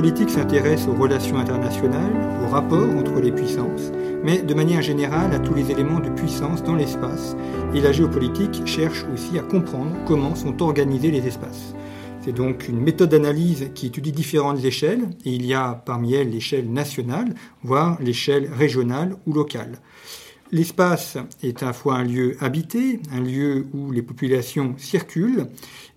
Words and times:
La 0.00 0.06
géopolitique 0.06 0.34
s'intéresse 0.34 0.86
aux 0.88 0.94
relations 0.94 1.36
internationales, 1.36 2.42
aux 2.42 2.48
rapports 2.48 2.88
entre 2.96 3.20
les 3.20 3.32
puissances, 3.32 3.92
mais 4.24 4.40
de 4.40 4.54
manière 4.54 4.80
générale 4.80 5.34
à 5.34 5.38
tous 5.38 5.52
les 5.52 5.70
éléments 5.70 6.00
de 6.00 6.08
puissance 6.08 6.62
dans 6.62 6.74
l'espace. 6.74 7.36
Et 7.74 7.82
la 7.82 7.92
géopolitique 7.92 8.66
cherche 8.66 9.04
aussi 9.12 9.38
à 9.38 9.42
comprendre 9.42 9.94
comment 10.06 10.34
sont 10.34 10.62
organisés 10.62 11.10
les 11.10 11.26
espaces. 11.26 11.74
C'est 12.22 12.32
donc 12.32 12.66
une 12.66 12.80
méthode 12.80 13.10
d'analyse 13.10 13.72
qui 13.74 13.88
étudie 13.88 14.12
différentes 14.12 14.64
échelles, 14.64 15.06
et 15.26 15.32
il 15.34 15.44
y 15.44 15.52
a 15.52 15.74
parmi 15.84 16.14
elles 16.14 16.30
l'échelle 16.30 16.72
nationale, 16.72 17.34
voire 17.62 17.98
l'échelle 18.00 18.48
régionale 18.50 19.16
ou 19.26 19.34
locale. 19.34 19.80
L'espace 20.52 21.16
est 21.44 21.62
à 21.62 21.66
la 21.66 21.72
fois 21.72 21.94
un 21.94 22.04
lieu 22.04 22.36
habité, 22.40 22.98
un 23.12 23.20
lieu 23.20 23.68
où 23.72 23.92
les 23.92 24.02
populations 24.02 24.74
circulent, 24.78 25.46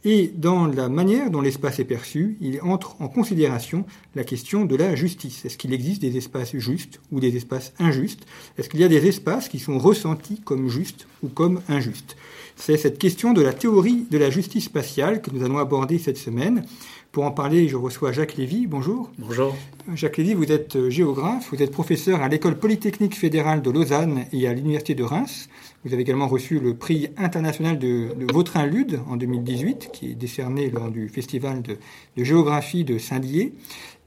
et 0.06 0.32
dans 0.36 0.68
la 0.68 0.90
manière 0.90 1.32
dont 1.32 1.42
l'espace 1.42 1.80
est 1.80 1.86
perçu, 1.86 2.38
il 2.40 2.62
entre 2.62 2.96
en 3.02 3.08
considération 3.08 3.86
la 4.16 4.24
question 4.24 4.66
de 4.66 4.76
la 4.76 4.96
justice. 4.96 5.46
Est-ce 5.46 5.58
qu'il 5.58 5.74
existe 5.74 6.02
des 6.02 6.18
espaces 6.18 6.56
justes 6.56 7.00
ou 7.12 7.20
des 7.20 7.36
espaces 7.36 7.74
injustes? 7.80 8.28
Est-ce 8.58 8.70
qu'il 8.70 8.82
y 8.82 8.84
a 8.84 8.90
des 8.90 9.08
espaces 9.08 9.50
qui 9.50 9.60
sont 9.60 9.80
ressentis 9.80 10.42
comme 10.44 10.70
justes 10.70 11.08
ou 11.24 11.30
comme 11.30 11.62
injustes? 11.68 12.16
C'est 12.56 12.78
cette 12.78 13.00
question 13.00 13.34
de 13.34 13.42
la 13.42 13.54
théorie 13.54 14.06
de 14.10 14.18
la 14.18 14.30
justice 14.30 14.66
spatiale 14.66 15.22
que 15.22 15.32
nous 15.32 15.44
allons 15.44 15.58
aborder 15.58 15.98
cette 15.98 16.18
semaine. 16.18 16.66
Pour 17.12 17.26
en 17.26 17.32
parler, 17.32 17.68
je 17.68 17.76
reçois 17.76 18.12
Jacques 18.12 18.38
Lévy. 18.38 18.66
Bonjour. 18.66 19.12
Bonjour. 19.20 19.56
Jacques 19.94 20.18
Lévy, 20.18 20.34
vous 20.34 20.52
êtes 20.52 20.90
géographe, 20.90 21.50
vous 21.52 21.62
êtes 21.62 21.72
professeur 21.72 22.22
à 22.22 22.28
l'École 22.28 22.58
polytechnique 22.58 23.16
fédérale 23.16 23.62
de 23.62 23.70
Lausanne 23.70 24.26
et 24.32 24.48
à 24.48 24.54
l'Université 24.54 24.96
de 24.96 25.04
Reims. 25.04 25.50
Vous 25.86 25.94
avez 25.94 26.02
également 26.02 26.28
reçu 26.28 26.60
le 26.60 26.76
prix 26.76 27.10
international 27.18 27.78
de, 27.78 28.10
de 28.16 28.34
Vautrin-Lude 28.34 29.02
en 29.08 29.18
2018, 29.18 29.90
qui 29.94 30.12
est 30.12 30.16
décerné 30.16 30.72
lors 30.72 30.90
du 30.90 31.10
festival 31.10 31.62
de, 31.62 31.78
de 32.18 32.24
géographie 32.24 32.84
de 32.84 32.98
Saint-Dié. 32.98 33.54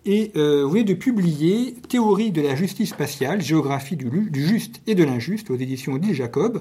Et 0.08 0.30
euh, 0.36 0.62
vous 0.64 0.70
venez 0.70 0.84
de 0.84 0.94
publier 0.94 1.74
Théorie 1.88 2.30
de 2.30 2.40
la 2.40 2.54
justice 2.54 2.90
spatiale, 2.90 3.42
géographie 3.42 3.96
du, 3.96 4.08
du 4.08 4.46
juste 4.46 4.80
et 4.86 4.94
de 4.94 5.02
l'injuste 5.02 5.50
aux 5.50 5.56
éditions 5.56 5.96
d'Île 5.96 6.14
Jacob, 6.14 6.60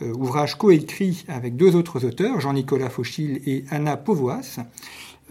ouvrage 0.00 0.56
coécrit 0.56 1.24
avec 1.28 1.56
deux 1.56 1.74
autres 1.74 2.04
auteurs, 2.04 2.40
Jean-Nicolas 2.40 2.90
Fauchil 2.90 3.40
et 3.46 3.64
Anna 3.70 3.96
Pauvoas. 3.96 4.58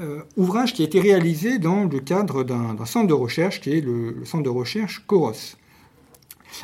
Euh, 0.01 0.23
ouvrage 0.35 0.73
qui 0.73 0.81
a 0.81 0.85
été 0.85 0.99
réalisé 0.99 1.57
dans 1.57 1.85
le 1.85 1.99
cadre 2.01 2.43
d'un 2.43 2.85
centre 2.85 3.07
de 3.07 3.13
recherche 3.13 3.61
qui 3.61 3.77
est 3.77 3.81
le, 3.81 4.25
centre 4.25 4.43
de 4.43 4.49
recherche 4.49 5.05
Coros. 5.07 5.55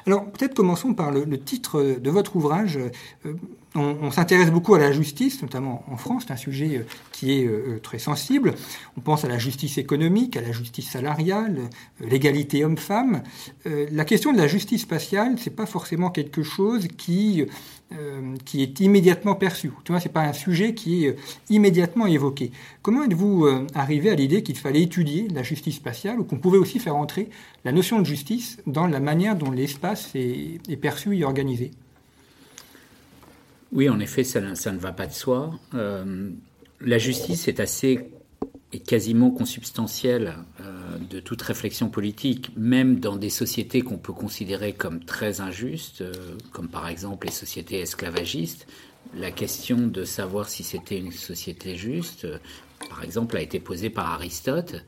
Alors 0.05 0.29
peut-être 0.31 0.53
commençons 0.53 0.93
par 0.93 1.11
le, 1.11 1.39
titre 1.39 1.81
de 1.81 2.09
votre 2.09 2.35
ouvrage. 2.35 2.77
Euh, 3.25 3.33
on, 3.73 4.11
s'intéresse 4.11 4.51
beaucoup 4.51 4.75
à 4.75 4.79
la 4.79 4.91
justice, 4.91 5.41
notamment 5.41 5.85
en 5.89 5.95
France, 5.95 6.25
c'est 6.27 6.33
un 6.33 6.37
sujet 6.37 6.77
euh, 6.77 6.85
qui 7.13 7.31
est 7.31 7.45
euh, 7.45 7.79
très 7.81 7.99
sensible. 7.99 8.53
On 8.97 9.01
pense 9.01 9.23
à 9.23 9.29
la 9.29 9.37
justice 9.37 9.77
économique, 9.77 10.35
à 10.35 10.41
la 10.41 10.51
justice 10.51 10.89
salariale, 10.89 11.57
euh, 12.01 12.05
l'égalité 12.05 12.65
homme-femme. 12.65 13.23
la 13.65 14.05
question 14.05 14.33
de 14.33 14.37
la 14.37 14.47
justice 14.47 14.81
spatiale, 14.81 15.35
c'est 15.37 15.55
pas 15.55 15.65
forcément 15.65 16.09
quelque 16.09 16.43
chose 16.43 16.87
qui 16.97 17.45
qui 18.45 18.63
est 18.63 18.79
immédiatement 18.79 19.35
perçu. 19.35 19.71
Tu 19.83 19.91
vois, 19.91 19.99
c'est 19.99 20.09
pas 20.09 20.21
un 20.21 20.33
sujet 20.33 20.73
qui 20.73 21.05
est 21.05 21.15
immédiatement 21.49 22.07
évoqué. 22.07 22.51
Comment 22.81 23.03
êtes-vous 23.03 23.47
arrivé 23.75 24.09
à 24.09 24.15
l'idée 24.15 24.43
qu'il 24.43 24.57
fallait 24.57 24.83
étudier 24.83 25.27
la 25.33 25.43
justice 25.43 25.75
spatiale 25.75 26.19
ou 26.19 26.23
qu'on 26.23 26.37
pouvait 26.37 26.57
aussi 26.57 26.79
faire 26.79 26.95
entrer 26.95 27.29
la 27.65 27.71
notion 27.71 27.99
de 27.99 28.05
justice 28.05 28.57
dans 28.65 28.87
la 28.87 28.99
manière 28.99 29.35
dont 29.35 29.51
l'espace 29.51 30.11
est, 30.15 30.77
perçu 30.81 31.17
et 31.17 31.23
organisé? 31.23 31.71
Oui, 33.71 33.89
en 33.89 33.99
effet, 33.99 34.23
ça, 34.23 34.41
ne 34.41 34.77
va 34.77 34.91
pas 34.91 35.07
de 35.07 35.13
soi. 35.13 35.51
Euh, 35.73 36.29
la 36.81 36.97
justice 36.97 37.47
est 37.47 37.59
assez 37.59 38.09
et 38.73 38.79
quasiment 38.79 39.31
consubstantielle 39.31 40.35
euh, 40.61 40.97
de 41.09 41.19
toute 41.19 41.41
réflexion 41.41 41.89
politique, 41.89 42.51
même 42.55 42.99
dans 42.99 43.17
des 43.17 43.29
sociétés 43.29 43.81
qu'on 43.81 43.97
peut 43.97 44.13
considérer 44.13 44.73
comme 44.73 45.03
très 45.03 45.41
injustes, 45.41 46.01
euh, 46.01 46.13
comme 46.51 46.69
par 46.69 46.87
exemple 46.87 47.27
les 47.27 47.33
sociétés 47.33 47.79
esclavagistes. 47.81 48.67
La 49.15 49.31
question 49.31 49.77
de 49.77 50.05
savoir 50.05 50.47
si 50.47 50.63
c'était 50.63 50.97
une 50.97 51.11
société 51.11 51.75
juste, 51.75 52.23
euh, 52.25 52.37
par 52.89 53.03
exemple, 53.03 53.35
a 53.35 53.41
été 53.41 53.59
posée 53.59 53.89
par 53.89 54.11
Aristote, 54.11 54.83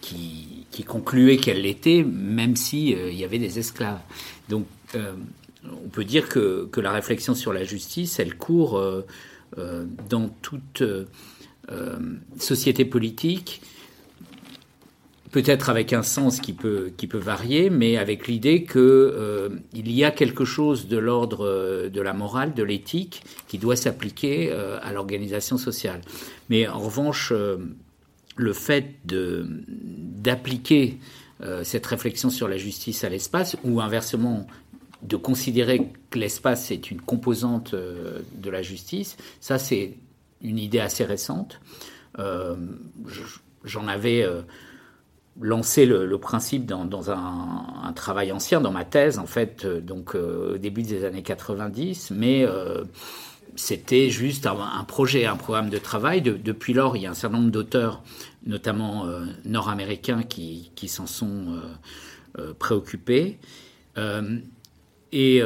qui, 0.00 0.66
concluait 0.86 1.38
qu'elle 1.38 1.62
l'était, 1.62 2.04
même 2.04 2.56
s'il 2.56 2.96
si, 2.96 3.16
y 3.16 3.24
avait 3.24 3.38
des 3.38 3.58
esclaves. 3.58 4.00
Donc, 4.50 4.66
on 4.94 5.88
peut 5.88 6.04
dire 6.04 6.28
que, 6.28 6.68
la 6.76 6.92
réflexion 6.92 7.34
sur 7.34 7.54
la 7.54 7.64
justice, 7.64 8.18
elle 8.18 8.36
court 8.36 8.82
dans 9.56 10.28
toute 10.42 10.82
société 12.38 12.84
politique, 12.84 13.62
peut-être 15.30 15.70
avec 15.70 15.92
un 15.92 16.02
sens 16.02 16.40
qui 16.40 16.52
peut, 16.52 16.92
qui 16.96 17.06
peut 17.06 17.18
varier, 17.18 17.70
mais 17.70 17.96
avec 17.96 18.28
l'idée 18.28 18.64
qu'il 18.64 18.80
euh, 18.80 19.48
y 19.74 20.04
a 20.04 20.10
quelque 20.10 20.44
chose 20.44 20.86
de 20.86 20.98
l'ordre 20.98 21.88
de 21.88 22.00
la 22.00 22.12
morale, 22.12 22.54
de 22.54 22.62
l'éthique, 22.62 23.22
qui 23.48 23.58
doit 23.58 23.76
s'appliquer 23.76 24.52
à 24.52 24.92
l'organisation 24.92 25.58
sociale. 25.58 26.02
Mais 26.50 26.68
en 26.68 26.78
revanche, 26.78 27.32
le 28.36 28.52
fait 28.52 28.94
d'appliquer 30.22 30.98
cette 31.62 31.86
réflexion 31.86 32.30
sur 32.30 32.46
la 32.46 32.56
justice 32.56 33.02
à 33.02 33.08
l'espace, 33.08 33.56
ou 33.64 33.80
inversement 33.80 34.46
de 35.04 35.16
considérer 35.16 35.82
que 36.10 36.18
l'espace 36.18 36.70
est 36.70 36.90
une 36.90 37.00
composante 37.00 37.74
euh, 37.74 38.20
de 38.36 38.50
la 38.50 38.62
justice, 38.62 39.16
ça 39.40 39.58
c'est 39.58 39.94
une 40.44 40.58
idée 40.58 40.80
assez 40.80 41.04
récente. 41.04 41.60
Euh, 42.18 42.54
J'en 43.64 43.88
avais 43.88 44.22
euh, 44.22 44.42
lancé 45.40 45.86
le, 45.86 46.18
principe 46.18 46.66
dans, 46.66 47.10
un, 47.10 47.92
travail 47.94 48.30
ancien, 48.30 48.60
dans 48.60 48.70
ma 48.70 48.84
thèse 48.84 49.18
en 49.18 49.26
fait, 49.26 49.64
euh, 49.64 49.80
donc 49.80 50.14
au 50.14 50.58
début 50.58 50.82
des 50.82 51.04
années 51.04 51.22
90, 51.22 52.12
mais 52.14 52.46
c'était 53.56 54.10
juste 54.10 54.46
un, 54.46 54.84
projet, 54.84 55.24
un 55.24 55.36
programme 55.36 55.70
de 55.70 55.78
travail. 55.78 56.20
De, 56.20 56.32
depuis 56.32 56.74
lors, 56.74 56.96
il 56.96 57.04
y 57.04 57.06
a 57.06 57.10
un 57.10 57.14
certain 57.14 57.38
nombre 57.38 57.50
d'auteurs, 57.50 58.02
notamment 58.46 59.06
nord-américains, 59.44 60.24
qui, 60.24 60.88
s'en 60.88 61.06
sont 61.06 61.58
préoccupés. 62.58 63.38
Et 65.12 65.42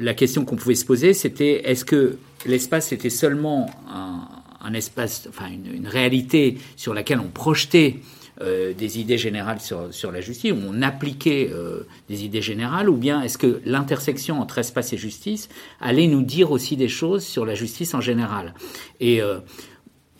la 0.00 0.14
question 0.14 0.44
qu'on 0.46 0.56
pouvait 0.56 0.74
se 0.74 0.86
poser, 0.86 1.12
c'était 1.12 1.68
est-ce 1.68 1.84
que 1.84 2.16
l'espace 2.46 2.92
était 2.92 3.10
seulement 3.10 3.68
un, 3.90 4.28
un 4.68 4.74
espace, 4.74 5.26
enfin 5.28 5.46
une, 5.48 5.86
réalité 5.86 6.58
sur 6.76 6.94
laquelle 6.94 7.20
on 7.20 7.28
projetait 7.28 7.96
euh, 8.40 8.72
des 8.74 9.00
idées 9.00 9.18
générales 9.18 9.60
sur, 9.60 9.92
sur, 9.92 10.12
la 10.12 10.20
justice, 10.20 10.52
où 10.52 10.58
on 10.68 10.82
appliquait 10.82 11.50
euh, 11.52 11.86
des 12.08 12.24
idées 12.24 12.42
générales, 12.42 12.88
ou 12.88 12.96
bien 12.96 13.22
est-ce 13.22 13.38
que 13.38 13.60
l'intersection 13.64 14.40
entre 14.40 14.58
espace 14.58 14.92
et 14.92 14.98
justice 14.98 15.48
allait 15.80 16.06
nous 16.06 16.22
dire 16.22 16.50
aussi 16.50 16.76
des 16.76 16.88
choses 16.88 17.24
sur 17.24 17.46
la 17.46 17.54
justice 17.54 17.94
en 17.94 18.00
général? 18.00 18.54
Et 19.00 19.22
euh, 19.22 19.38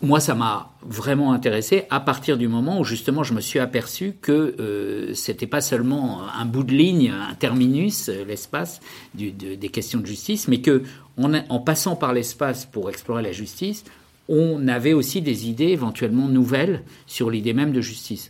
moi, 0.01 0.19
ça 0.19 0.33
m'a 0.33 0.71
vraiment 0.81 1.31
intéressé 1.33 1.83
à 1.89 1.99
partir 1.99 2.37
du 2.37 2.47
moment 2.47 2.79
où 2.79 2.85
justement 2.85 3.23
je 3.23 3.33
me 3.33 3.41
suis 3.41 3.59
aperçu 3.59 4.15
que 4.21 5.11
c'était 5.13 5.45
pas 5.45 5.59
seulement 5.59 6.21
un 6.33 6.45
bout 6.45 6.63
de 6.63 6.71
ligne, 6.71 7.11
un 7.11 7.35
terminus, 7.35 8.07
l'espace 8.07 8.79
de, 9.13 9.55
des 9.55 9.69
questions 9.69 9.99
de 9.99 10.05
justice, 10.05 10.47
mais 10.47 10.61
que 10.61 10.83
a, 11.21 11.43
en 11.49 11.59
passant 11.59 11.95
par 11.97 12.13
l'espace 12.13 12.65
pour 12.65 12.89
explorer 12.89 13.21
la 13.23 13.33
justice, 13.33 13.83
on 14.29 14.67
avait 14.67 14.93
aussi 14.93 15.21
des 15.21 15.49
idées 15.49 15.69
éventuellement 15.69 16.27
nouvelles 16.27 16.83
sur 17.07 17.29
l'idée 17.29 17.53
même 17.53 17.73
de 17.73 17.81
justice. 17.81 18.29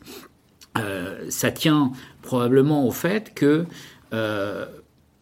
Euh, 0.78 1.26
ça 1.30 1.52
tient 1.52 1.92
probablement 2.22 2.88
au 2.88 2.92
fait 2.92 3.34
que 3.34 3.66
euh, 4.14 4.66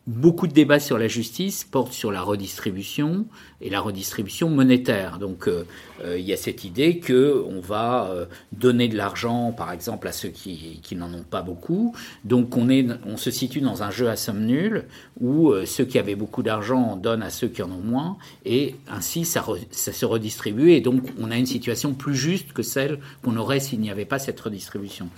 beaucoup 0.08 0.48
de 0.48 0.54
débats 0.54 0.80
sur 0.80 0.98
la 0.98 1.10
justice 1.10 1.66
portent 1.66 1.92
sur 1.92 2.14
la 2.14 2.22
redistribution 2.22 3.26
et 3.60 3.70
la 3.70 3.82
redistribution 3.82 4.50
monétaire. 4.50 5.20
Donc 5.20 5.48
euh, 5.48 5.66
euh, 6.02 6.18
il 6.18 6.26
y 6.26 6.32
a 6.32 6.38
cette 6.38 6.64
idée 6.64 7.00
que 7.00 7.44
on 7.46 7.60
va 7.60 8.10
euh, 8.10 8.26
donner 8.54 8.88
de 8.88 8.96
l'argent, 8.96 9.52
par 9.52 9.74
exemple, 9.74 10.08
à 10.08 10.14
ceux 10.14 10.30
qui, 10.30 10.80
qui 10.82 10.96
n'en 10.96 11.14
ont 11.14 11.26
pas 11.30 11.42
beaucoup. 11.42 11.94
Donc 12.24 12.56
on, 12.56 12.70
est, 12.70 12.88
on 13.06 13.18
se 13.18 13.32
situe 13.32 13.60
dans 13.60 13.84
un 13.84 13.92
jeu 13.92 14.08
à 14.08 14.16
somme 14.16 14.46
nulle 14.46 14.86
où 15.20 15.54
ceux 15.66 15.84
qui 15.84 16.00
avaient 16.00 16.16
beaucoup 16.16 16.42
d'argent 16.42 16.96
donnent 16.96 17.24
à 17.24 17.30
ceux 17.30 17.50
qui 17.50 17.62
en 17.62 17.72
ont 17.72 17.84
moins 17.84 18.18
et 18.46 18.76
ainsi 18.90 19.26
ça, 19.26 19.46
ça 19.72 19.92
se 19.92 20.06
redistribue 20.06 20.72
et 20.72 20.80
donc 20.80 21.04
on 21.20 21.32
a 21.32 21.38
une 21.38 21.46
situation 21.46 21.94
plus 21.94 22.16
juste 22.16 22.54
que 22.54 22.62
celle 22.64 23.00
qu'on 23.24 23.36
aurait 23.36 23.60
s'il 23.60 23.82
n'y 23.82 23.92
avait 23.92 24.06
pas 24.06 24.20
cette 24.20 24.40
redistribution. 24.40 25.10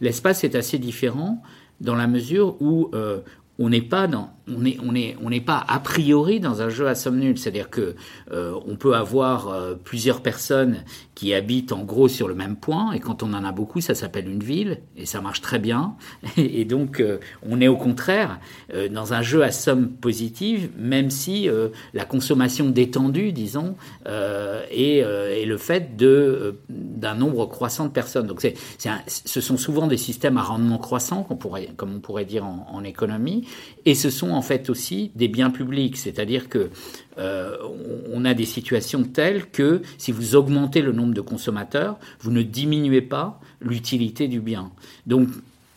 L'espace 0.00 0.44
est 0.44 0.54
assez 0.54 0.78
différent 0.78 1.42
dans 1.80 1.96
la 1.96 2.06
mesure 2.06 2.60
où 2.60 2.90
on 3.58 3.70
n'est 3.70 3.82
pas 3.82 4.06
dans, 4.06 4.35
on 4.48 4.60
n'est 4.60 4.78
on 4.84 4.94
est, 4.94 5.16
on 5.22 5.30
pas 5.40 5.64
a 5.66 5.80
priori 5.80 6.40
dans 6.40 6.62
un 6.62 6.68
jeu 6.68 6.86
à 6.88 6.94
somme 6.94 7.18
nulle. 7.18 7.38
C'est-à-dire 7.38 7.70
que 7.70 7.94
euh, 8.32 8.58
on 8.66 8.76
peut 8.76 8.94
avoir 8.94 9.48
euh, 9.48 9.74
plusieurs 9.74 10.22
personnes 10.22 10.84
qui 11.14 11.34
habitent 11.34 11.72
en 11.72 11.82
gros 11.82 12.08
sur 12.08 12.28
le 12.28 12.34
même 12.34 12.56
point, 12.56 12.92
et 12.92 13.00
quand 13.00 13.22
on 13.22 13.32
en 13.32 13.44
a 13.44 13.52
beaucoup, 13.52 13.80
ça 13.80 13.94
s'appelle 13.94 14.28
une 14.28 14.42
ville, 14.42 14.80
et 14.96 15.06
ça 15.06 15.20
marche 15.20 15.40
très 15.40 15.58
bien. 15.58 15.94
Et, 16.36 16.64
donc, 16.66 17.00
euh, 17.00 17.18
on 17.42 17.60
est 17.60 17.68
au 17.68 17.76
contraire 17.76 18.38
dans 18.90 19.14
un 19.14 19.22
jeu 19.22 19.42
à 19.42 19.50
somme 19.50 19.88
positive, 19.88 20.70
même 20.76 21.10
si 21.10 21.48
la 21.94 22.04
consommation 22.04 22.68
détendue, 22.68 23.32
disons, 23.32 23.76
est, 24.06 25.44
le 25.46 25.56
fait 25.56 25.96
de 25.96 26.58
d'un 26.68 27.14
nombre 27.14 27.46
croissant 27.46 27.86
de 27.86 27.90
personnes. 27.90 28.26
Donc, 28.26 28.40
c'est, 28.42 28.54
ce 29.06 29.40
sont 29.40 29.56
souvent 29.56 29.86
des 29.86 29.96
systèmes 29.96 30.36
à 30.36 30.42
rendement 30.42 30.78
croissant, 30.78 31.22
pourrait, 31.22 31.70
comme 31.76 31.94
on 31.94 32.00
pourrait 32.00 32.24
dire 32.24 32.44
en, 32.44 32.66
en 32.70 32.84
économie, 32.84 33.46
et 33.86 33.94
ce 33.94 34.10
sont 34.10 34.35
en 34.36 34.42
fait 34.42 34.70
aussi 34.70 35.10
des 35.14 35.28
biens 35.28 35.50
publics, 35.50 35.96
c'est-à-dire 35.96 36.48
que 36.48 36.70
euh, 37.18 37.56
on 38.12 38.24
a 38.24 38.34
des 38.34 38.44
situations 38.44 39.04
telles 39.04 39.46
que 39.46 39.82
si 39.98 40.12
vous 40.12 40.36
augmentez 40.36 40.82
le 40.82 40.92
nombre 40.92 41.14
de 41.14 41.20
consommateurs, 41.20 41.98
vous 42.20 42.30
ne 42.30 42.42
diminuez 42.42 43.02
pas 43.02 43.40
l'utilité 43.60 44.28
du 44.28 44.40
bien. 44.40 44.70
Donc 45.06 45.28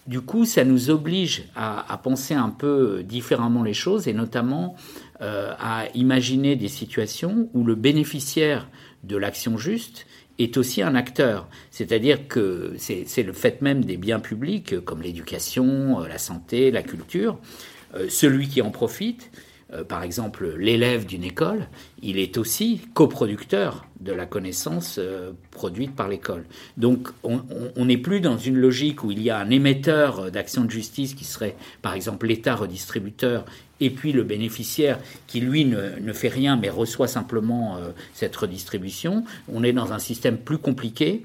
du 0.07 0.21
coup, 0.21 0.45
ça 0.45 0.63
nous 0.63 0.89
oblige 0.89 1.43
à, 1.55 1.99
penser 2.01 2.33
un 2.33 2.49
peu 2.49 3.03
différemment 3.03 3.61
les 3.61 3.75
choses 3.75 4.07
et 4.07 4.13
notamment 4.13 4.75
euh, 5.21 5.53
à 5.59 5.85
imaginer 5.93 6.55
des 6.55 6.67
situations 6.67 7.47
où 7.53 7.63
le 7.63 7.75
bénéficiaire 7.75 8.67
de 9.03 9.17
l'action 9.17 9.57
juste 9.57 10.07
est 10.39 10.57
aussi 10.57 10.81
un 10.81 10.95
acteur. 10.95 11.47
C'est-à-dire 11.69 12.27
que 12.27 12.73
c'est 12.77 13.23
le 13.23 13.33
fait 13.33 13.61
même 13.61 13.85
des 13.85 13.97
biens 13.97 14.19
publics 14.19 14.83
comme 14.83 15.01
l'éducation, 15.01 15.99
la 15.99 16.17
santé, 16.17 16.71
la 16.71 16.81
culture, 16.81 17.33
euh, 17.33 17.78
celui 18.09 18.47
qui 18.47 18.61
en 18.61 18.71
profite, 18.71 19.31
euh, 19.71 19.83
par 19.83 20.01
exemple 20.01 20.55
l'élève 20.57 21.05
d'une 21.05 21.23
école, 21.23 21.67
il 22.01 22.17
est 22.17 22.37
aussi 22.37 22.81
coproducteur 22.95 23.85
de 23.99 24.11
la 24.11 24.25
connaissance 24.25 24.95
euh, 24.97 25.31
produite 25.51 25.95
par 25.95 26.07
l'école. 26.07 26.45
Donc 26.77 27.09
on 27.23 27.85
n'est 27.85 27.97
plus 27.97 28.19
dans 28.19 28.37
une 28.37 28.57
logique 28.57 29.03
où 29.03 29.11
il 29.11 29.21
y 29.21 29.29
a 29.29 29.37
un 29.37 29.49
émetteur 29.51 30.31
d'action 30.31 30.65
de 30.65 30.71
justice 30.71 31.13
qui 31.13 31.23
serait 31.23 31.55
par 31.83 31.93
exemple 31.93 32.25
l'État 32.25 32.55
redistributeur 32.55 33.45
et 33.79 33.91
puis 33.91 34.11
le 34.11 34.23
bénéficiaire 34.23 34.99
qui 35.27 35.39
lui 35.39 35.65
ne, 35.65 36.13
fait 36.13 36.29
rien 36.29 36.57
mais 36.57 36.69
reçoit 36.69 37.07
simplement 37.07 37.77
cette 38.13 38.35
redistribution. 38.35 39.23
On 39.51 39.63
est 39.63 39.73
dans 39.73 39.93
un 39.93 39.99
système 39.99 40.37
plus 40.37 40.57
compliqué 40.57 41.23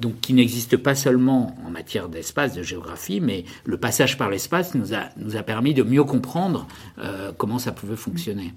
donc 0.00 0.20
qui 0.20 0.34
n'existe 0.34 0.76
pas 0.76 0.94
seulement 0.94 1.56
en 1.66 1.70
matière 1.70 2.08
d'espace, 2.08 2.54
de 2.54 2.62
géographie, 2.62 3.20
mais 3.20 3.44
le 3.64 3.76
passage 3.76 4.18
par 4.18 4.28
l'espace 4.28 4.74
nous 4.74 4.94
a, 4.94 5.04
nous 5.16 5.36
a 5.36 5.42
permis 5.42 5.74
de 5.74 5.82
mieux 5.82 6.04
comprendre 6.04 6.66
euh, 6.98 7.32
comment 7.36 7.58
ça 7.58 7.72
pouvait 7.72 7.96
fonctionner. 7.96 8.54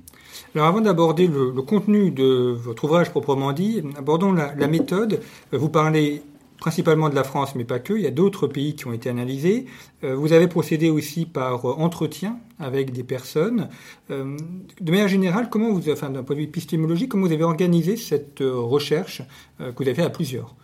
Alors 0.56 0.68
avant 0.68 0.82
d'aborder 0.82 1.28
le, 1.28 1.52
contenu 1.62 2.12
de 2.12 2.56
votre 2.58 2.86
ouvrage 2.86 3.12
proprement 3.12 3.54
dit, 3.54 3.84
abordons 3.98 4.34
la, 4.34 4.68
méthode. 4.68 5.20
Vous 5.52 5.70
parlez 5.70 6.22
principalement 6.60 7.10
de 7.10 7.16
la 7.16 7.24
France, 7.24 7.54
mais 7.56 7.66
pas 7.66 7.80
que. 7.80 7.94
Il 7.94 8.02
y 8.02 8.08
a 8.08 8.12
d'autres 8.12 8.48
pays 8.48 8.76
qui 8.76 8.88
ont 8.88 8.94
été 8.94 9.10
analysés. 9.10 9.66
Euh, 10.04 10.16
vous 10.16 10.34
avez 10.34 10.48
procédé 10.48 10.90
aussi 10.90 11.26
par 11.26 11.66
entretien 11.66 12.40
avec 12.60 12.92
des 12.92 13.04
personnes. 13.04 13.70
Euh, 14.10 14.38
de 14.82 14.92
manière 14.92 15.08
générale, 15.08 15.50
comment 15.52 15.72
vous, 15.72 15.82
d'un 15.82 15.96
point 15.96 16.36
de 16.36 16.36
vue 16.36 16.44
épistémologique, 16.44 17.10
comment 17.10 17.28
vous 17.28 17.34
avez 17.34 17.44
organisé 17.44 17.96
cette 17.96 18.40
recherche 18.42 19.22
que 19.60 19.76
vous 19.76 19.84
avez 19.84 19.96
fait 19.96 20.04
à 20.04 20.10
plusieurs? 20.10 20.56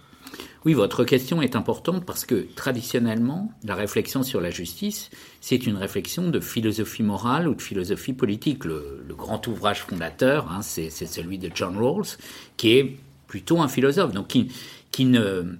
Oui, 0.65 0.73
votre 0.73 1.03
question 1.03 1.41
est 1.41 1.57
importante 1.57 2.05
parce 2.05 2.25
que 2.25 2.47
traditionnellement, 2.55 3.51
la 3.65 3.75
réflexion 3.75 4.23
sur 4.23 4.39
la 4.39 4.49
justice, 4.49 5.09
c'est 5.41 5.67
une 5.67 5.75
réflexion 5.75 6.29
de 6.29 6.39
philosophie 6.39 7.03
morale 7.03 7.49
ou 7.49 7.55
de 7.55 7.61
philosophie 7.61 8.13
politique. 8.13 8.63
Le, 8.63 9.03
grand 9.09 9.45
ouvrage 9.47 9.81
fondateur, 9.81 10.51
hein, 10.51 10.61
c'est 10.61 10.89
celui 10.89 11.37
de 11.37 11.51
John 11.53 11.77
Rawls, 11.77 12.17
qui 12.55 12.77
est 12.77 12.97
plutôt 13.27 13.61
un 13.61 13.67
philosophe, 13.67 14.13
donc 14.13 14.27
qui, 14.27 14.51
qui 14.91 15.05
ne 15.05 15.57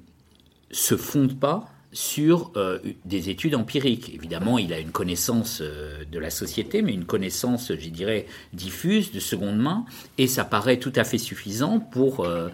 se 0.71 0.95
fonde 0.95 1.37
pas 1.37 1.72
sur 1.93 2.51
euh, 2.57 2.79
des 3.05 3.29
études 3.29 3.55
empiriques. 3.55 4.11
Évidemment, 4.13 4.57
il 4.57 4.73
a 4.73 4.79
une 4.79 4.91
connaissance 4.91 5.59
euh, 5.61 6.03
de 6.11 6.19
la 6.19 6.31
société, 6.31 6.81
mais 6.81 6.93
une 6.93 7.05
connaissance, 7.05 7.71
je 7.71 7.89
dirais, 7.89 8.25
diffuse, 8.51 9.11
de 9.11 9.19
seconde 9.19 9.57
main, 9.57 9.85
et 10.17 10.27
ça 10.27 10.43
paraît 10.43 10.77
tout 10.77 10.91
à 10.95 11.03
fait 11.03 11.19
suffisant 11.19 11.79
pour 11.79 12.25
euh, 12.25 12.49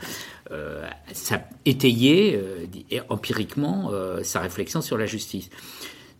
étayer 1.66 2.42
empiriquement 3.10 3.92
sa 4.24 4.40
réflexion 4.40 4.82
sur 4.82 4.98
la 4.98 5.06
justice. 5.06 5.52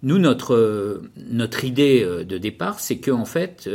Nous, 0.04 0.20
notre, 0.20 1.02
notre 1.18 1.66
idée 1.66 2.06
de 2.06 2.38
départ, 2.38 2.80
c'est 2.80 3.00
que 3.00 3.10
en 3.10 3.26
fait, 3.26 3.68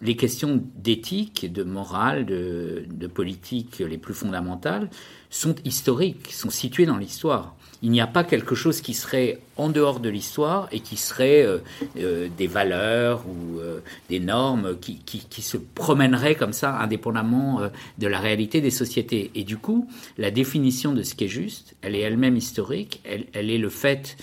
les 0.00 0.16
questions 0.16 0.64
d'éthique, 0.74 1.52
de 1.52 1.64
morale, 1.64 2.24
de, 2.24 2.84
de 2.90 3.06
politique 3.08 3.80
les 3.80 3.98
plus 3.98 4.14
fondamentales 4.14 4.88
sont 5.28 5.54
historiques, 5.66 6.32
sont 6.32 6.50
situées 6.50 6.86
dans 6.86 6.96
l'histoire 6.96 7.54
il 7.82 7.90
n'y 7.90 8.00
a 8.00 8.06
pas 8.06 8.24
quelque 8.24 8.54
chose 8.54 8.80
qui 8.80 8.94
serait 8.94 9.38
en 9.56 9.68
dehors 9.68 10.00
de 10.00 10.08
l'histoire 10.08 10.68
et 10.70 10.80
qui 10.80 10.96
serait 10.96 11.42
euh, 11.42 11.58
euh, 11.98 12.28
des 12.36 12.46
valeurs 12.46 13.24
ou 13.26 13.58
euh, 13.58 13.80
des 14.08 14.20
normes 14.20 14.76
qui, 14.80 14.98
qui, 14.98 15.42
se 15.42 15.56
promèneraient 15.56 16.34
comme 16.34 16.52
ça 16.52 16.78
indépendamment 16.78 17.60
de 17.98 18.06
la 18.06 18.20
réalité 18.20 18.60
des 18.60 18.70
sociétés. 18.70 19.30
Et 19.34 19.44
du 19.44 19.56
coup, 19.56 19.88
la 20.18 20.30
définition 20.30 20.92
de 20.92 21.02
ce 21.02 21.14
qui 21.14 21.24
est 21.24 21.28
juste, 21.28 21.74
elle 21.80 21.94
est 21.94 22.00
elle-même 22.00 22.36
historique, 22.36 23.00
elle, 23.04 23.26
elle, 23.32 23.50
est 23.50 23.58
le 23.58 23.70
fait 23.70 24.16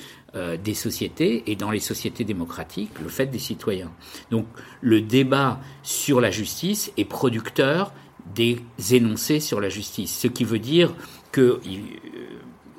des 0.64 0.76
sociétés 0.76 1.44
et 1.48 1.56
dans 1.56 1.72
les 1.72 1.80
sociétés 1.80 2.24
démocratiques, 2.24 2.92
le 3.02 3.10
fait 3.10 3.26
des 3.26 3.40
citoyens. 3.40 3.92
Donc 4.30 4.46
le 4.82 5.02
débat 5.02 5.60
sur 5.82 6.22
la 6.22 6.30
justice 6.30 6.92
est 6.98 7.06
producteur 7.06 7.92
des 8.36 8.60
énoncés 8.92 9.40
sur 9.40 9.60
la 9.60 9.70
justice, 9.70 10.16
ce 10.16 10.28
qui 10.28 10.44
veut 10.44 10.60
dire 10.60 10.94
que 11.32 11.60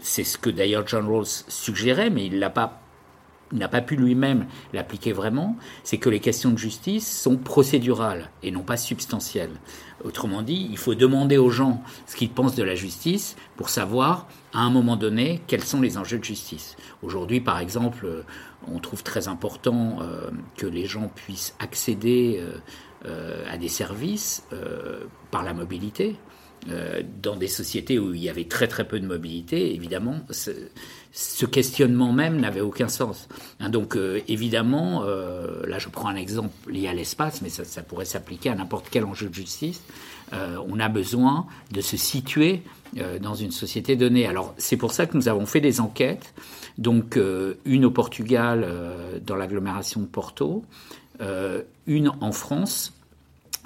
c'est 0.01 0.25
ce 0.25 0.39
que 0.39 0.51
d'ailleurs 0.51 0.87
John 0.87 1.07
Rawls 1.07 1.27
suggérait, 1.49 2.11
mais 2.11 2.27
il 2.27 2.39
n'a 2.39 2.51
pas 2.51 2.83
n'a 3.53 3.69
pas 3.69 3.81
pu 3.81 3.97
lui-même 3.97 4.47
l'appliquer 4.73 5.13
vraiment, 5.13 5.57
c'est 5.85 5.99
que 5.99 6.11
les 6.11 6.21
questions 6.21 6.51
de 6.51 6.59
justice 6.59 7.21
sont 7.21 7.37
procédurales 7.37 8.31
et 8.43 8.51
non 8.51 8.63
pas 8.63 8.77
substantielles. 8.77 9.53
Autrement 10.05 10.43
dit, 10.43 10.69
il 10.71 10.79
faut 10.79 10.95
demander 10.95 11.39
aux 11.39 11.51
gens 11.51 11.83
ce 12.07 12.15
qu'ils 12.15 12.31
pensent 12.31 12.55
de 12.55 12.63
la 12.63 12.75
justice 12.75 13.37
pour 13.57 13.69
savoir, 13.69 14.29
à 14.53 14.61
un 14.61 14.71
moment 14.71 14.97
donné, 14.97 15.43
quels 15.47 15.65
sont 15.65 15.81
les 15.81 15.99
enjeux 15.99 16.19
de 16.19 16.25
justice. 16.25 16.77
Aujourd'hui, 17.03 17.41
par 17.41 17.59
exemple, 17.59 18.07
euh, 18.07 18.23
on 18.71 18.79
trouve 18.79 19.03
très 19.03 19.29
important 19.29 19.99
euh, 20.01 20.31
que 20.57 20.67
les 20.67 20.87
gens 20.87 21.11
puissent 21.15 21.55
accéder 21.59 22.45
euh, 23.07 23.45
à 23.51 23.57
des 23.57 23.69
services 23.69 24.45
par 25.31 25.43
la 25.43 25.55
mobilité. 25.55 26.17
Euh, 26.71 27.03
dans 27.23 27.37
des 27.37 27.47
sociétés 27.47 27.99
où 27.99 28.13
il 28.13 28.23
y 28.23 28.29
avait 28.29 28.45
très 28.45 28.67
très 28.67 28.87
peu 28.87 28.99
de 28.99 29.07
mobilité, 29.07 29.75
évidemment, 29.75 30.21
ce, 30.31 31.47
questionnement 31.47 32.13
même 32.13 32.41
n'avait 32.41 32.61
aucun 32.61 32.89
sens. 32.89 33.29
Hein, 33.61 33.71
donc 33.71 33.97
euh, 33.97 34.21
évidemment, 34.29 35.05
euh, 35.05 35.65
là 35.67 35.79
je 35.79 35.89
prends 35.89 36.09
un 36.09 36.17
exemple 36.17 36.51
lié 36.69 36.89
à 36.89 36.95
l'espace, 36.95 37.43
mais 37.43 37.49
ça, 37.49 37.65
ça 37.65 37.83
pourrait 37.83 38.05
s'appliquer 38.05 38.51
à 38.51 38.55
n'importe 38.55 38.89
quel 38.91 39.05
enjeu 39.05 39.29
de 39.29 39.35
justice. 39.35 39.83
on 40.33 40.79
a 40.79 40.89
besoin 40.89 41.47
de 41.73 41.81
se 41.81 41.97
situer 41.97 42.63
dans 43.23 43.35
une 43.35 43.53
société 43.53 43.97
donnée. 43.97 44.27
Alors 44.27 44.55
c'est 44.59 44.77
pour 44.77 44.93
ça 44.93 45.07
que 45.07 45.17
nous 45.17 45.29
avons 45.29 45.47
fait 45.47 45.61
des 45.61 45.81
enquêtes, 45.81 46.35
donc 46.77 47.19
une 47.65 47.85
au 47.87 47.91
Portugal 47.91 48.67
dans 49.25 49.37
l'agglomération 49.37 50.03
de 50.03 50.07
Porto, 50.07 50.65
une 51.87 52.11
en 52.21 52.33
France 52.33 52.98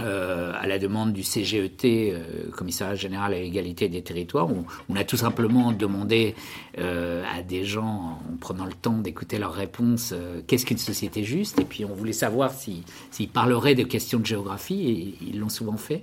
euh, 0.00 0.52
à 0.58 0.66
la 0.66 0.78
demande 0.78 1.12
du 1.12 1.22
CGET, 1.22 1.84
euh, 1.84 2.50
Commissariat 2.56 2.94
général 2.94 3.34
à 3.34 3.38
l'égalité 3.38 3.88
des 3.88 4.02
territoires, 4.02 4.50
où 4.50 4.64
on 4.88 4.96
a 4.96 5.04
tout 5.04 5.18
simplement 5.18 5.70
demandé 5.70 6.34
euh, 6.78 7.22
à 7.32 7.42
des 7.42 7.64
gens, 7.64 8.18
en 8.32 8.36
prenant 8.40 8.64
le 8.64 8.72
temps 8.72 8.98
d'écouter 8.98 9.38
leurs 9.38 9.52
réponses, 9.52 10.14
qu'est-ce 10.46 10.64
qu'une 10.64 10.78
société 10.78 11.24
juste, 11.24 11.60
et 11.60 11.64
puis 11.64 11.84
on 11.84 11.94
voulait 11.94 12.12
savoir 12.12 12.52
s'ils 12.52 13.28
parleraient 13.28 13.74
de 13.74 13.84
questions 13.84 14.18
de 14.18 14.26
géographie, 14.26 14.88
et 14.88 15.14
ils 15.28 15.38
l'ont 15.38 15.50
souvent 15.50 15.76
fait. 15.76 16.02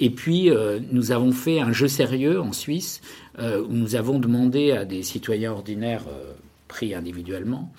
Et 0.00 0.10
puis 0.10 0.50
nous 0.90 1.12
avons 1.12 1.32
fait 1.32 1.60
un 1.60 1.72
jeu 1.72 1.88
sérieux 1.88 2.40
en 2.40 2.52
Suisse, 2.52 3.00
où 3.38 3.72
nous 3.72 3.94
avons 3.94 4.18
demandé 4.18 4.72
à 4.72 4.84
des 4.84 5.02
citoyens 5.02 5.52
ordinaires 5.52 6.04
pris 6.66 6.94
individuellement, 6.94 7.72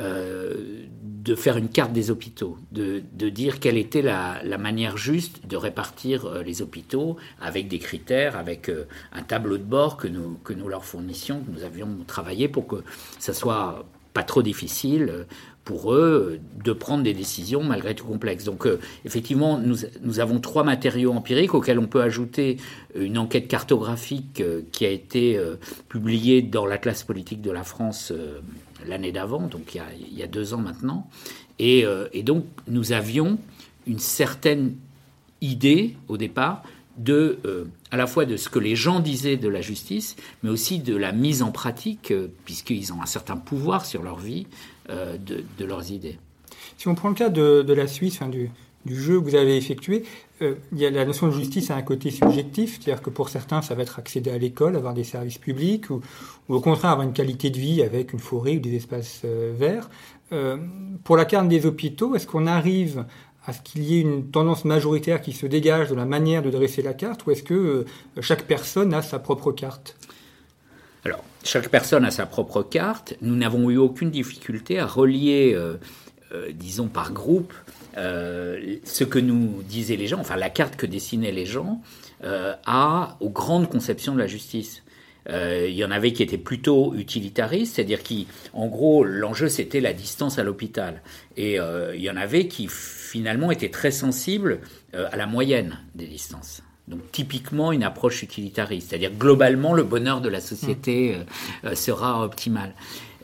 de 0.00 1.34
faire 1.34 1.56
une 1.58 1.68
carte 1.68 1.92
des 1.92 2.10
hôpitaux, 2.10 2.56
de, 2.72 3.02
dire 3.28 3.60
quelle 3.60 3.76
était 3.76 4.02
la, 4.02 4.58
manière 4.58 4.96
juste 4.96 5.46
de 5.46 5.56
répartir 5.56 6.42
les 6.42 6.62
hôpitaux 6.62 7.16
avec 7.40 7.68
des 7.68 7.78
critères, 7.78 8.36
avec 8.36 8.70
un 9.12 9.22
tableau 9.22 9.58
de 9.58 9.62
bord 9.62 9.96
que 9.96 10.08
nous, 10.08 10.38
que 10.42 10.52
nous 10.52 10.68
leur 10.68 10.84
fournissions, 10.84 11.40
que 11.40 11.50
nous 11.50 11.64
avions 11.64 11.88
travaillé 12.06 12.48
pour 12.48 12.66
que 12.66 12.76
ça 13.18 13.34
soit 13.34 13.84
pas 14.14 14.22
trop 14.22 14.42
difficile 14.42 15.26
pour 15.70 15.94
eux 15.94 16.40
de 16.64 16.72
prendre 16.72 17.04
des 17.04 17.14
décisions 17.14 17.62
malgré 17.62 17.94
tout 17.94 18.04
complexes. 18.04 18.42
Donc 18.42 18.66
euh, 18.66 18.80
effectivement, 19.04 19.56
nous, 19.56 20.18
avons 20.18 20.40
trois 20.40 20.64
matériaux 20.64 21.12
empiriques 21.12 21.54
auxquels 21.54 21.78
on 21.78 21.86
peut 21.86 22.02
ajouter 22.02 22.56
une 22.96 23.16
enquête 23.18 23.46
cartographique 23.46 24.40
euh, 24.40 24.62
qui 24.72 24.84
a 24.84 24.90
été 24.90 25.38
euh, 25.38 25.54
publiée 25.88 26.42
dans 26.42 26.66
l'Atlas 26.66 27.04
politique 27.04 27.40
de 27.40 27.52
la 27.52 27.62
France 27.62 28.12
l'année 28.84 29.12
d'avant, 29.12 29.46
donc 29.46 29.76
il 29.76 30.18
y, 30.18 30.22
a, 30.24 30.26
deux 30.26 30.54
ans 30.54 30.58
maintenant. 30.58 31.08
Et, 31.60 31.84
donc 32.24 32.46
nous 32.66 32.90
avions 32.92 33.38
une 33.86 34.00
certaine 34.00 34.74
idée 35.40 35.94
au 36.08 36.16
départ 36.16 36.64
de, 36.96 37.38
à 37.90 37.96
la 37.96 38.06
fois 38.06 38.24
de 38.24 38.36
ce 38.36 38.48
que 38.48 38.58
les 38.58 38.74
gens 38.74 39.00
disaient 39.00 39.36
de 39.36 39.48
la 39.48 39.60
justice, 39.60 40.16
mais 40.42 40.50
aussi 40.50 40.78
de 40.78 40.96
la 40.96 41.12
mise 41.12 41.42
en 41.42 41.52
pratique, 41.52 42.12
puisqu'ils 42.44 42.92
ont 42.92 43.02
un 43.02 43.06
certain 43.06 43.36
pouvoir 43.36 43.84
sur 43.84 44.02
leur 44.02 44.18
vie, 44.18 44.46
euh, 44.90 45.16
de, 45.18 45.64
leurs 45.64 45.90
idées. 45.92 46.18
Si 46.76 46.88
on 46.88 46.94
prend 46.94 47.10
le 47.10 47.14
cas 47.14 47.28
de, 47.28 47.72
la 47.72 47.86
Suisse, 47.86 48.20
du, 48.28 48.50
jeu 48.86 49.20
que 49.20 49.24
vous 49.24 49.34
avez 49.36 49.56
effectué, 49.56 50.04
euh, 50.42 50.54
il 50.72 50.78
y 50.78 50.86
a 50.86 50.90
la 50.90 51.04
notion 51.04 51.28
de 51.28 51.32
justice 51.32 51.70
a 51.70 51.76
un 51.76 51.82
côté 51.82 52.10
subjectif, 52.10 52.80
c'est-à-dire 52.80 53.02
que 53.02 53.10
pour 53.10 53.28
certains, 53.28 53.62
ça 53.62 53.74
va 53.74 53.82
être 53.82 53.98
accéder 53.98 54.30
à 54.30 54.38
l'école, 54.38 54.74
avoir 54.74 54.94
des 54.94 55.04
services 55.04 55.38
publics, 55.38 55.90
ou, 55.90 56.00
au 56.48 56.60
contraire 56.60 56.92
avoir 56.92 57.06
une 57.06 57.12
qualité 57.12 57.50
de 57.50 57.58
vie 57.58 57.82
avec 57.82 58.12
une 58.12 58.18
forêt 58.18 58.56
ou 58.56 58.60
des 58.60 58.74
espaces 58.74 59.22
euh, 59.24 59.54
verts. 59.56 59.88
pour 61.04 61.16
la 61.16 61.24
carte 61.24 61.48
des 61.48 61.66
hôpitaux, 61.66 62.14
est-ce 62.14 62.26
qu'on 62.26 62.46
arrive 62.46 63.04
à 63.46 63.52
ce 63.52 63.60
qu'il 63.60 63.82
y 63.84 63.98
ait 63.98 64.00
une 64.00 64.30
tendance 64.30 64.64
majoritaire 64.64 65.20
qui 65.20 65.32
se 65.32 65.46
dégage 65.46 65.88
de 65.90 65.94
la 65.94 66.04
manière 66.04 66.42
de 66.42 66.50
dresser 66.50 66.82
la 66.82 66.94
carte, 66.94 67.26
ou 67.26 67.30
est-ce 67.30 67.42
que 67.42 67.84
chaque 68.20 68.44
personne 68.46 68.92
a 68.94 69.02
sa 69.02 69.18
propre 69.18 69.52
carte? 69.52 69.96
Chaque 71.44 71.68
personne 71.68 72.04
a 72.04 72.10
sa 72.10 72.26
propre 72.26 72.62
carte. 72.62 73.14
Nous 73.22 73.36
n'avons 73.36 73.70
eu 73.70 73.76
aucune 73.76 74.10
difficulté 74.10 74.78
à 74.78 74.86
relier, 74.86 75.52
euh, 75.54 75.74
euh, 76.32 76.50
disons 76.52 76.88
par 76.88 77.12
groupe, 77.12 77.54
euh, 77.96 78.76
ce 78.84 79.04
que 79.04 79.18
nous 79.18 79.62
disaient 79.62 79.96
les 79.96 80.06
gens, 80.06 80.20
enfin 80.20 80.36
la 80.36 80.50
carte 80.50 80.76
que 80.76 80.86
dessinaient 80.86 81.32
les 81.32 81.46
gens, 81.46 81.80
à, 82.66 83.16
aux 83.20 83.30
grandes 83.30 83.70
conceptions 83.70 84.14
de 84.14 84.18
la 84.18 84.26
justice. 84.26 84.82
Il 85.28 85.74
y 85.74 85.84
en 85.84 85.90
avait 85.90 86.12
qui 86.12 86.22
étaient 86.22 86.36
plutôt 86.36 86.94
utilitaristes, 86.94 87.76
c'est-à-dire 87.76 88.02
qui, 88.02 88.26
en 88.52 88.66
gros, 88.66 89.04
l'enjeu 89.04 89.48
c'était 89.48 89.80
la 89.80 89.94
distance 89.94 90.38
à 90.38 90.42
l'hôpital. 90.42 91.02
Et 91.38 91.56
il 91.56 92.00
y 92.00 92.10
en 92.10 92.16
avait 92.16 92.46
qui 92.46 92.68
finalement 92.68 93.50
étaient 93.50 93.70
très 93.70 93.90
sensibles 93.90 94.60
à 94.92 95.16
la 95.16 95.26
moyenne 95.26 95.78
des 95.94 96.06
distances. 96.06 96.62
Donc 96.90 97.12
typiquement 97.12 97.70
une 97.70 97.84
approche 97.84 98.24
utilitariste, 98.24 98.90
c'est-à-dire 98.90 99.12
globalement 99.16 99.74
le 99.74 99.84
bonheur 99.84 100.20
de 100.20 100.28
la 100.28 100.40
société 100.40 101.12
mmh. 101.12 101.14
euh, 101.14 101.70
euh, 101.70 101.74
sera 101.76 102.24
optimal. 102.24 102.74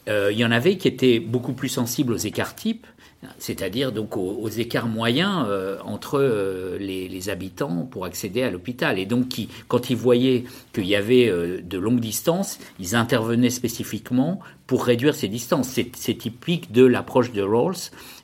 Euh, 0.09 0.31
il 0.31 0.39
y 0.39 0.45
en 0.45 0.53
avait 0.53 0.77
qui 0.77 0.87
étaient 0.87 1.19
beaucoup 1.19 1.53
plus 1.53 1.69
sensibles 1.69 2.13
aux 2.13 2.17
écarts 2.17 2.55
types, 2.55 2.87
c'est-à-dire 3.39 3.91
donc 3.91 4.17
aux, 4.17 4.49
écarts 4.49 4.87
moyens 4.87 5.49
entre 5.85 6.21
les, 6.79 7.29
habitants 7.29 7.89
pour 7.91 8.05
accéder 8.05 8.45
à 8.45 8.51
l'hôpital. 8.51 9.01
Et 9.01 9.07
donc, 9.07 9.29
qui, 9.29 9.49
quand 9.67 9.91
ils 9.91 9.97
voyaient 9.97 10.45
qu'il 10.73 10.87
y 10.87 10.95
avait 10.95 11.29
de 11.61 11.79
longues 11.79 11.99
distances, 11.99 12.61
ils 12.79 12.95
intervenaient 12.95 13.51
spécifiquement 13.51 14.39
pour 14.67 14.85
réduire 14.85 15.15
ces 15.15 15.29
distances. 15.29 15.69
C'est 15.69 16.15
typique 16.15 16.73
de 16.73 16.85
l'approche 16.85 17.33
de 17.33 17.43
Rawls, 17.43 17.77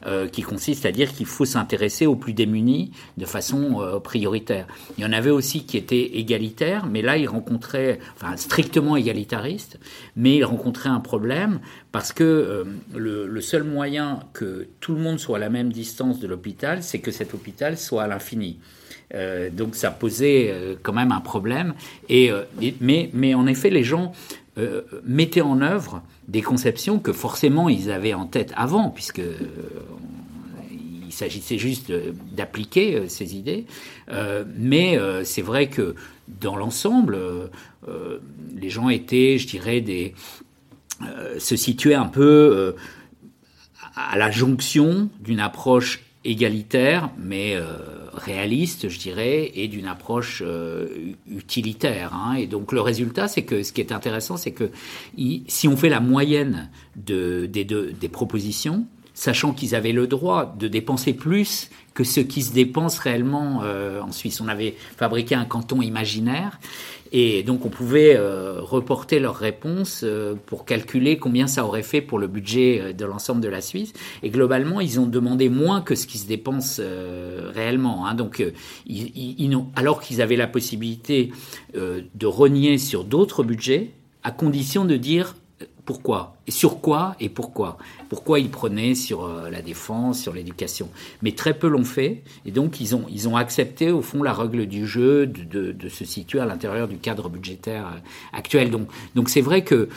euh, 0.07 0.27
qui 0.27 0.43
consiste 0.43 0.85
à 0.87 0.93
dire 0.93 1.13
qu'il 1.13 1.27
faut 1.27 1.45
s'intéresser 1.45 2.07
aux 2.07 2.17
plus 2.17 2.33
démunis 2.33 2.91
de 3.17 3.27
façon 3.27 3.81
euh, 3.81 4.01
prioritaire. 4.01 4.67
Il 4.99 5.05
y 5.05 5.07
en 5.07 5.13
avait 5.13 5.31
aussi 5.31 5.65
qui 5.65 5.77
étaient 5.77 6.19
égalitaires, 6.19 6.87
mais 6.87 7.03
là, 7.03 7.17
ils 7.17 7.29
rencontraient, 7.29 8.01
enfin, 8.17 8.37
strictement 8.37 8.97
égalitaristes, 8.97 9.79
mais 10.17 10.37
ils 10.37 10.45
rencontraient 10.45 10.89
un 10.89 11.01
problème 11.01 11.61
parce 11.93 12.13
que 12.13 12.25
euh, 12.25 12.65
le, 12.95 13.27
le, 13.27 13.41
seul 13.41 13.63
moyen 13.63 14.21
que 14.33 14.67
tout 14.81 14.95
le 14.95 15.01
monde 15.01 15.21
soit 15.21 15.37
à 15.37 15.41
la 15.41 15.51
même 15.51 15.71
distance 15.71 16.19
de 16.19 16.27
l'hôpital, 16.27 16.83
c'est 16.83 17.01
que 17.01 17.11
cet 17.11 17.35
hôpital 17.35 17.77
soit 17.79 18.05
à 18.05 18.07
l'infini. 18.09 18.59
Euh, 19.15 19.51
donc 19.51 19.75
ça 19.75 19.91
posait 19.91 20.51
euh, 20.51 20.75
quand 20.83 20.95
même 20.95 21.13
un 21.13 21.21
problème. 21.21 21.75
Et, 22.09 22.31
mais, 22.81 23.11
mais 23.13 23.35
en 23.35 23.47
effet, 23.47 23.69
les 23.69 23.85
gens 23.85 24.13
euh, 24.59 24.83
mettaient 25.05 25.41
en 25.41 25.63
œuvre 25.63 26.03
des 26.29 26.43
conceptions 26.43 26.99
que 26.99 27.15
forcément 27.15 27.71
ils 27.71 27.91
avaient 27.91 28.13
en 28.13 28.27
tête 28.27 28.53
avant, 28.55 28.91
puisque 28.91 29.21
euh, 29.21 29.39
il 30.71 31.11
s'agissait 31.11 31.57
juste 31.57 31.91
d'appliquer 32.33 32.97
euh, 32.97 33.09
ces 33.09 33.35
idées. 33.35 33.65
mais 34.59 34.99
c'est 35.25 35.41
vrai 35.41 35.69
que 35.69 35.95
dans 36.29 36.57
l'ensemble, 36.57 37.19
les 38.55 38.69
gens 38.69 38.91
étaient, 38.91 39.39
je 39.39 39.47
dirais, 39.47 39.81
des 39.81 40.15
se 41.39 41.57
situaient 41.57 41.95
un 41.95 42.09
peu 42.09 42.75
à 43.97 44.19
la 44.19 44.31
jonction 44.31 45.09
d'une 45.21 45.41
approche 45.41 46.03
égalitaire, 46.25 47.11
mais 47.19 47.57
réaliste, 48.13 48.89
je 48.89 48.99
dirais, 48.99 49.53
et 49.55 49.69
d'une 49.69 49.87
approche 49.87 50.43
euh, 50.45 50.87
utilitaire. 51.31 52.15
Hein. 52.15 52.35
Et 52.35 52.47
donc 52.47 52.73
le 52.73 52.81
résultat, 52.81 53.29
c'est 53.29 53.43
que 53.43 53.63
ce 53.63 53.73
qui 53.73 53.81
est 53.81 53.93
intéressant, 53.93 54.37
c'est 54.37 54.53
que 54.53 54.71
si 55.49 55.69
on 55.69 55.77
fait 55.77 55.89
la 55.89 56.01
moyenne 56.01 56.71
de, 56.97 57.47
des, 57.47 57.65
des 57.65 58.09
propositions, 58.09 58.87
sachant 59.15 59.53
qu'ils 59.53 59.75
avaient 59.75 59.93
le 59.93 60.07
droit 60.07 60.55
de 60.59 60.69
dépenser 60.69 61.13
plus 61.13 61.71
que 61.95 62.05
ce 62.05 62.21
qui 62.21 62.43
se 62.43 62.53
dépense 62.53 62.99
réellement 62.99 63.61
euh, 63.63 64.01
en 64.01 64.13
Suisse. 64.13 64.41
On 64.41 64.49
avait 64.49 64.75
fabriqué 64.97 65.35
un 65.35 65.45
canton 65.45 65.83
imaginaire 65.83 66.59
et 67.15 67.43
donc 67.43 67.67
on 67.67 67.69
pouvait 67.69 68.17
euh, 68.17 68.61
reporter 68.63 69.21
leurs 69.21 69.37
réponses 69.37 70.01
euh, 70.03 70.35
pour 70.47 70.65
calculer 70.65 71.19
combien 71.19 71.47
ça 71.47 71.67
aurait 71.67 71.83
fait 71.83 72.01
pour 72.01 72.19
le 72.19 72.27
budget 72.27 72.81
euh, 72.81 72.93
de 72.95 73.05
l'ensemble 73.05 73.43
de 73.43 73.49
la 73.49 73.61
Suisse. 73.61 73.93
Et 74.23 74.31
globalement, 74.31 74.81
ils 74.81 74.99
ont 74.99 75.07
demandé 75.07 75.51
moins 75.51 75.83
que 75.83 75.95
ce 75.95 76.07
qui 76.07 76.17
se 76.17 76.27
dépense 76.27 76.81
réellement. 77.55 78.07
Hein. 78.07 78.15
Donc, 78.15 78.43
alors 79.77 80.01
qu'ils 80.01 80.23
avaient 80.23 80.37
la 80.37 80.47
possibilité 80.47 81.33
de 81.75 82.27
renier 82.27 82.79
sur 82.79 83.05
d'autres 83.05 83.43
budgets, 83.43 83.91
à 84.23 84.31
condition 84.31 84.85
de 84.85 84.97
dire 84.97 85.35
pourquoi? 85.85 86.37
Et 86.47 86.53
sur 86.53 86.81
quoi 86.81 87.17
et 87.19 87.29
pourquoi? 87.29 87.77
Pourquoi 88.09 88.39
ils 88.39 88.51
prenaient 88.51 88.95
sur 88.95 89.25
euh, 89.25 89.51
la 89.51 89.63
défense 89.63 90.21
sur 90.21 90.33
l'éducation? 90.33 90.89
Mais 91.23 91.33
très 91.33 91.55
peu 91.55 91.67
l'ont 91.67 91.85
fait 91.85 92.23
et 92.47 92.53
donc 92.53 92.81
ils 92.81 92.95
ont 92.95 93.05
ils 93.11 93.29
ont 93.29 93.37
accepté 93.37 93.91
au 93.91 94.01
fond 94.01 94.23
la 94.23 94.33
règle 94.33 94.67
du 94.67 94.87
jeu 94.87 95.27
de, 95.27 95.73
de, 95.73 95.89
se 95.89 96.05
situer 96.05 96.39
à 96.39 96.47
l'intérieur 96.47 96.87
du 96.87 96.99
cadre 96.99 97.29
budgétaire 97.29 97.87
euh, 97.87 97.99
actuel. 98.33 98.71
Donc 98.71 98.89
donc 99.17 99.29
c'est 99.29 99.41
vrai 99.41 99.65
que 99.65 99.89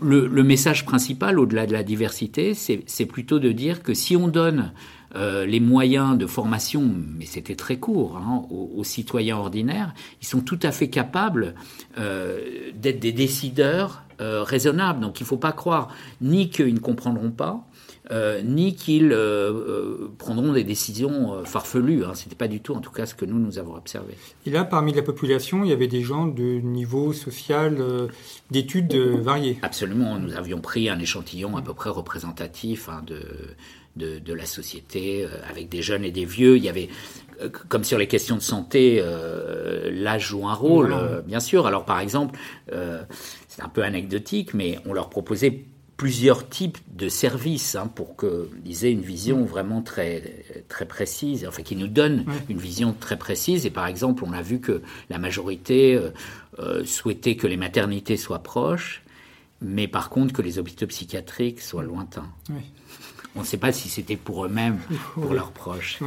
le, 0.00 0.28
message 0.42 0.84
principal 0.84 1.38
au-delà 1.38 1.66
de 1.66 1.72
la 1.72 1.82
diversité 1.82 2.54
c'est 2.54 3.06
plutôt 3.06 3.40
de 3.40 3.50
dire 3.50 3.82
que 3.82 3.94
si 3.94 4.16
on 4.16 4.28
donne 4.28 4.72
euh, 5.14 5.44
les 5.46 5.60
moyens 5.60 6.16
de 6.16 6.26
formation, 6.26 6.90
mais 7.18 7.26
c'était 7.26 7.54
très 7.54 7.76
court, 7.76 8.16
hein, 8.16 8.44
aux, 8.50 8.82
citoyens 8.82 9.36
ordinaires, 9.36 9.94
ils 10.22 10.26
sont 10.26 10.40
tout 10.40 10.58
à 10.62 10.72
fait 10.72 10.88
capables 10.88 11.54
d'être 11.96 12.98
des 13.00 13.12
décideurs 13.12 14.01
euh, 14.20 14.42
raisonnables. 14.42 15.00
Donc 15.00 15.20
il 15.20 15.24
ne 15.24 15.28
faut 15.28 15.36
pas 15.36 15.52
croire 15.52 15.88
ni 16.20 16.50
qu'ils 16.50 16.74
ne 16.74 16.78
comprendront 16.78 17.30
pas, 17.30 17.64
ni 18.44 18.74
qu'ils 18.74 19.16
prendront 20.18 20.52
des 20.52 20.64
décisions 20.64 21.42
farfelues. 21.46 22.04
Hein. 22.04 22.12
Ce 22.14 22.24
n'était 22.24 22.36
pas 22.36 22.48
du 22.48 22.60
tout, 22.60 22.74
en 22.74 22.80
tout 22.80 22.90
cas, 22.90 23.06
ce 23.06 23.14
que 23.14 23.24
nous, 23.24 23.38
nous 23.38 23.58
avons 23.58 23.74
observé. 23.74 24.18
Et 24.44 24.50
là, 24.50 24.64
parmi 24.64 24.92
la 24.92 25.00
population, 25.00 25.64
il 25.64 25.70
y 25.70 25.72
avait 25.72 25.86
des 25.86 26.02
gens 26.02 26.26
de 26.26 26.60
niveau 26.60 27.14
social, 27.14 27.78
d'études 28.50 28.94
variées. 28.94 29.58
Absolument. 29.62 30.18
Nous 30.18 30.36
avions 30.36 30.60
pris 30.60 30.90
un 30.90 30.98
échantillon 30.98 31.56
à 31.56 31.62
peu 31.62 31.72
près 31.72 31.88
représentatif 31.88 32.90
hein, 32.90 33.02
de 33.06 33.16
de, 33.96 34.32
la 34.32 34.46
société, 34.46 35.24
euh, 35.24 35.28
avec 35.48 35.68
des 35.68 35.82
jeunes 35.82 36.04
et 36.04 36.10
des 36.10 36.24
vieux. 36.24 36.56
Il 36.56 36.64
y 36.64 36.68
avait, 36.68 36.88
euh, 37.40 37.48
comme 37.68 37.84
sur 37.84 37.98
les 37.98 38.06
questions 38.06 38.36
de 38.36 38.42
santé, 38.42 38.98
euh, 39.00 39.90
l'âge 39.92 40.28
joue 40.28 40.48
un 40.48 40.54
rôle, 40.54 40.94
bien 41.26 41.40
sûr. 41.40 41.66
Alors 41.66 41.84
par 41.84 42.00
exemple, 42.00 42.38
c'est 43.54 43.62
un 43.62 43.68
peu 43.68 43.82
anecdotique, 43.82 44.54
mais 44.54 44.78
on 44.86 44.94
leur 44.94 45.10
proposait 45.10 45.64
plusieurs 45.98 46.48
types 46.48 46.78
de 46.96 47.10
services 47.10 47.76
hein, 47.76 47.86
pour 47.86 48.16
qu'ils 48.16 48.86
aient 48.86 48.92
une 48.92 49.02
vision 49.02 49.44
vraiment 49.44 49.82
très, 49.82 50.44
très 50.68 50.86
précise, 50.86 51.46
enfin 51.46 51.62
qui 51.62 51.76
nous 51.76 51.86
donnent 51.86 52.24
une 52.48 52.56
vision 52.58 52.94
très 52.98 53.18
précise. 53.18 53.66
Et 53.66 53.70
par 53.70 53.86
exemple, 53.86 54.24
on 54.26 54.32
a 54.32 54.40
vu 54.40 54.58
que 54.58 54.80
la 55.10 55.18
majorité 55.18 56.00
souhaitait 56.86 57.36
que 57.36 57.46
les 57.46 57.58
maternités 57.58 58.16
soient 58.16 58.42
proches, 58.42 59.02
mais 59.60 59.86
par 59.86 60.08
contre 60.08 60.32
que 60.32 60.42
les 60.42 60.58
hôpitaux 60.58 60.86
psychiatriques 60.86 61.60
soient 61.60 61.84
lointains. 61.84 62.32
On 63.36 63.40
ne 63.40 63.44
sait 63.44 63.58
pas 63.58 63.70
si 63.70 63.88
c'était 63.88 64.16
pour 64.16 64.46
eux-mêmes, 64.46 64.78
pour 65.14 65.34
leurs 65.34 65.52
proches. 65.52 66.00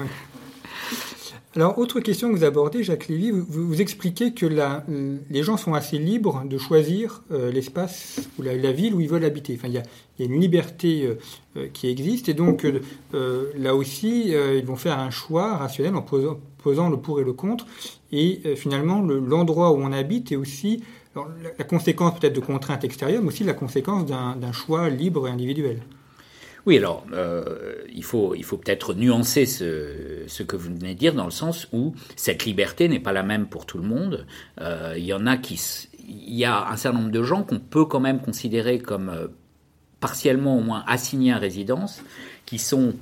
Alors, 1.55 1.79
autre 1.79 2.01
question 2.01 2.33
que 2.33 2.35
vous 2.35 2.43
abordez, 2.43 2.83
Jacques 2.83 3.07
Lévy, 3.07 3.31
vous, 3.31 3.79
expliquez 3.79 4.33
que 4.33 4.45
les 5.29 5.43
gens 5.43 5.55
sont 5.55 5.73
assez 5.73 5.97
libres 5.97 6.43
de 6.43 6.57
choisir 6.57 7.23
euh, 7.31 7.49
l'espace 7.49 8.27
ou 8.37 8.41
la, 8.41 8.73
ville 8.73 8.93
où 8.93 8.99
ils 8.99 9.07
veulent 9.07 9.23
habiter. 9.23 9.57
Il 9.63 9.71
y 9.71 9.77
a, 9.77 9.83
une 10.19 10.37
liberté 10.37 11.05
euh, 11.05 11.15
euh 11.55 11.67
qui 11.71 11.87
existe 11.87 12.27
et 12.27 12.33
donc 12.33 12.67
là 13.13 13.73
aussi, 13.73 14.31
ils 14.31 14.65
vont 14.65 14.75
faire 14.75 14.99
un 14.99 15.11
choix 15.11 15.55
rationnel 15.55 15.95
en 15.95 16.01
posant, 16.01 16.89
le 16.89 16.97
pour 16.97 17.21
et 17.21 17.23
le 17.23 17.31
contre. 17.31 17.65
Et 18.11 18.41
finalement, 18.57 19.01
l'endroit 19.01 19.71
où 19.71 19.77
on 19.77 19.93
habite 19.93 20.33
est 20.33 20.35
aussi 20.35 20.83
la 21.15 21.63
conséquence 21.63 22.19
peut-être 22.19 22.35
de 22.35 22.41
contraintes 22.41 22.83
extérieures, 22.83 23.21
mais 23.21 23.29
aussi 23.29 23.45
la 23.45 23.53
conséquence 23.53 24.05
d'un 24.05 24.51
choix 24.51 24.89
libre 24.89 25.29
et 25.29 25.31
individuel. 25.31 25.79
Oui, 26.65 26.77
alors 26.77 27.05
euh, 27.13 27.75
il 27.93 28.03
faut, 28.03 28.33
il 28.33 28.43
faut 28.43 28.57
peut-être 28.57 28.95
nuancer 28.95 29.45
ce, 29.45 30.23
ce, 30.27 30.41
que 30.41 30.55
vous 30.55 30.73
venez 30.73 30.95
de 30.95 30.99
dire 30.99 31.13
dans 31.13 31.25
le 31.25 31.31
sens 31.31 31.67
où 31.71 31.93
cette 32.15 32.45
liberté 32.45 32.87
n'est 32.87 32.99
pas 32.99 33.13
la 33.13 33.21
même 33.21 33.47
pour 33.47 33.67
tout 33.67 33.77
le 33.77 33.83
monde. 33.83 34.25
Euh, 34.61 34.95
il 34.97 35.05
y 35.05 35.13
en 35.13 35.27
a 35.27 35.37
qui, 35.37 35.61
il 36.07 36.33
y 36.33 36.43
a 36.45 36.67
un 36.67 36.75
certain 36.75 36.99
nombre 36.99 37.11
de 37.11 37.23
gens 37.23 37.43
qu'on 37.43 37.59
peut 37.59 37.85
quand 37.85 37.99
même 37.99 38.19
considérer 38.19 38.79
comme 38.79 39.09
euh, 39.09 39.27
partiellement 39.99 40.57
au 40.57 40.61
moins 40.61 40.83
assignés 40.87 41.33
à 41.33 41.37
résidence, 41.37 42.01
qui 42.45 42.57
sont 42.57 42.93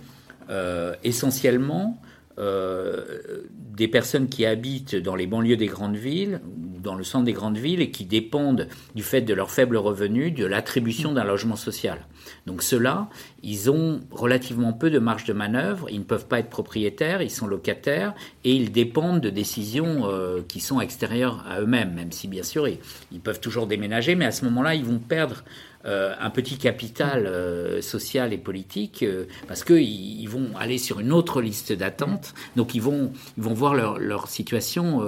euh, 0.49 0.93
essentiellement 1.03 2.01
euh, 2.39 3.43
des 3.49 3.87
personnes 3.87 4.27
qui 4.27 4.45
habitent 4.45 4.95
dans 4.95 5.15
les 5.15 5.27
banlieues 5.27 5.57
des 5.57 5.67
grandes 5.67 5.95
villes 5.95 6.41
ou 6.45 6.79
dans 6.79 6.95
le 6.95 7.03
centre 7.03 7.25
des 7.25 7.33
grandes 7.33 7.57
villes 7.57 7.81
et 7.81 7.91
qui 7.91 8.05
dépendent 8.05 8.67
du 8.95 9.03
fait 9.03 9.21
de 9.21 9.33
leur 9.33 9.51
faible 9.51 9.77
revenu 9.77 10.31
de 10.31 10.45
l'attribution 10.45 11.11
d'un 11.11 11.23
logement 11.23 11.55
social. 11.55 12.05
Donc 12.45 12.61
ceux-là, 12.61 13.09
ils 13.41 13.69
ont 13.71 14.01
relativement 14.11 14.73
peu 14.73 14.89
de 14.89 14.99
marge 14.99 15.25
de 15.25 15.33
manœuvre, 15.33 15.87
ils 15.89 15.99
ne 15.99 16.03
peuvent 16.03 16.27
pas 16.27 16.39
être 16.39 16.49
propriétaires, 16.49 17.21
ils 17.21 17.31
sont 17.31 17.47
locataires 17.47 18.13
et 18.43 18.53
ils 18.53 18.71
dépendent 18.71 19.21
de 19.21 19.29
décisions 19.29 20.05
euh, 20.05 20.41
qui 20.47 20.59
sont 20.59 20.81
extérieures 20.81 21.43
à 21.47 21.61
eux-mêmes, 21.61 21.93
même 21.93 22.11
si 22.11 22.27
bien 22.27 22.43
sûr 22.43 22.67
ils, 22.67 22.79
peuvent 23.19 23.39
toujours 23.39 23.67
déménager, 23.67 24.15
mais 24.15 24.25
à 24.25 24.31
ce 24.31 24.43
moment-là, 24.45 24.75
ils 24.75 24.83
vont 24.83 24.99
perdre 24.99 25.43
euh, 25.85 26.13
un 26.19 26.29
petit 26.29 26.57
capital 26.57 27.25
euh, 27.27 27.81
social 27.81 28.31
et 28.31 28.37
politique 28.37 29.03
euh, 29.03 29.25
parce 29.47 29.65
qu'ils 29.65 30.21
ils 30.21 30.29
vont 30.29 30.55
aller 30.57 30.77
sur 30.77 31.01
une 31.01 31.11
autre 31.11 31.41
liste 31.41 31.73
d'attente, 31.73 32.33
donc 32.55 32.73
ils 32.73 32.81
vont, 32.81 33.11
ils 33.37 33.43
vont 33.43 33.53
voir 33.53 33.73
leur, 33.73 33.99
leur 33.99 34.27
situation 34.27 35.01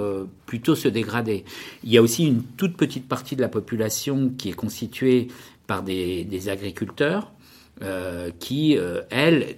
plutôt 0.44 0.74
se 0.74 0.88
dégrader. 0.88 1.44
Il 1.84 1.90
y 1.90 1.98
a 1.98 2.02
aussi 2.02 2.26
une 2.26 2.42
toute 2.42 2.76
petite 2.76 3.08
partie 3.08 3.36
de 3.36 3.40
la 3.40 3.48
population 3.48 4.30
qui 4.36 4.50
est 4.50 4.54
constituée 4.54 5.28
par 5.66 5.82
des, 5.82 6.24
des 6.24 6.48
agriculteurs 6.48 7.32
qui, 8.38 8.78
euh, 8.78 9.02
elle, 9.10 9.56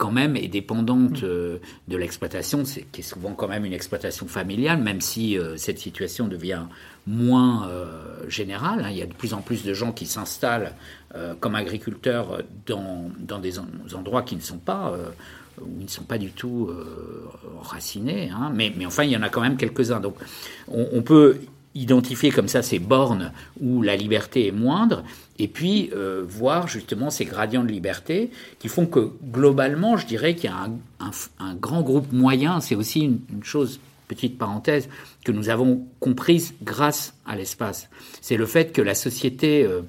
quand 0.00 0.10
même 0.10 0.34
est 0.34 0.48
dépendante 0.48 1.22
euh, 1.24 1.58
de 1.88 1.96
l'exploitation, 1.98 2.62
qui 2.90 3.00
est 3.02 3.04
souvent 3.04 3.34
quand 3.34 3.48
même 3.48 3.66
une 3.66 3.74
exploitation 3.74 4.26
familiale, 4.26 4.80
même 4.80 5.02
si 5.02 5.38
euh, 5.38 5.58
cette 5.58 5.78
situation 5.78 6.26
devient 6.26 6.62
moins 7.06 7.68
euh, 7.68 7.84
générale. 8.26 8.80
Hein. 8.82 8.88
Il 8.90 8.96
y 8.96 9.02
a 9.02 9.06
de 9.06 9.12
plus 9.12 9.34
en 9.34 9.42
plus 9.42 9.62
de 9.62 9.74
gens 9.74 9.92
qui 9.92 10.06
s'installent 10.06 10.74
comme 11.40 11.56
agriculteurs 11.56 12.40
dans, 12.66 13.10
dans 13.18 13.40
des 13.40 13.58
en 13.58 13.66
endroits 13.94 14.22
qui 14.22 14.36
ne 14.36 14.40
sont 14.40 14.58
pas 14.58 14.94
où 15.60 15.80
ils 15.80 15.86
ne 15.86 15.90
sont 15.90 16.04
pas 16.04 16.18
du 16.18 16.30
tout 16.30 16.70
racinés, 17.62 18.30
hein. 18.32 18.52
mais, 18.54 18.72
mais 18.76 18.86
enfin 18.86 19.02
il 19.02 19.10
y 19.10 19.16
en 19.16 19.22
a 19.22 19.28
quand 19.28 19.40
même 19.40 19.56
quelques-uns. 19.56 19.98
Donc 19.98 20.14
on, 20.68 20.86
on 20.92 21.02
peut 21.02 21.40
identifier 21.74 22.30
comme 22.30 22.48
ça 22.48 22.62
ces 22.62 22.78
bornes 22.78 23.32
où 23.60 23.82
la 23.82 23.96
liberté 23.96 24.46
est 24.46 24.52
moindre, 24.52 25.04
et 25.38 25.46
puis 25.46 25.90
euh, 25.94 26.24
voir 26.26 26.66
justement 26.68 27.10
ces 27.10 27.24
gradients 27.24 27.62
de 27.62 27.70
liberté 27.70 28.30
qui 28.58 28.68
font 28.68 28.86
que 28.86 29.12
globalement, 29.32 29.96
je 29.96 30.06
dirais 30.06 30.34
qu'il 30.34 30.50
y 30.50 30.52
a 30.52 30.68
un, 31.00 31.10
un, 31.38 31.54
grand 31.54 31.82
groupe 31.82 32.12
moyen, 32.12 32.60
c'est 32.60 32.74
aussi 32.74 33.00
une, 33.00 33.20
chose, 33.42 33.80
petite 34.08 34.36
parenthèse, 34.36 34.88
que 35.24 35.32
nous 35.32 35.48
avons 35.48 35.86
comprise 36.00 36.54
grâce 36.62 37.14
à 37.24 37.36
l'espace. 37.36 37.88
C'est 38.20 38.36
le 38.36 38.46
fait 38.46 38.72
que 38.72 38.82
la 38.82 38.94
société... 38.94 39.64
Euh, 39.64 39.82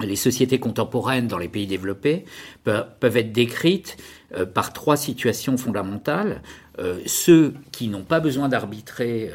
les 0.00 0.16
sociétés 0.16 0.58
contemporaines 0.58 1.28
dans 1.28 1.38
les 1.38 1.46
pays 1.46 1.68
développés 1.68 2.24
peuvent 2.64 3.16
être 3.16 3.30
décrites 3.30 3.96
euh, 4.36 4.44
par 4.44 4.72
trois 4.72 4.96
situations 4.96 5.56
fondamentales. 5.56 6.42
Ceux 7.06 7.54
qui 7.70 7.86
n'ont 7.86 8.02
pas 8.02 8.18
besoin 8.18 8.48
d'arbitrer 8.48 9.30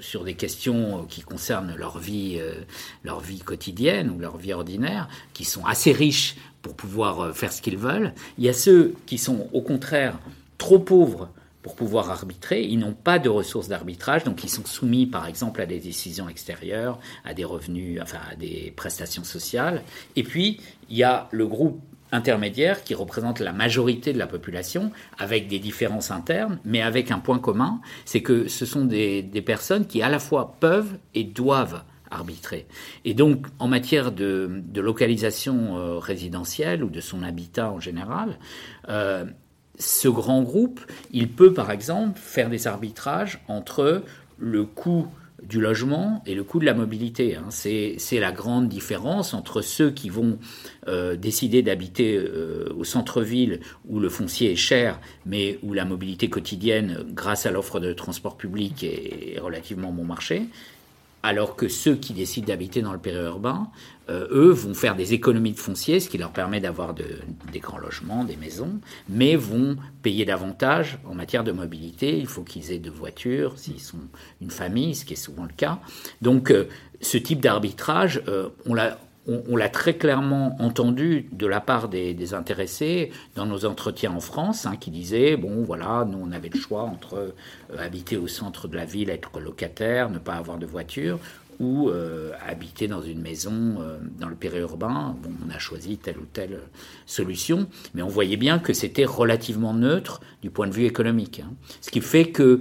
sur, 0.00 0.24
des 0.24 0.34
questions 0.34 1.06
qui 1.08 1.22
concernent 1.22 1.74
leur 1.76 1.98
vie, 1.98 2.38
euh, 2.38 2.54
leur 3.02 3.20
vie 3.20 3.40
quotidienne 3.40 4.10
ou 4.10 4.18
leur 4.18 4.36
vie 4.36 4.52
ordinaire, 4.52 5.08
qui 5.32 5.44
sont 5.44 5.64
assez 5.64 5.92
riches 5.92 6.36
pour 6.62 6.74
pouvoir 6.74 7.20
euh, 7.20 7.32
faire 7.32 7.52
ce 7.52 7.62
qu'ils 7.62 7.76
veulent. 7.76 8.12
Il 8.38 8.44
y 8.44 8.48
a 8.48 8.52
ceux 8.52 8.94
qui 9.06 9.18
sont 9.18 9.48
au 9.52 9.62
contraire 9.62 10.18
trop 10.58 10.78
pauvres 10.78 11.28
pour 11.62 11.76
pouvoir 11.76 12.10
arbitrer. 12.10 12.62
Ils 12.62 12.78
n'ont 12.78 12.92
pas 12.92 13.18
de 13.18 13.28
ressources 13.28 13.68
d'arbitrage, 13.68 14.24
donc 14.24 14.44
ils 14.44 14.50
sont 14.50 14.66
soumis 14.66 15.06
par 15.06 15.26
exemple 15.26 15.62
à 15.62 15.66
des 15.66 15.80
décisions 15.80 16.28
extérieures, 16.28 16.98
à 17.24 17.32
des 17.32 17.44
revenus, 17.44 18.00
enfin 18.02 18.18
à 18.30 18.36
des 18.36 18.72
prestations 18.76 19.24
sociales. 19.24 19.82
Et 20.14 20.22
puis, 20.22 20.60
il 20.90 20.96
y 20.96 21.02
a 21.02 21.28
le 21.32 21.46
groupe 21.46 21.80
intermédiaire 22.14 22.84
qui 22.84 22.94
représente 22.94 23.40
la 23.40 23.52
majorité 23.52 24.12
de 24.12 24.18
la 24.18 24.26
population, 24.26 24.92
avec 25.18 25.48
des 25.48 25.58
différences 25.58 26.10
internes, 26.10 26.58
mais 26.64 26.80
avec 26.80 27.10
un 27.10 27.18
point 27.18 27.38
commun, 27.38 27.80
c'est 28.04 28.22
que 28.22 28.48
ce 28.48 28.64
sont 28.64 28.84
des, 28.84 29.22
personnes 29.44 29.86
qui 29.86 30.00
à 30.00 30.08
la 30.08 30.18
fois 30.18 30.56
peuvent 30.60 30.96
et 31.14 31.24
doivent 31.24 31.82
arbitrer. 32.10 32.66
Et 33.04 33.12
donc, 33.12 33.46
en 33.58 33.66
matière 33.66 34.12
de, 34.12 34.62
de 34.64 34.80
localisation 34.80 35.76
euh, 35.76 35.98
résidentielle 35.98 36.84
ou 36.84 36.88
de 36.88 37.00
son 37.00 37.22
habitat 37.22 37.70
en 37.70 37.80
général, 37.80 38.38
euh, 38.88 39.24
ce 39.78 40.08
grand 40.08 40.42
groupe, 40.42 40.80
il 41.10 41.28
peut 41.28 41.52
par 41.52 41.72
exemple 41.72 42.18
faire 42.18 42.48
des 42.48 42.66
arbitrages 42.68 43.40
entre 43.48 44.04
le 44.38 44.64
coût 44.64 45.08
du 45.48 45.60
logement 45.60 46.22
et 46.26 46.34
le 46.34 46.44
coût 46.44 46.58
de 46.58 46.64
la 46.64 46.74
mobilité. 46.74 47.36
Hein. 47.36 47.46
C'est 47.50 48.20
la 48.20 48.32
grande 48.32 48.68
différence 48.68 49.34
entre 49.34 49.62
ceux 49.62 49.90
qui 49.90 50.08
vont 50.08 50.38
euh, 50.88 51.16
décider 51.16 51.62
d'habiter 51.62 52.16
euh, 52.16 52.72
au 52.76 52.84
centre-ville 52.84 53.60
où 53.88 54.00
le 54.00 54.08
foncier 54.08 54.52
est 54.52 54.56
cher, 54.56 55.00
mais 55.26 55.58
où 55.62 55.72
la 55.72 55.84
mobilité 55.84 56.28
quotidienne, 56.28 57.04
grâce 57.10 57.46
à 57.46 57.50
l'offre 57.50 57.80
de 57.80 57.92
transport 57.92 58.36
public, 58.36 58.84
est, 58.84 59.34
est 59.36 59.40
relativement 59.40 59.92
bon 59.92 60.04
marché, 60.04 60.48
alors 61.24 61.56
que 61.56 61.68
ceux 61.68 61.96
qui 61.96 62.12
décident 62.12 62.46
d'habiter 62.48 62.82
dans 62.82 62.92
le 62.92 62.98
périurbain, 62.98 63.70
euh, 64.10 64.28
eux, 64.30 64.50
vont 64.50 64.74
faire 64.74 64.94
des 64.94 65.14
économies 65.14 65.52
de 65.52 65.58
foncier, 65.58 65.98
ce 65.98 66.10
qui 66.10 66.18
leur 66.18 66.32
permet 66.32 66.60
d'avoir 66.60 66.92
de, 66.92 67.06
des 67.50 67.60
grands 67.60 67.78
logements, 67.78 68.24
des 68.24 68.36
maisons, 68.36 68.78
mais 69.08 69.34
vont 69.34 69.78
payer 70.02 70.26
davantage 70.26 70.98
en 71.06 71.14
matière 71.14 71.42
de 71.42 71.50
mobilité. 71.50 72.18
Il 72.18 72.26
faut 72.26 72.42
qu'ils 72.42 72.72
aient 72.72 72.78
de 72.78 72.90
voitures, 72.90 73.58
s'ils 73.58 73.80
sont 73.80 73.96
une 74.42 74.50
famille, 74.50 74.94
ce 74.94 75.06
qui 75.06 75.14
est 75.14 75.16
souvent 75.16 75.44
le 75.44 75.54
cas. 75.56 75.78
Donc, 76.20 76.50
euh, 76.50 76.68
ce 77.00 77.16
type 77.16 77.40
d'arbitrage, 77.40 78.22
euh, 78.28 78.50
on 78.66 78.74
l'a 78.74 78.98
on, 79.26 79.56
l'a 79.56 79.68
très 79.68 79.94
clairement 79.94 80.56
entendu 80.60 81.28
de 81.32 81.46
la 81.46 81.60
part 81.60 81.88
des, 81.88 82.34
intéressés 82.34 83.10
dans 83.34 83.46
nos 83.46 83.64
entretiens 83.64 84.12
en 84.12 84.20
France, 84.20 84.66
hein, 84.66 84.76
qui 84.78 84.90
disaient 84.90 85.36
bon 85.36 85.62
voilà, 85.62 86.06
nous 86.08 86.18
on 86.20 86.32
avait 86.32 86.50
le 86.52 86.58
choix 86.58 86.82
entre 86.82 87.14
euh, 87.14 87.78
habiter 87.78 88.16
au 88.16 88.28
centre 88.28 88.68
de 88.68 88.76
la 88.76 88.84
ville, 88.84 89.10
être 89.10 89.40
locataire, 89.40 90.10
ne 90.10 90.18
pas 90.18 90.34
avoir 90.34 90.58
de 90.58 90.66
voiture, 90.66 91.18
ou 91.58 91.88
euh, 91.88 92.32
habiter 92.46 92.88
dans 92.88 93.00
une 93.00 93.20
maison 93.20 93.76
euh, 93.80 93.98
dans 94.18 94.28
le 94.28 94.34
périurbain. 94.34 95.16
On 95.46 95.50
a 95.50 95.58
choisi 95.58 95.96
telle 95.96 96.18
ou 96.18 96.26
telle 96.30 96.60
solution, 97.06 97.66
mais 97.94 98.02
on 98.02 98.08
voyait 98.08 98.36
bien 98.36 98.58
que 98.58 98.72
c'était 98.72 99.06
relativement 99.06 99.72
neutre 99.72 100.20
du 100.42 100.50
point 100.50 100.66
de 100.66 100.74
vue 100.74 100.84
économique. 100.84 101.40
Hein. 101.40 101.52
Ce 101.80 101.90
qui 101.90 102.00
fait 102.00 102.26
que 102.26 102.60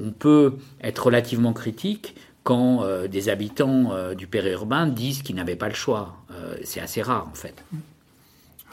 on 0.00 0.10
peut 0.10 0.54
être 0.80 1.04
relativement 1.04 1.52
critique 1.52 2.14
quand 2.44 2.84
euh, 2.84 3.08
des 3.08 3.30
habitants 3.30 3.92
euh, 3.92 4.14
du 4.14 4.26
périurbain 4.26 4.86
disent 4.86 5.22
qu'ils 5.22 5.34
n'avaient 5.34 5.56
pas 5.56 5.68
le 5.68 5.74
choix. 5.74 6.14
Euh, 6.30 6.56
c'est 6.62 6.80
assez 6.80 7.02
rare 7.02 7.26
en 7.28 7.34
fait. 7.34 7.64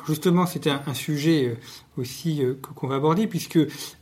Justement, 0.08 0.48
c'était 0.48 0.72
un, 0.72 0.94
sujet 0.96 1.56
aussi 1.96 2.42
qu'on 2.76 2.88
va 2.88 2.96
aborder, 2.96 3.28
puisque 3.28 3.60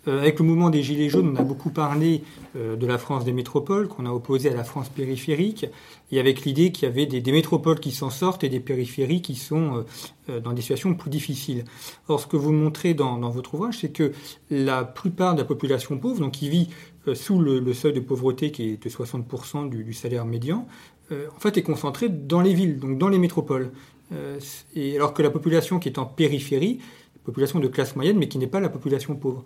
avec 0.08 0.40
le 0.40 0.46
mouvement 0.46 0.70
des 0.70 0.82
Gilets 0.82 1.10
jaunes, 1.10 1.36
on 1.36 1.42
a 1.42 1.44
beaucoup 1.44 1.72
parlé 1.72 2.24
de 2.56 2.88
la 2.88 2.98
France 2.98 3.26
des 3.26 3.34
métropoles, 3.34 3.90
qu'on 3.90 4.06
a 4.06 4.10
opposé 4.10 4.50
à 4.50 4.54
la 4.54 4.64
France 4.64 4.88
périphérique, 4.88 5.66
et 6.14 6.22
avec 6.22 6.46
l'idée 6.46 6.72
qu'il 6.72 6.88
y 6.88 6.90
avait 6.90 7.06
des, 7.06 7.20
des 7.20 7.32
métropoles 7.34 7.82
qui 7.82 7.92
s'en 7.92 8.10
sortent 8.10 8.46
et 8.46 8.50
des 8.50 8.62
périphéries 8.62 9.22
qui 9.22 9.36
sont 9.36 9.84
dans 10.30 10.54
des 10.54 10.62
situations 10.62 10.94
plus 10.94 11.10
difficiles. 11.10 11.66
Or, 12.08 12.22
ce 12.22 12.28
que 12.28 12.38
vous 12.38 12.54
montrez 12.54 12.94
dans, 12.94 13.18
dans 13.18 13.30
votre 13.30 13.56
ouvrage, 13.56 13.80
c'est 13.82 13.92
que 13.92 14.14
la 14.50 14.86
plupart 14.86 15.34
de 15.34 15.40
la 15.40 15.46
population 15.46 15.98
pauvre, 15.98 16.22
donc 16.22 16.32
qui 16.32 16.50
vit 16.50 16.70
sous 17.16 17.40
le, 17.40 17.60
le, 17.60 17.74
seuil 17.74 17.94
de 17.94 18.00
pauvreté 18.00 18.52
qui 18.52 18.70
est 18.70 18.84
de 18.84 18.90
60% 18.90 19.70
du, 19.70 19.84
du, 19.84 19.94
salaire 19.94 20.26
médian, 20.26 20.68
euh, 21.12 21.28
en 21.36 21.40
fait 21.40 21.58
est 21.58 21.64
concentrée 21.64 22.10
dans 22.10 22.42
les 22.42 22.54
villes, 22.54 22.80
donc 22.80 22.98
dans 22.98 23.10
les 23.10 23.18
métropoles. 23.18 23.72
Euh, 24.12 24.40
et 24.76 24.96
alors 24.96 25.14
que 25.14 25.22
la 25.22 25.30
population 25.30 25.80
qui 25.80 25.90
est 25.90 26.00
en 26.00 26.06
périphérie, 26.06 26.80
population 27.24 27.60
de 27.60 27.68
classe 27.68 27.96
moyenne, 27.96 28.18
mais 28.18 28.28
qui 28.28 28.38
n'est 28.38 28.48
pas 28.48 28.60
la 28.60 28.70
population 28.70 29.16
pauvre. 29.16 29.44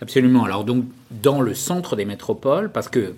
Absolument. 0.00 0.44
Alors 0.44 0.64
donc 0.64 0.84
dans 1.10 1.40
le 1.40 1.54
centre 1.54 1.96
des 1.96 2.04
métropoles, 2.04 2.70
parce 2.70 2.88
que 2.88 3.14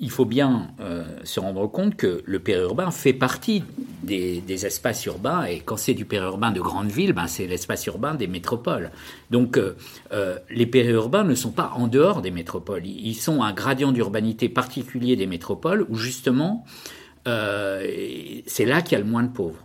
il 0.00 0.10
faut 0.10 0.24
bien 0.24 0.68
euh, 0.80 1.04
se 1.22 1.38
rendre 1.38 1.66
compte 1.68 1.96
que 1.96 2.22
le 2.26 2.38
périurbain 2.40 2.90
fait 2.90 3.12
partie 3.12 3.62
des, 4.02 4.42
espaces 4.66 5.04
urbains, 5.06 5.44
et 5.44 5.60
quand 5.60 5.76
c'est 5.76 5.94
du 5.94 6.04
périurbain 6.04 6.50
de 6.50 6.60
grandes 6.60 6.90
villes, 6.90 7.12
ben 7.12 7.26
c'est 7.26 7.46
l'espace 7.46 7.86
urbain 7.86 8.14
des 8.14 8.26
métropoles. 8.26 8.90
Donc 9.30 9.56
euh, 9.56 9.76
euh, 10.12 10.38
les 10.50 10.66
périurbains 10.66 11.24
ne 11.24 11.34
sont 11.34 11.52
pas 11.52 11.72
en 11.76 11.86
dehors 11.86 12.22
des 12.22 12.30
métropoles, 12.30 12.86
ils 12.86 13.14
sont 13.14 13.42
un 13.42 13.52
gradient 13.52 13.92
d'urbanité 13.92 14.48
particulier 14.48 15.16
des 15.16 15.26
métropoles, 15.26 15.86
où 15.88 15.96
justement, 15.96 16.64
c'est 17.24 18.66
là 18.66 18.82
qu'il 18.82 18.98
y 18.98 19.00
a 19.00 19.04
le 19.04 19.10
moins 19.10 19.22
de 19.22 19.32
pauvres. 19.32 19.60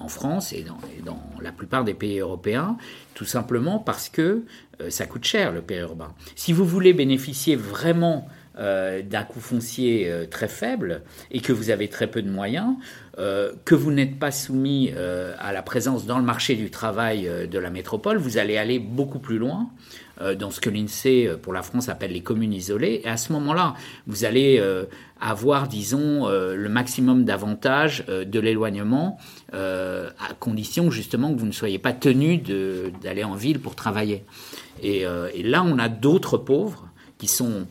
En, 0.00 0.08
France 0.08 0.54
et 0.54 0.62
dans, 0.62 0.78
et 0.96 1.02
dans, 1.02 1.20
la 1.42 1.52
plupart 1.52 1.84
des 1.84 1.92
pays 1.92 2.18
européens, 2.18 2.78
tout 3.12 3.26
simplement 3.26 3.78
parce 3.78 4.08
que 4.08 4.44
ça 4.88 5.04
coûte 5.04 5.24
cher 5.24 5.52
le 5.52 5.60
périurbain. 5.60 6.14
Si 6.34 6.54
vous 6.54 6.64
voulez 6.64 6.94
bénéficier 6.94 7.56
vraiment 7.56 8.26
euh, 8.58 9.02
d'un 9.02 9.22
coût 9.22 9.40
foncier 9.40 10.10
euh, 10.10 10.24
très 10.24 10.48
faible 10.48 11.02
et 11.30 11.40
que 11.40 11.52
vous 11.52 11.68
avez 11.68 11.88
très 11.88 12.06
peu 12.06 12.22
de 12.22 12.30
moyens, 12.30 12.74
euh, 13.18 13.52
que 13.66 13.74
vous 13.74 13.92
n'êtes 13.92 14.18
pas 14.18 14.30
soumis 14.30 14.92
à 15.38 15.52
la 15.52 15.62
présence 15.62 16.06
dans 16.06 16.18
le 16.18 16.24
marché 16.24 16.54
du 16.54 16.70
travail 16.70 17.30
de 17.50 17.58
la 17.58 17.70
métropole, 17.70 18.16
vous 18.16 18.38
allez 18.38 18.56
aller 18.56 18.78
beaucoup 18.78 19.18
plus 19.18 19.38
loin 19.38 19.68
dans 20.38 20.50
ce 20.50 20.60
que 20.60 20.70
l'INSEE 20.70 21.36
pour 21.42 21.52
la 21.52 21.62
France 21.62 21.88
appelle 21.90 22.12
les 22.12 22.22
communes 22.22 22.52
isolées. 22.52 23.02
Et 23.04 23.08
à 23.08 23.16
ce 23.16 23.32
moment-là, 23.34 23.74
vous 24.06 24.24
allez 24.24 24.62
avoir, 25.20 25.68
disons, 25.68 26.28
le 26.28 26.68
maximum 26.68 27.24
d'avantages 27.24 28.04
de 28.06 28.40
l'éloignement, 28.40 29.18
à 29.52 30.34
condition 30.38 30.90
justement 30.90 31.32
que 31.34 31.38
vous 31.38 31.46
ne 31.46 31.52
soyez 31.52 31.78
pas 31.78 31.92
tenu 31.92 32.38
d'aller 32.38 33.24
en 33.24 33.34
ville 33.34 33.60
pour 33.60 33.74
travailler. 33.74 34.24
Et, 34.82 35.04
là, 35.42 35.62
on 35.62 35.78
a 35.78 35.88
d'autres 35.88 36.38
pauvres 36.38 36.88
qui 37.18 37.28
sont 37.28 37.66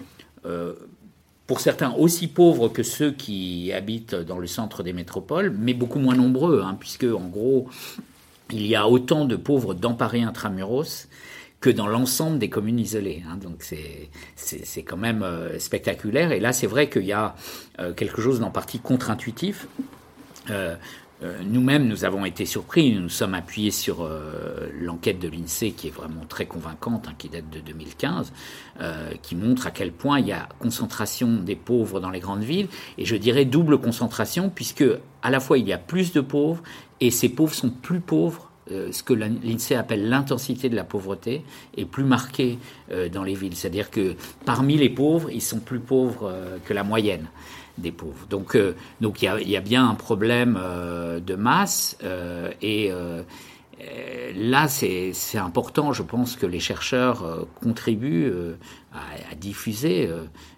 pour 1.48 1.60
certains 1.60 1.94
aussi 1.94 2.28
pauvres 2.28 2.70
que 2.70 2.84
ceux 2.84 3.12
qui 3.12 3.72
habitent 3.74 4.16
dans 4.16 4.40
le 4.40 4.48
centre 4.48 4.84
des 4.84 4.94
métropoles, 4.94 5.54
mais 5.58 5.74
beaucoup 5.74 6.00
moins 6.00 6.16
nombreux, 6.16 6.62
hein, 6.64 6.76
puisque 6.80 7.04
en 7.06 7.28
gros, 7.28 7.68
il 8.52 8.66
y 8.66 8.76
a 8.76 8.88
autant 8.88 9.26
de 9.26 9.36
pauvres 9.36 9.74
dans 9.74 9.94
Paris 9.94 10.24
intramuros 10.24 11.08
que 11.62 11.70
dans 11.70 11.88
l'ensemble 11.88 12.38
des 12.38 12.50
communes 12.50 12.80
isolées. 12.80 13.24
Hein. 13.28 13.38
donc 13.38 13.64
c'est 14.36 14.84
quand 14.84 14.98
même 14.98 15.24
euh, 15.24 15.58
spectaculaire. 15.58 16.32
Et 16.32 16.40
là, 16.40 16.54
c'est 16.54 16.68
vrai 16.68 16.90
qu'il 16.90 17.06
y 17.06 17.14
a 17.14 17.36
euh, 17.80 17.94
quelque 17.94 18.22
chose 18.22 18.40
d'en 18.40 18.52
partie 18.52 18.80
contre-intuitif. 18.80 19.68
Euh, 20.52 20.76
nous-mêmes, 21.46 21.88
nous 21.88 22.06
avons 22.06 22.26
été 22.26 22.46
surpris. 22.46 22.94
Nous 22.94 23.02
nous 23.02 23.10
sommes 23.10 23.34
appuyés 23.34 23.72
sur 23.72 24.02
euh, 24.02 24.70
l'enquête 24.80 25.20
de 25.20 25.28
l'INSEE 25.28 25.72
qui 25.72 25.88
est 25.88 25.92
vraiment 25.92 26.26
très 26.28 26.46
convaincante, 26.46 27.08
hein, 27.08 27.14
qui 27.18 27.30
date 27.30 27.50
de 27.50 27.60
2015, 27.60 28.34
euh, 28.82 29.12
qui 29.22 29.36
montre 29.36 29.68
à 29.68 29.72
quel 29.72 29.92
point 29.92 30.20
il 30.20 30.28
y 30.28 30.32
a 30.32 30.50
concentration 30.60 31.32
des 31.34 31.56
pauvres 31.56 32.00
dans 32.00 32.10
les 32.10 32.20
grandes 32.20 32.44
villes. 32.44 32.68
Et 32.98 33.06
je 33.06 33.16
dirais 33.16 33.46
double 33.46 33.78
concentration, 33.78 34.50
puisque 34.50 34.86
à 35.22 35.32
la 35.32 35.40
fois 35.40 35.58
il 35.58 35.68
y 35.68 35.74
a 35.74 35.78
plus 35.78 36.12
de 36.14 36.22
pauvres 36.22 36.62
et 37.00 37.12
ces 37.12 37.30
pauvres 37.30 37.54
sont 37.54 37.70
plus 37.70 38.00
pauvres 38.00 38.50
ce 38.68 39.04
que 39.04 39.14
l'INSEE 39.14 39.76
appelle 39.76 40.10
l'intensité 40.10 40.70
de 40.70 40.76
la 40.76 40.84
pauvreté 40.84 41.44
est 41.78 41.86
plus 41.86 42.04
marquée 42.04 42.58
dans 43.14 43.24
les 43.24 43.36
villes. 43.36 43.56
C'est-à-dire 43.56 43.92
que 43.92 44.16
parmi 44.44 44.76
les 44.76 44.90
pauvres, 44.90 45.30
ils 45.30 45.44
sont 45.44 45.60
plus 45.60 45.80
pauvres 45.80 46.34
que 46.66 46.74
la 46.74 46.84
moyenne 46.84 47.28
des 47.78 47.92
pauvres. 47.92 48.26
Donc, 48.30 48.56
euh, 48.56 48.76
donc 49.02 49.22
il 49.22 49.50
y 49.50 49.58
a, 49.58 49.62
bien 49.62 49.90
un 49.90 49.96
problème 49.96 50.58
euh, 50.60 51.20
de 51.20 51.36
masse 51.36 51.98
euh, 52.04 52.52
et 52.62 52.92
là, 54.36 54.68
c'est 54.68 55.14
important. 55.38 55.94
Je 55.94 56.02
pense 56.02 56.36
que 56.36 56.46
les 56.46 56.60
chercheurs 56.60 57.46
contribuent 57.62 58.32
à, 58.94 59.36
diffuser 59.36 60.10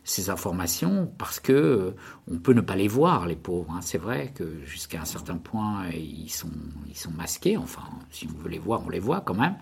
ces 0.04 0.30
informations 0.30 1.12
parce 1.18 1.40
que 1.40 1.94
on 2.32 2.38
peut 2.38 2.54
ne 2.54 2.62
pas 2.62 2.76
les 2.76 2.88
voir, 2.88 3.26
les 3.26 3.36
pauvres. 3.36 3.74
Hein. 3.74 3.80
C'est 3.82 3.98
vrai 3.98 4.32
que 4.34 4.64
jusqu'à 4.66 5.02
un 5.02 5.06
certain 5.06 5.38
point, 5.38 5.90
ils 5.92 6.30
sont, 6.30 6.52
ils 6.88 6.96
sont 6.96 7.12
masqués. 7.12 7.58
Enfin, 7.58 7.84
si 8.12 8.28
on 8.34 8.44
veut 8.44 8.50
les 8.50 8.60
voir, 8.60 8.84
on 8.86 8.90
les 8.90 9.00
voit 9.00 9.22
quand 9.22 9.36
même. 9.36 9.56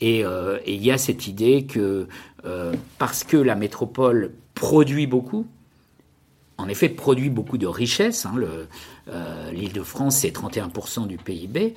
Et 0.00 0.24
il 0.66 0.82
y 0.82 0.90
a 0.90 0.98
cette 0.98 1.28
idée 1.28 1.66
que 1.66 2.08
parce 2.98 3.22
que 3.22 3.36
la 3.36 3.54
métropole 3.54 4.32
produit 4.54 5.06
beaucoup, 5.06 5.46
en 6.62 6.68
effet, 6.68 6.88
produit 6.88 7.28
beaucoup 7.28 7.58
de 7.58 7.66
richesses. 7.66 8.24
Hein, 8.24 8.34
euh, 9.08 9.50
L'Île-de-France, 9.52 10.18
c'est 10.18 10.30
31% 10.30 11.06
du 11.06 11.16
PIB. 11.16 11.74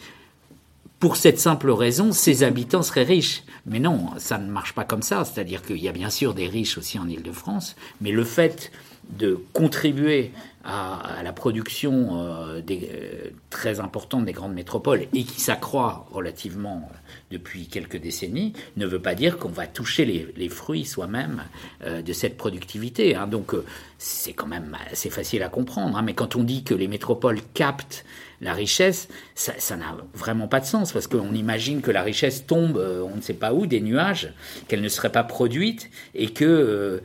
Pour 0.99 1.17
cette 1.17 1.39
simple 1.39 1.71
raison, 1.71 2.11
ses 2.11 2.43
habitants 2.43 2.83
seraient 2.83 3.03
riches. 3.03 3.43
Mais 3.65 3.79
non, 3.79 4.11
ça 4.17 4.37
ne 4.37 4.49
marche 4.49 4.73
pas 4.73 4.85
comme 4.85 5.01
ça. 5.01 5.25
C'est-à-dire 5.25 5.61
qu'il 5.63 5.77
y 5.77 5.87
a 5.87 5.91
bien 5.91 6.09
sûr 6.09 6.33
des 6.33 6.47
riches 6.47 6.77
aussi 6.77 6.99
en 6.99 7.07
Île-de-France, 7.07 7.75
mais 7.99 8.11
le 8.11 8.23
fait 8.23 8.71
de 9.09 9.39
contribuer 9.53 10.31
à, 10.65 11.21
la 11.23 11.31
production 11.31 12.19
euh, 12.19 12.61
des, 12.61 12.89
euh, 12.91 13.29
très 13.49 13.79
importante 13.79 14.25
des 14.25 14.31
grandes 14.33 14.53
métropoles 14.53 15.05
et 15.13 15.23
qui 15.23 15.39
s'accroît 15.39 16.07
relativement 16.11 16.89
depuis 17.29 17.67
quelques 17.67 17.97
décennies, 17.97 18.53
ne 18.75 18.87
veut 18.87 19.01
pas 19.01 19.13
dire 19.13 19.37
qu'on 19.37 19.49
va 19.49 19.67
toucher 19.67 20.05
les, 20.35 20.49
fruits 20.49 20.85
soi-même 20.85 21.43
euh, 21.83 22.01
de 22.01 22.13
cette 22.13 22.37
productivité. 22.37 23.15
Hein. 23.15 23.27
Donc 23.27 23.53
c'est 23.99 24.33
quand 24.33 24.47
même 24.47 24.75
assez 24.91 25.09
facile 25.09 25.43
à 25.43 25.49
comprendre. 25.49 25.97
Hein. 25.97 26.01
Mais 26.01 26.13
quand 26.13 26.35
on 26.35 26.43
dit 26.43 26.63
que 26.63 26.73
les 26.73 26.87
métropoles 26.87 27.39
captent 27.53 28.03
la 28.41 28.53
richesse, 28.53 29.07
ça 29.35 29.75
n'a 29.77 29.95
vraiment 30.13 30.47
pas 30.47 30.59
de 30.59 30.65
sens 30.65 30.91
parce 30.91 31.07
qu'on 31.07 31.33
imagine 31.33 31.81
que 31.81 31.91
la 31.91 32.01
richesse 32.01 32.45
tombe, 32.45 32.77
on 32.77 33.15
ne 33.15 33.21
sait 33.21 33.33
pas 33.33 33.53
où, 33.53 33.65
des 33.65 33.81
nuages, 33.81 34.33
qu'elle 34.67 34.81
ne 34.81 34.89
serait 34.89 35.11
pas 35.11 35.23
produite 35.23 35.89
et 36.13 36.29
que 36.29 37.01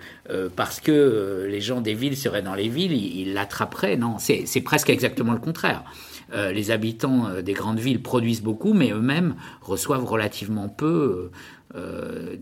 parce 0.57 0.81
que 0.81 1.47
les 1.49 1.61
gens 1.61 1.81
des 1.81 1.95
villes 1.95 2.16
seraient 2.16 2.43
dans 2.43 2.55
les 2.55 2.69
villes, 2.69 2.93
ils 2.93 3.33
la 3.35 3.47
après, 3.61 3.97
Non, 3.97 4.16
c'est 4.19 4.61
presque 4.62 4.90
exactement 4.90 5.33
le 5.33 5.38
contraire. 5.38 5.85
Euh, 6.33 6.53
les 6.53 6.71
habitants 6.71 7.27
euh, 7.27 7.43
des 7.43 7.53
grandes 7.53 7.81
villes 7.81 8.03
produisent 8.03 8.43
beaucoup, 8.43 8.73
mais 8.73 8.90
eux-mêmes 8.90 9.35
reçoivent 9.62 10.05
relativement 10.05 10.69
peu 10.69 11.31
euh, 11.75 12.37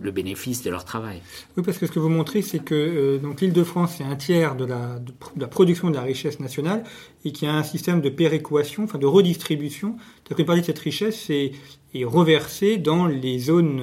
le 0.00 0.10
bénéfice 0.10 0.62
de 0.62 0.70
leur 0.70 0.84
travail. 0.84 1.20
Oui, 1.56 1.62
parce 1.64 1.78
que 1.78 1.86
ce 1.86 1.92
que 1.92 1.98
vous 1.98 2.08
montrez, 2.08 2.42
c'est 2.42 2.58
que 2.58 3.20
l'Île-de-France, 3.40 3.96
c'est 3.98 4.04
un 4.04 4.16
tiers 4.16 4.56
de 4.56 4.64
la, 4.64 5.00
la, 5.36 5.46
production 5.46 5.90
de 5.90 5.96
la 5.96 6.02
richesse 6.02 6.40
nationale 6.40 6.84
et 7.24 7.32
qu'il 7.32 7.48
y 7.48 7.50
a 7.50 7.54
un 7.54 7.62
système 7.62 8.00
de 8.00 8.08
péréquation, 8.08 8.84
enfin 8.84 8.98
de 8.98 9.06
redistribution. 9.06 9.96
C'est-à-dire 9.98 10.36
qu'une 10.36 10.46
partie 10.46 10.60
de 10.62 10.66
cette 10.66 10.78
richesse 10.78 11.28
est, 11.30 11.52
est 11.94 12.04
reversée 12.04 12.76
dans 12.76 13.06
les 13.06 13.38
zones 13.38 13.82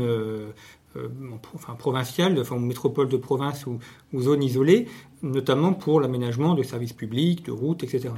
provinciales, 1.77 2.39
enfin, 2.39 2.57
métropoles 2.57 3.09
de 3.09 3.17
province 3.17 3.65
ou, 3.65 3.79
zones 4.17 4.43
isolées, 4.43 4.87
notamment 5.21 5.73
pour 5.73 5.99
l'aménagement 5.99 6.55
de 6.55 6.63
services 6.63 6.93
publics, 6.93 7.45
de 7.45 7.51
routes, 7.51 7.83
etc. 7.83 8.13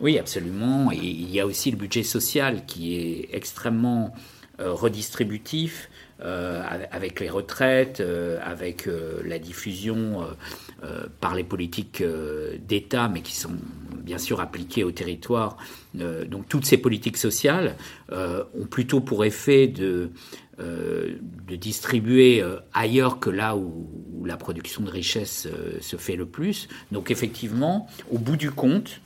Oui, 0.00 0.18
absolument. 0.18 0.90
Et 0.92 0.96
il 0.96 1.30
y 1.30 1.40
a 1.40 1.46
aussi 1.46 1.70
le 1.70 1.76
budget 1.76 2.02
social 2.02 2.66
qui 2.66 2.96
est 2.96 3.28
extrêmement 3.32 4.14
euh, 4.60 4.72
redistributif. 4.72 5.90
Euh, 6.20 6.62
avec 6.92 7.18
les 7.18 7.28
retraites, 7.28 8.00
avec 8.40 8.88
la 9.24 9.40
diffusion 9.40 10.24
par 11.20 11.34
les 11.34 11.42
politiques 11.42 12.04
d'État, 12.66 13.08
mais 13.08 13.20
qui 13.20 13.34
sont 13.34 13.56
bien 13.96 14.16
sûr 14.16 14.40
appliquées 14.40 14.84
au 14.84 14.92
territoire. 14.92 15.56
donc 15.92 16.48
toutes 16.48 16.66
ces 16.66 16.78
politiques 16.78 17.16
sociales 17.16 17.74
ont 18.12 18.66
plutôt 18.70 19.00
pour 19.00 19.24
effet 19.24 19.66
de 19.66 20.12
euh, 20.60 21.16
distribuer 21.48 22.40
euh, 22.40 22.58
ailleurs 22.72 23.18
que 23.18 23.28
là 23.28 23.56
où, 23.56 24.24
la 24.24 24.36
production 24.36 24.82
de 24.82 24.90
richesse 24.90 25.48
euh, 25.52 25.80
se 25.80 25.96
fait 25.96 26.14
le 26.14 26.26
plus. 26.26 26.68
Donc 26.92 27.10
effectivement, 27.10 27.88
au 28.10 28.18
bout 28.18 28.36
du 28.36 28.52
compte, 28.52 29.00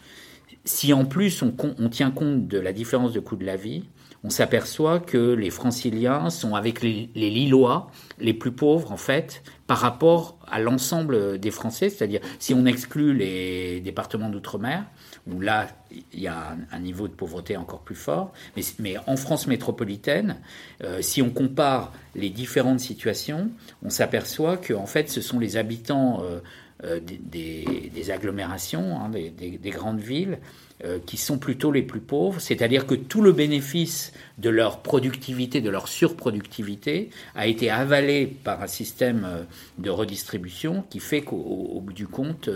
si 0.68 0.92
en 0.92 1.06
plus 1.06 1.42
on, 1.42 1.88
tient 1.88 2.10
compte 2.10 2.46
de 2.46 2.58
la 2.58 2.72
différence 2.72 3.12
de 3.12 3.20
coût 3.20 3.36
de 3.36 3.44
la 3.46 3.56
vie, 3.56 3.84
on 4.22 4.30
s'aperçoit 4.30 5.00
que 5.00 5.32
les 5.32 5.48
franciliens 5.50 6.28
sont 6.28 6.54
avec 6.54 6.82
les, 6.82 7.08
les, 7.14 7.30
Lillois 7.30 7.90
les 8.18 8.34
plus 8.34 8.52
pauvres 8.52 8.92
en 8.92 8.96
fait 8.96 9.42
par 9.66 9.78
rapport 9.78 10.38
à 10.46 10.60
l'ensemble 10.60 11.38
des 11.38 11.50
Français, 11.50 11.88
c'est-à-dire 11.88 12.20
si 12.38 12.52
on 12.52 12.66
exclut 12.66 13.14
les 13.14 13.80
départements 13.80 14.28
d'outre-mer, 14.28 14.84
où 15.26 15.40
là, 15.40 15.68
il 16.12 16.20
y 16.20 16.26
a 16.26 16.56
un, 16.70 16.78
niveau 16.80 17.08
de 17.08 17.12
pauvreté 17.12 17.56
encore 17.56 17.80
plus 17.80 17.94
fort. 17.94 18.32
Mais, 18.78 18.96
en 19.06 19.16
France 19.16 19.46
métropolitaine, 19.46 20.36
euh, 20.82 21.00
si 21.02 21.22
on 21.22 21.30
compare 21.30 21.92
les 22.14 22.30
différentes 22.30 22.80
situations, 22.80 23.50
on 23.82 23.90
s'aperçoit 23.90 24.56
que 24.56 24.74
en 24.74 24.86
fait, 24.86 25.10
ce 25.10 25.20
sont 25.20 25.38
les 25.38 25.56
habitants 25.56 26.22
euh, 26.22 26.40
euh, 26.84 27.00
des, 27.02 28.10
agglomérations, 28.12 29.00
hein, 29.00 29.10
des, 29.10 29.70
grandes 29.70 29.98
villes, 29.98 30.38
euh, 30.84 31.00
qui 31.04 31.16
sont 31.16 31.36
plutôt 31.36 31.72
les 31.72 31.82
plus 31.82 31.98
pauvres, 31.98 32.40
c'est-à-dire 32.40 32.86
que 32.86 32.94
tout 32.94 33.20
le 33.20 33.32
bénéfice 33.32 34.12
de 34.38 34.48
leur 34.48 34.80
productivité, 34.80 35.60
de 35.60 35.70
leur 35.70 35.88
surproductivité, 35.88 37.10
a 37.34 37.48
été 37.48 37.68
avalé 37.68 38.26
par 38.26 38.62
un 38.62 38.68
système 38.68 39.26
euh, 39.28 39.42
de 39.78 39.90
redistribution 39.90 40.84
qui 40.88 41.00
fait 41.00 41.22
qu'au 41.22 41.82
bout 41.84 41.92
du 41.92 42.06
compte, 42.06 42.48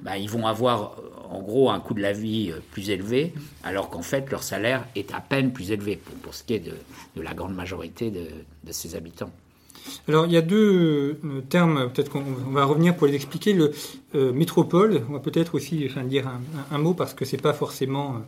bah, 0.00 0.16
ils 0.16 0.30
vont 0.30 0.46
avoir 0.46 0.96
en 1.30 1.42
gros 1.42 1.70
un 1.70 1.78
coût 1.78 1.92
de 1.92 2.00
la 2.00 2.14
vie 2.14 2.50
plus 2.70 2.88
élevé, 2.88 3.34
alors 3.62 3.90
qu'en 3.90 4.02
fait 4.02 4.30
leur 4.30 4.42
salaire 4.42 4.86
est 4.96 5.12
à 5.12 5.20
peine 5.20 5.52
plus 5.52 5.72
élevé 5.72 6.00
pour, 6.22 6.34
ce 6.34 6.42
qui 6.42 6.54
est 6.54 6.60
de, 6.60 6.72
la 7.22 7.34
grande 7.34 7.54
majorité 7.54 8.10
de, 8.10 8.28
de 8.64 8.72
ces 8.72 8.96
habitants. 8.96 9.30
Alors, 10.08 10.24
il 10.24 10.32
y 10.32 10.38
a 10.38 10.42
deux 10.42 11.18
euh, 11.22 11.40
termes, 11.50 11.90
peut-être 11.92 12.10
qu'on 12.10 12.22
va 12.50 12.64
revenir 12.64 12.96
pour 12.96 13.06
les 13.06 13.14
expliquer. 13.14 13.52
Le 13.52 13.72
euh, 14.14 14.32
métropole, 14.32 15.02
on 15.10 15.12
va 15.12 15.18
peut-être 15.18 15.54
aussi 15.54 15.86
enfin, 15.88 16.02
dire 16.02 16.30
un, 16.70 16.78
mot 16.78 16.94
parce 16.94 17.12
que 17.12 17.26
c'est 17.26 17.40
pas 17.40 17.52
forcément 17.52 18.22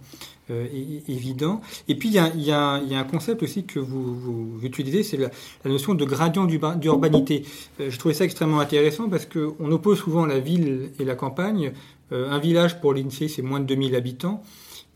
euh, 0.50 0.66
évident. 1.08 1.62
Et 1.88 1.94
puis, 1.94 2.10
il 2.10 2.42
y, 2.42 2.50
a, 2.50 2.74
un 2.74 3.04
concept 3.04 3.42
aussi 3.42 3.64
que 3.64 3.78
vous, 3.78 4.58
utilisez, 4.62 5.02
c'est 5.02 5.16
la, 5.16 5.30
la, 5.64 5.70
notion 5.70 5.94
de 5.94 6.04
gradient 6.04 6.44
d'urbanité. 6.44 7.44
je 7.78 7.96
trouvais 7.98 8.14
ça 8.14 8.24
extrêmement 8.24 8.60
intéressant 8.60 9.08
parce 9.08 9.24
qu'on 9.24 9.70
oppose 9.72 9.98
souvent 10.00 10.26
la 10.26 10.38
ville 10.38 10.90
et 10.98 11.04
la 11.04 11.14
campagne. 11.14 11.72
un 12.12 12.38
village 12.38 12.78
pour 12.80 12.92
l'INSEE, 12.92 13.28
c'est 13.28 13.42
moins 13.42 13.60
de 13.60 13.66
2000 13.66 13.94
habitants 13.96 14.42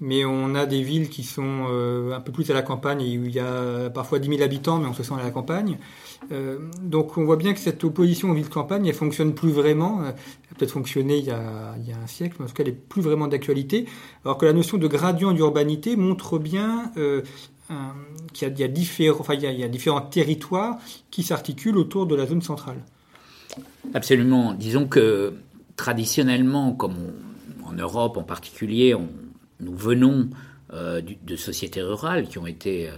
mais 0.01 0.25
on 0.25 0.57
a 0.57 0.67
des 0.67 0.83
villes 0.83 1.09
qui 1.09 1.23
sont 1.23 1.67
un 2.12 2.21
peu 2.21 2.33
plus 2.33 2.51
à 2.51 2.53
la 2.53 2.62
campagne, 2.62 3.01
où 3.01 3.25
il 3.25 3.35
y 3.35 3.38
a 3.38 3.88
parfois 3.90 4.19
10 4.19 4.29
000 4.29 4.43
habitants, 4.43 4.79
mais 4.79 4.88
on 4.88 4.93
se 4.93 5.05
sent 5.05 5.14
à 5.19 5.23
la 5.23 5.31
campagne. 5.31 5.79
Euh, 6.33 6.59
donc 6.83 7.17
on 7.19 7.25
voit 7.25 7.37
bien 7.37 7.53
que 7.53 7.61
cette 7.61 7.83
opposition 7.85 8.31
aux 8.31 8.35
villes-campagnes, 8.35 8.87
elle 8.87 8.95
fonctionne 8.95 9.35
plus 9.35 9.51
vraiment. 9.51 10.03
Elle 10.03 10.09
a 10.11 10.55
peut-être 10.57 10.73
fonctionné 10.73 11.19
il 11.19 11.25
y 11.25 11.31
a, 11.31 11.75
un 12.03 12.07
siècle, 12.07 12.37
mais 12.39 12.45
en 12.45 12.49
tout 12.49 12.55
cas 12.55 12.63
elle 12.65 12.71
n'est 12.71 12.79
plus 12.79 13.03
vraiment 13.03 13.27
d'actualité. 13.27 13.87
Alors 14.25 14.39
que 14.39 14.47
la 14.47 14.53
notion 14.53 14.79
de 14.79 14.87
gradient 14.87 15.33
d'urbanité 15.33 15.97
montre 15.97 16.39
bien 16.39 16.93
euh, 16.97 17.23
qu'il 18.33 18.59
y 18.59 18.63
a, 18.63 18.69
différents, 18.69 20.01
territoires 20.01 20.79
qui 21.11 21.23
s'articulent 21.23 21.79
autour 21.79 22.07
de 22.07 22.15
la 22.15 22.27
zone 22.27 22.43
centrale. 22.43 22.85
Absolument. 23.95 24.55
Disons 24.55 24.87
que 24.87 25.35
traditionnellement, 25.77 26.73
comme 26.73 26.97
en 27.65 27.73
Europe 27.73 28.17
en 28.17 28.23
particulier, 28.23 28.95
nous 29.61 29.77
venons 29.77 30.29
euh, 30.73 31.01
de 31.01 31.37
sociétés 31.37 31.83
rurales 31.83 32.29
qui 32.29 32.39
ont 32.39 32.47
été 32.47 32.91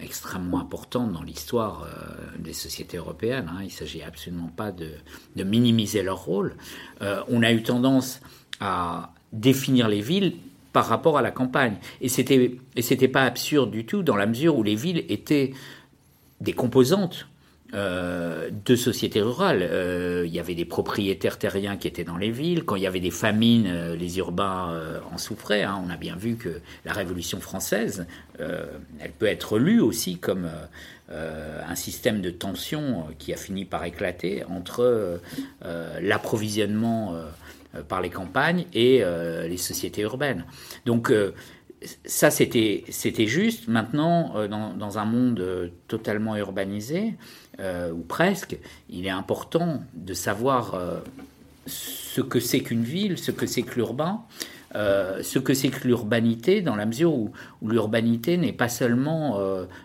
extrêmement 0.00 0.60
importante 0.60 1.12
dans 1.12 1.22
l'histoire 1.22 1.84
euh, 1.84 2.38
des 2.38 2.52
sociétés 2.52 2.96
européennes. 2.96 3.50
Hein. 3.52 3.58
Il 3.60 3.66
ne 3.66 3.70
s'agit 3.70 4.02
absolument 4.02 4.50
pas 4.54 4.72
de, 4.72 4.90
minimiser 5.36 6.02
leur 6.02 6.24
rôle. 6.24 6.56
Euh, 7.02 7.22
on 7.28 7.42
a 7.42 7.52
eu 7.52 7.62
tendance 7.62 8.20
à 8.60 9.12
définir 9.32 9.88
les 9.88 10.00
villes 10.00 10.36
par 10.72 10.86
rapport 10.86 11.18
à 11.18 11.22
la 11.22 11.30
campagne. 11.30 11.76
Et 12.00 12.08
c'était 12.08 12.58
et 12.76 12.82
c'était 12.82 13.08
pas 13.08 13.22
absurde 13.24 13.70
du 13.70 13.84
tout 13.86 14.02
dans 14.02 14.16
la 14.16 14.26
mesure 14.26 14.56
où 14.56 14.62
les 14.62 14.74
villes 14.74 15.04
étaient 15.08 15.52
des 16.40 16.52
composantes 16.52 17.27
euh, 17.74 18.48
de 18.64 18.76
sociétés 18.76 19.20
rurales. 19.20 19.60
Euh, 19.60 20.24
il 20.26 20.32
y 20.32 20.40
avait 20.40 20.54
des 20.54 20.64
propriétaires 20.64 21.36
terriens 21.36 21.76
qui 21.76 21.86
étaient 21.86 22.02
dans 22.02 22.16
les 22.16 22.30
villes. 22.30 22.64
Quand 22.64 22.76
il 22.76 22.82
y 22.82 22.86
avait 22.86 22.98
des 22.98 23.10
famines, 23.10 23.66
euh, 23.66 23.94
les 23.94 24.16
urbains 24.16 24.80
en 25.12 25.18
souffraient. 25.18 25.64
Hein. 25.64 25.78
On 25.86 25.90
a 25.90 25.98
bien 25.98 26.16
vu 26.16 26.36
que 26.36 26.60
la 26.86 26.94
Révolution 26.94 27.40
française, 27.40 28.06
elle 28.38 29.12
peut 29.18 29.26
être 29.26 29.58
lue 29.58 29.80
aussi 29.80 30.16
comme 30.16 30.48
un 31.10 31.74
système 31.74 32.22
de 32.22 32.30
tension 32.30 33.06
qui 33.18 33.34
a 33.34 33.36
fini 33.36 33.64
par 33.64 33.84
éclater 33.84 34.44
entre 34.44 35.20
l'approvisionnement 36.00 37.16
par 37.88 38.00
les 38.00 38.10
campagnes 38.10 38.64
et 38.72 39.02
les 39.48 39.56
sociétés 39.56 40.02
urbaines. 40.02 40.44
Donc 40.86 41.12
ça, 42.04 42.30
c'était, 42.30 42.84
juste. 43.26 43.68
Maintenant, 43.68 44.46
dans, 44.48 44.74
dans, 44.74 44.98
un 44.98 45.04
monde 45.04 45.70
totalement 45.86 46.36
urbanisé, 46.36 47.14
euh, 47.60 47.90
ou 47.90 48.02
presque, 48.02 48.56
il 48.88 49.06
est 49.06 49.10
important 49.10 49.82
de 49.94 50.14
savoir 50.14 50.74
euh, 50.74 51.00
ce 51.66 52.20
que 52.20 52.38
c'est 52.38 52.60
qu'une 52.60 52.84
ville, 52.84 53.18
ce 53.18 53.32
que 53.32 53.46
c'est 53.46 53.62
que 53.62 53.74
l'urbain, 53.74 54.22
euh, 54.76 55.24
ce 55.24 55.40
que 55.40 55.54
c'est 55.54 55.68
que 55.68 55.88
l'urbanité, 55.88 56.60
dans 56.62 56.76
la 56.76 56.86
mesure 56.86 57.12
où, 57.12 57.32
l'urbanité 57.66 58.36
n'est 58.36 58.52
pas 58.52 58.68
seulement 58.68 59.40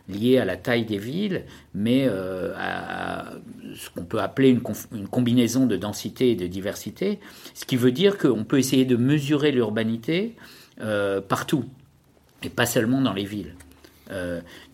liée 0.07 0.37
à 0.37 0.45
la 0.45 0.55
taille 0.55 0.85
des 0.85 0.99
villes, 0.99 1.45
mais 1.73 2.07
à, 2.07 3.33
ce 3.75 3.89
qu'on 3.89 4.05
peut 4.05 4.21
appeler 4.21 4.49
une, 4.49 5.07
combinaison 5.07 5.65
de 5.65 5.75
densité 5.75 6.31
et 6.31 6.35
de 6.35 6.45
diversité, 6.45 7.19
ce 7.55 7.65
qui 7.65 7.75
veut 7.75 7.91
dire 7.91 8.19
qu'on 8.19 8.43
peut 8.43 8.59
essayer 8.59 8.85
de 8.85 8.97
mesurer 8.97 9.51
l'urbanité 9.51 10.35
partout, 11.27 11.65
et 12.45 12.49
pas 12.49 12.65
seulement 12.65 13.01
dans 13.01 13.13
les 13.13 13.25
villes. 13.25 13.55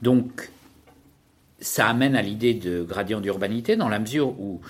donc, 0.01 0.49
ça 1.61 1.87
amène 1.87 2.15
à 2.15 2.21
l'idée 2.21 2.53
de 2.53 2.83
gradient 2.83 3.19
d'urbanité 3.19 3.75
dans 3.75 3.89
la 3.89 3.99
mesure 3.99 4.29
où 4.39 4.61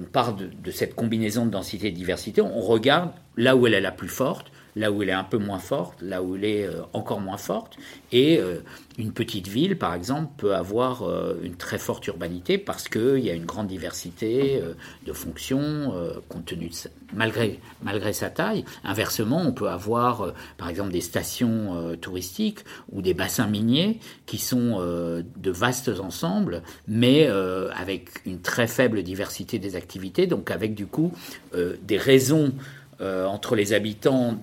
on 0.00 0.04
part 0.04 0.34
de, 0.34 0.70
cette 0.70 0.94
combinaison 0.94 1.46
de 1.46 1.50
densité 1.50 1.88
et 1.88 1.90
de 1.90 1.96
diversité, 1.96 2.40
on 2.40 2.60
regarde 2.60 3.10
là 3.36 3.56
où 3.56 3.66
elle 3.66 3.74
est 3.74 3.80
la 3.80 3.92
plus 3.92 4.08
forte, 4.08 4.50
là 4.76 4.90
où 4.90 5.02
elle 5.02 5.10
est 5.10 5.12
un 5.12 5.24
peu 5.24 5.38
moins 5.38 5.58
forte, 5.58 6.00
là 6.00 6.22
où 6.22 6.36
elle 6.36 6.44
est 6.44 6.66
euh, 6.66 6.82
encore 6.92 7.20
moins 7.20 7.36
forte. 7.36 7.76
Et 8.10 8.38
euh, 8.38 8.58
une 8.98 9.12
petite 9.12 9.48
ville, 9.48 9.76
par 9.76 9.94
exemple, 9.94 10.30
peut 10.36 10.54
avoir 10.54 11.02
euh, 11.02 11.38
une 11.42 11.56
très 11.56 11.78
forte 11.78 12.06
urbanité 12.06 12.58
parce 12.58 12.88
qu'il 12.88 13.18
y 13.18 13.30
a 13.30 13.34
une 13.34 13.44
grande 13.44 13.66
diversité 13.66 14.62
de 15.06 15.12
fonctions, 15.12 15.92
compte 16.28 16.44
tenu 16.46 16.70
malgré, 17.12 17.60
malgré 17.82 18.12
sa 18.12 18.30
taille. 18.30 18.64
Inversement, 18.84 19.42
on 19.42 19.52
peut 19.52 19.68
avoir, 19.68 20.32
par 20.58 20.68
exemple, 20.68 20.92
des 20.92 21.00
stations 21.00 21.96
touristiques 22.00 22.60
ou 22.90 23.02
des 23.02 23.14
bassins 23.14 23.46
miniers 23.46 23.98
qui 24.26 24.38
sont 24.38 24.78
de 24.80 25.50
vastes 25.50 25.90
ensembles, 26.00 26.62
mais 26.86 27.26
avec 27.26 28.10
une 28.26 28.40
très 28.40 28.66
faible 28.66 29.02
diversité 29.02 29.58
des 29.58 29.76
activités, 29.76 30.26
donc 30.26 30.50
avec 30.50 30.74
du 30.74 30.86
coup 30.86 31.12
des 31.54 31.98
raisons 31.98 32.52
euh, 33.00 33.24
entre 33.24 33.56
les 33.56 33.72
habitants 33.72 34.38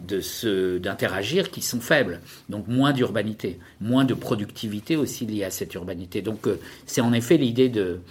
d'interagir 0.81 1.51
qui 1.51 1.61
sont 1.61 1.79
faibles. 1.79 2.19
Donc 2.49 2.67
moins 2.67 2.93
d'urbanité, 2.93 3.59
moins 3.79 4.05
de 4.05 4.15
productivité 4.15 4.97
aussi 4.97 5.27
liée 5.27 5.43
à 5.43 5.51
cette 5.51 5.75
urbanité. 5.75 6.21
Donc 6.21 6.47
euh, 6.47 6.59
c'est 6.87 6.99
en 6.99 7.13
effet 7.13 7.37
l'idée 7.37 7.69
de, 7.69 8.01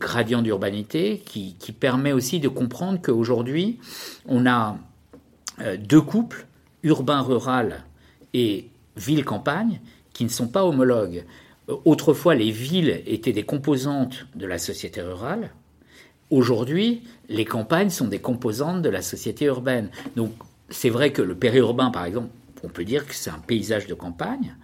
gradient 0.00 0.40
d'urbanité 0.40 1.22
qui, 1.24 1.56
qui, 1.58 1.72
permet 1.72 2.12
aussi 2.12 2.40
de 2.40 2.48
comprendre 2.48 3.00
qu'aujourd'hui, 3.02 3.78
on 4.26 4.46
a 4.46 4.78
euh, 5.60 5.76
deux 5.76 6.00
couples, 6.00 6.46
urbain-rural 6.82 7.84
et 8.32 8.70
ville-campagne, 8.96 9.80
qui 10.14 10.24
ne 10.24 10.30
sont 10.30 10.48
pas 10.48 10.64
homologues. 10.64 11.24
Autrefois, 11.84 12.34
les 12.34 12.50
villes 12.50 13.02
étaient 13.06 13.34
des 13.34 13.44
composantes 13.44 14.26
de 14.34 14.46
la 14.46 14.58
société 14.58 15.02
rurale, 15.02 15.50
Aujourd'hui, 16.30 17.02
les 17.28 17.44
campagnes 17.44 17.90
sont 17.90 18.06
des 18.06 18.18
composantes 18.18 18.82
de 18.82 18.88
la 18.88 19.02
société 19.02 19.46
urbaine. 19.46 19.90
Donc, 20.16 20.32
c'est 20.68 20.90
vrai 20.90 21.12
que 21.12 21.22
le 21.22 21.34
périurbain, 21.34 21.90
par 21.90 22.04
exemple, 22.04 22.28
on 22.62 22.68
peut 22.68 22.84
dire 22.84 23.06
que 23.06 23.14
c'est 23.14 23.30
un 23.30 23.38
paysage 23.38 23.86
de 23.86 23.94
campagne, 23.94 24.56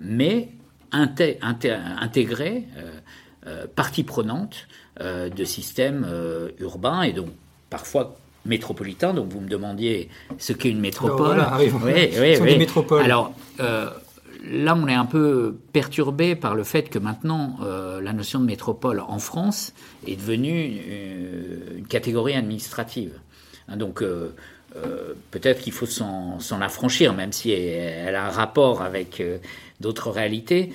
mais 0.00 0.48
intégré, 0.92 2.64
euh, 2.76 2.92
euh, 3.46 3.66
partie 3.74 4.04
prenante 4.04 4.68
euh, 5.00 5.28
de 5.28 5.44
systèmes 5.44 6.06
urbains 6.60 7.02
et 7.02 7.12
donc 7.12 7.28
parfois 7.70 8.16
métropolitains. 8.44 9.14
Donc, 9.14 9.28
vous 9.28 9.40
me 9.40 9.48
demandiez 9.48 10.08
ce 10.38 10.52
qu'est 10.52 10.70
une 10.70 10.80
métropole. 10.80 11.38
Alors, 11.40 11.58
voilà, 11.58 11.58
oui, 11.58 12.10
oui, 12.20 12.36
oui. 12.40 12.58
métropoles. 12.58 13.02
Alors, 13.02 13.32
là, 14.50 14.74
on 14.76 14.86
est 14.88 14.94
un 14.94 15.06
peu 15.06 15.56
perturbé 15.72 16.36
par 16.36 16.54
le 16.54 16.64
fait 16.64 16.88
que 16.88 16.98
maintenant, 16.98 17.56
euh, 17.62 18.00
la 18.00 18.12
notion 18.12 18.40
de 18.40 18.44
métropole 18.44 19.00
en 19.00 19.18
France 19.18 19.72
est 20.06 20.16
devenue 20.16 20.78
euh, 20.86 21.78
une, 21.78 21.86
catégorie 21.86 22.34
administrative. 22.34 23.12
Hein, 23.68 23.76
donc, 23.76 24.02
euh, 24.02 24.30
peut-être 25.30 25.60
qu'il 25.60 25.72
faut 25.72 25.86
s'en 25.86 26.60
affranchir, 26.60 27.14
même 27.14 27.32
si 27.32 27.52
elle, 27.52 28.16
a 28.16 28.26
un 28.26 28.30
rapport 28.30 28.82
avec 28.82 29.22
d'autres 29.80 30.10
réalités. 30.10 30.72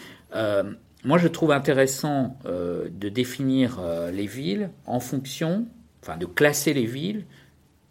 moi, 1.04 1.18
je 1.18 1.28
trouve 1.28 1.52
intéressant 1.52 2.40
de 2.46 3.10
définir 3.10 3.82
les 4.14 4.26
villes 4.26 4.70
en 4.86 5.02
fonction, 5.02 5.66
enfin, 6.02 6.16
de 6.16 6.26
classer 6.26 6.74
les 6.74 6.86
villes 6.86 7.26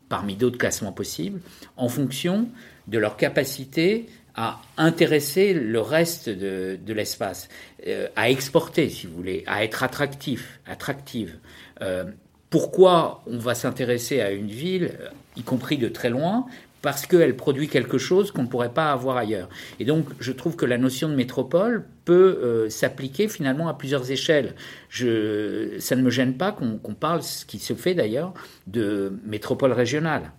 parmi 0.08 0.34
d'autres 0.34 0.56
classements 0.56 0.92
possibles, 0.92 1.40
en 1.76 1.90
fonction 1.90 2.48
de 2.86 2.96
leur 2.96 3.18
capacité 3.18 4.06
à 4.38 4.60
intéresser 4.76 5.52
le 5.52 5.80
reste 5.80 6.28
de, 6.28 6.92
l'espace, 6.92 7.48
euh, 7.88 8.06
à 8.14 8.30
exporter, 8.30 8.88
si 8.88 9.08
vous 9.08 9.16
voulez, 9.16 9.42
à 9.48 9.64
être 9.64 9.82
attractif, 9.82 10.60
attractive. 10.64 11.38
Euh, 11.82 12.04
pourquoi 12.48 13.24
on 13.26 13.38
va 13.38 13.56
s'intéresser 13.56 14.20
à 14.20 14.30
une 14.30 14.46
ville, 14.46 14.92
y 15.36 15.42
compris 15.42 15.76
de 15.76 15.88
très 15.88 16.08
loin? 16.08 16.46
Parce 16.82 17.04
qu'elle 17.04 17.34
produit 17.34 17.66
quelque 17.66 17.98
chose 17.98 18.30
qu'on 18.30 18.44
ne 18.44 18.46
pourrait 18.46 18.72
pas 18.72 18.92
avoir 18.92 19.16
ailleurs. 19.16 19.48
Et 19.80 19.84
donc, 19.84 20.06
je 20.20 20.30
trouve 20.30 20.54
que 20.54 20.66
la 20.66 20.78
notion 20.78 21.08
de 21.08 21.16
métropole 21.16 21.84
peut 22.04 22.38
euh, 22.40 22.70
s'appliquer 22.70 23.26
finalement 23.26 23.66
à 23.66 23.74
plusieurs 23.74 24.08
échelles. 24.12 24.54
Ça 24.88 25.96
ne 25.96 26.02
me 26.02 26.10
gêne 26.10 26.36
pas 26.36 26.52
qu'on 26.52 26.94
parle, 26.94 27.24
ce 27.24 27.44
qui 27.44 27.58
se 27.58 27.74
fait 27.74 27.94
d'ailleurs, 27.94 28.34
de 28.68 29.18
métropole 29.26 29.72
régionale 29.72 30.30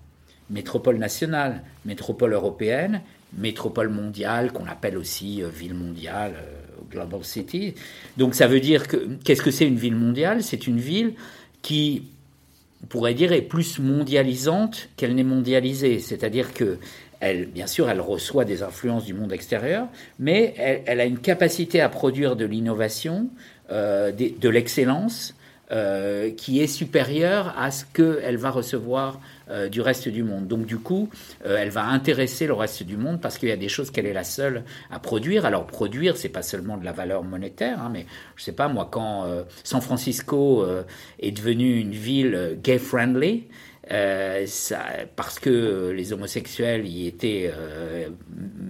métropole 0.50 0.98
nationale, 0.98 1.62
métropole 1.86 2.34
européenne, 2.34 3.02
métropole 3.38 3.90
mondiale, 3.90 4.52
qu'on 4.52 4.66
appelle 4.66 4.98
aussi 4.98 5.44
euh, 5.44 5.50
ville 5.50 5.74
mondiale, 5.74 6.34
euh, 6.36 6.82
Global 6.92 7.24
City. 7.24 7.76
Donc 8.18 8.36
ça 8.36 8.48
veut 8.48 8.60
dire 8.60 8.88
que, 8.88 8.98
qu'est-ce 9.24 9.42
que 9.42 9.52
c'est 9.52 9.68
une 9.68 9.78
ville 9.78 9.96
mondiale? 9.96 10.44
C'est 10.44 10.68
une 10.68 10.80
ville 10.80 11.14
qui, 11.62 12.04
on 12.84 12.88
pourrait 12.88 13.14
dire, 13.14 13.32
est 13.32 13.42
plus 13.42 13.80
mondialisante 13.80 14.90
qu'elle 14.98 15.16
n'est 15.16 15.24
mondialisée. 15.24 16.00
C'est-à-dire 16.00 16.54
que 16.54 16.80
elle, 17.20 17.48
bien 17.48 17.68
sûr, 17.68 17.90
elle 17.90 18.00
reçoit 18.00 18.46
des 18.46 18.64
influences 18.64 19.04
du 19.04 19.14
monde 19.14 19.34
extérieur, 19.34 19.88
mais 20.20 20.54
elle, 20.58 21.02
a 21.02 21.06
une 21.06 21.20
capacité 21.20 21.82
à 21.82 21.90
produire 21.90 22.38
de 22.38 22.46
l'innovation 22.46 23.28
de 23.70 24.50
l'excellence 24.50 25.36
euh, 25.72 26.32
qui 26.32 26.62
est 26.62 26.68
supérieure 26.68 27.54
à 27.56 27.70
ce 27.70 27.86
qu'elle 27.94 28.38
va 28.38 28.50
recevoir 28.50 29.20
euh, 29.52 29.70
du 29.70 29.82
reste 29.82 30.10
du 30.10 30.24
monde. 30.24 30.48
Donc 30.48 30.66
du 30.66 30.80
coup, 30.80 31.12
euh, 31.46 31.58
elle 31.60 31.70
va 31.70 31.86
intéresser 31.86 32.48
le 32.48 32.54
reste 32.54 32.82
du 32.82 32.98
monde 32.98 33.22
parce 33.22 33.38
qu'il 33.38 33.50
y 33.50 33.52
a 33.52 33.56
des 33.56 33.70
choses 33.70 33.92
qu'elle 33.92 34.08
est 34.08 34.14
la 34.14 34.24
seule 34.24 34.64
à 34.90 34.98
produire. 34.98 35.46
Alors 35.46 35.68
produire, 35.68 36.18
c'est 36.18 36.30
pas 36.30 36.42
seulement 36.42 36.76
de 36.76 36.86
la 36.86 36.92
valeur 36.92 37.24
monétaire, 37.24 37.84
hein, 37.84 37.92
mais 37.94 38.08
je 38.36 38.46
sais 38.46 38.52
pas 38.52 38.68
moi 38.68 38.88
quand 38.92 39.28
San 39.64 39.80
Francisco 39.80 40.66
est 41.20 41.32
devenu 41.32 41.78
une 41.78 41.92
ville 41.92 42.58
gay 42.64 42.80
friendly. 42.80 43.44
Parce 43.88 45.40
que 45.40 45.92
les 45.96 46.14
homosexuels 46.14 46.88
y 46.88 47.06
étaient 47.06 47.54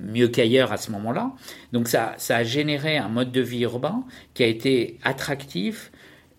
mieux 0.06 0.28
qu'ailleurs 0.28 0.74
à 0.74 0.78
ce 0.78 0.92
moment-là. 0.92 1.32
Donc 1.72 1.88
ça 1.88 2.18
a 2.28 2.44
généré 2.44 2.98
un 2.98 3.08
mode 3.08 3.32
de 3.32 3.42
vie 3.42 3.62
urbain 3.62 4.04
qui 4.34 4.44
a 4.44 4.48
été 4.48 4.98
attractif, 5.04 5.92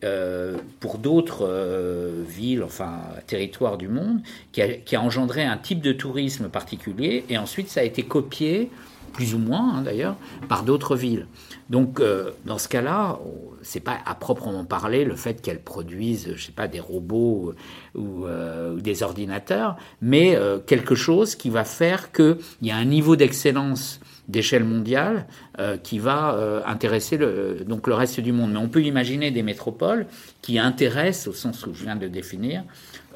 euh, 0.03 0.57
pour 0.81 0.97
d'autres 0.97 1.47
euh, 1.47 2.25
villes, 2.27 2.63
enfin 2.63 3.01
territoires 3.27 3.77
du 3.77 3.87
monde, 3.89 4.21
qui 4.53 4.63
a, 4.63 5.01
engendré 5.03 5.45
un 5.45 5.59
type 5.59 5.83
de 5.83 5.93
tourisme 5.93 6.49
particulier, 6.49 7.27
et 7.29 7.37
ensuite 7.37 7.69
ça 7.69 7.81
a 7.81 7.83
été 7.83 8.03
copié, 8.03 8.71
plus 9.13 9.35
ou 9.35 9.39
moins 9.39 9.75
hein, 9.75 9.83
d'ailleurs, 9.83 10.17
par 10.49 10.63
d'autres 10.63 10.97
villes. 10.97 11.27
Donc 11.69 12.01
euh, 12.01 12.31
dans 12.47 12.57
ce 12.57 12.67
cas-là, 12.69 13.19
c'est 13.61 13.81
pas 13.81 13.99
à 14.07 14.15
proprement 14.15 14.65
parler 14.65 15.05
le 15.05 15.17
fait 15.17 15.43
qu'elles 15.43 15.61
produisent, 15.61 16.33
je 16.35 16.47
sais 16.47 16.53
pas, 16.53 16.67
des 16.67 16.81
robots 16.81 17.55
ou, 17.95 18.25
ou 18.25 18.81
des 18.81 19.03
ordinateurs, 19.03 19.77
mais 20.01 20.39
quelque 20.67 20.95
chose 20.95 21.35
qui 21.35 21.51
va 21.51 21.65
faire 21.65 22.11
qu'il 22.13 22.39
y 22.63 22.71
a 22.71 22.77
un 22.77 22.87
niveau 22.87 23.17
d'excellence 23.17 24.01
d'échelle 24.31 24.64
mondiale 24.64 25.27
euh, 25.59 25.77
qui 25.77 25.99
va 25.99 26.35
euh, 26.35 26.62
intéresser 26.64 27.16
le, 27.16 27.64
donc 27.66 27.87
le 27.87 27.95
reste 27.95 28.21
du 28.21 28.33
monde. 28.33 28.53
Mais 28.53 28.59
on 28.59 28.69
peut 28.69 28.83
imaginer 28.83 29.31
des 29.31 29.43
métropoles 29.43 30.07
qui 30.43 30.59
intéressent, 30.59 31.29
au 31.29 31.33
sens 31.33 31.66
où 31.66 31.75
je 31.75 31.83
viens 31.83 31.97
de 31.97 32.09
définir, 32.09 32.62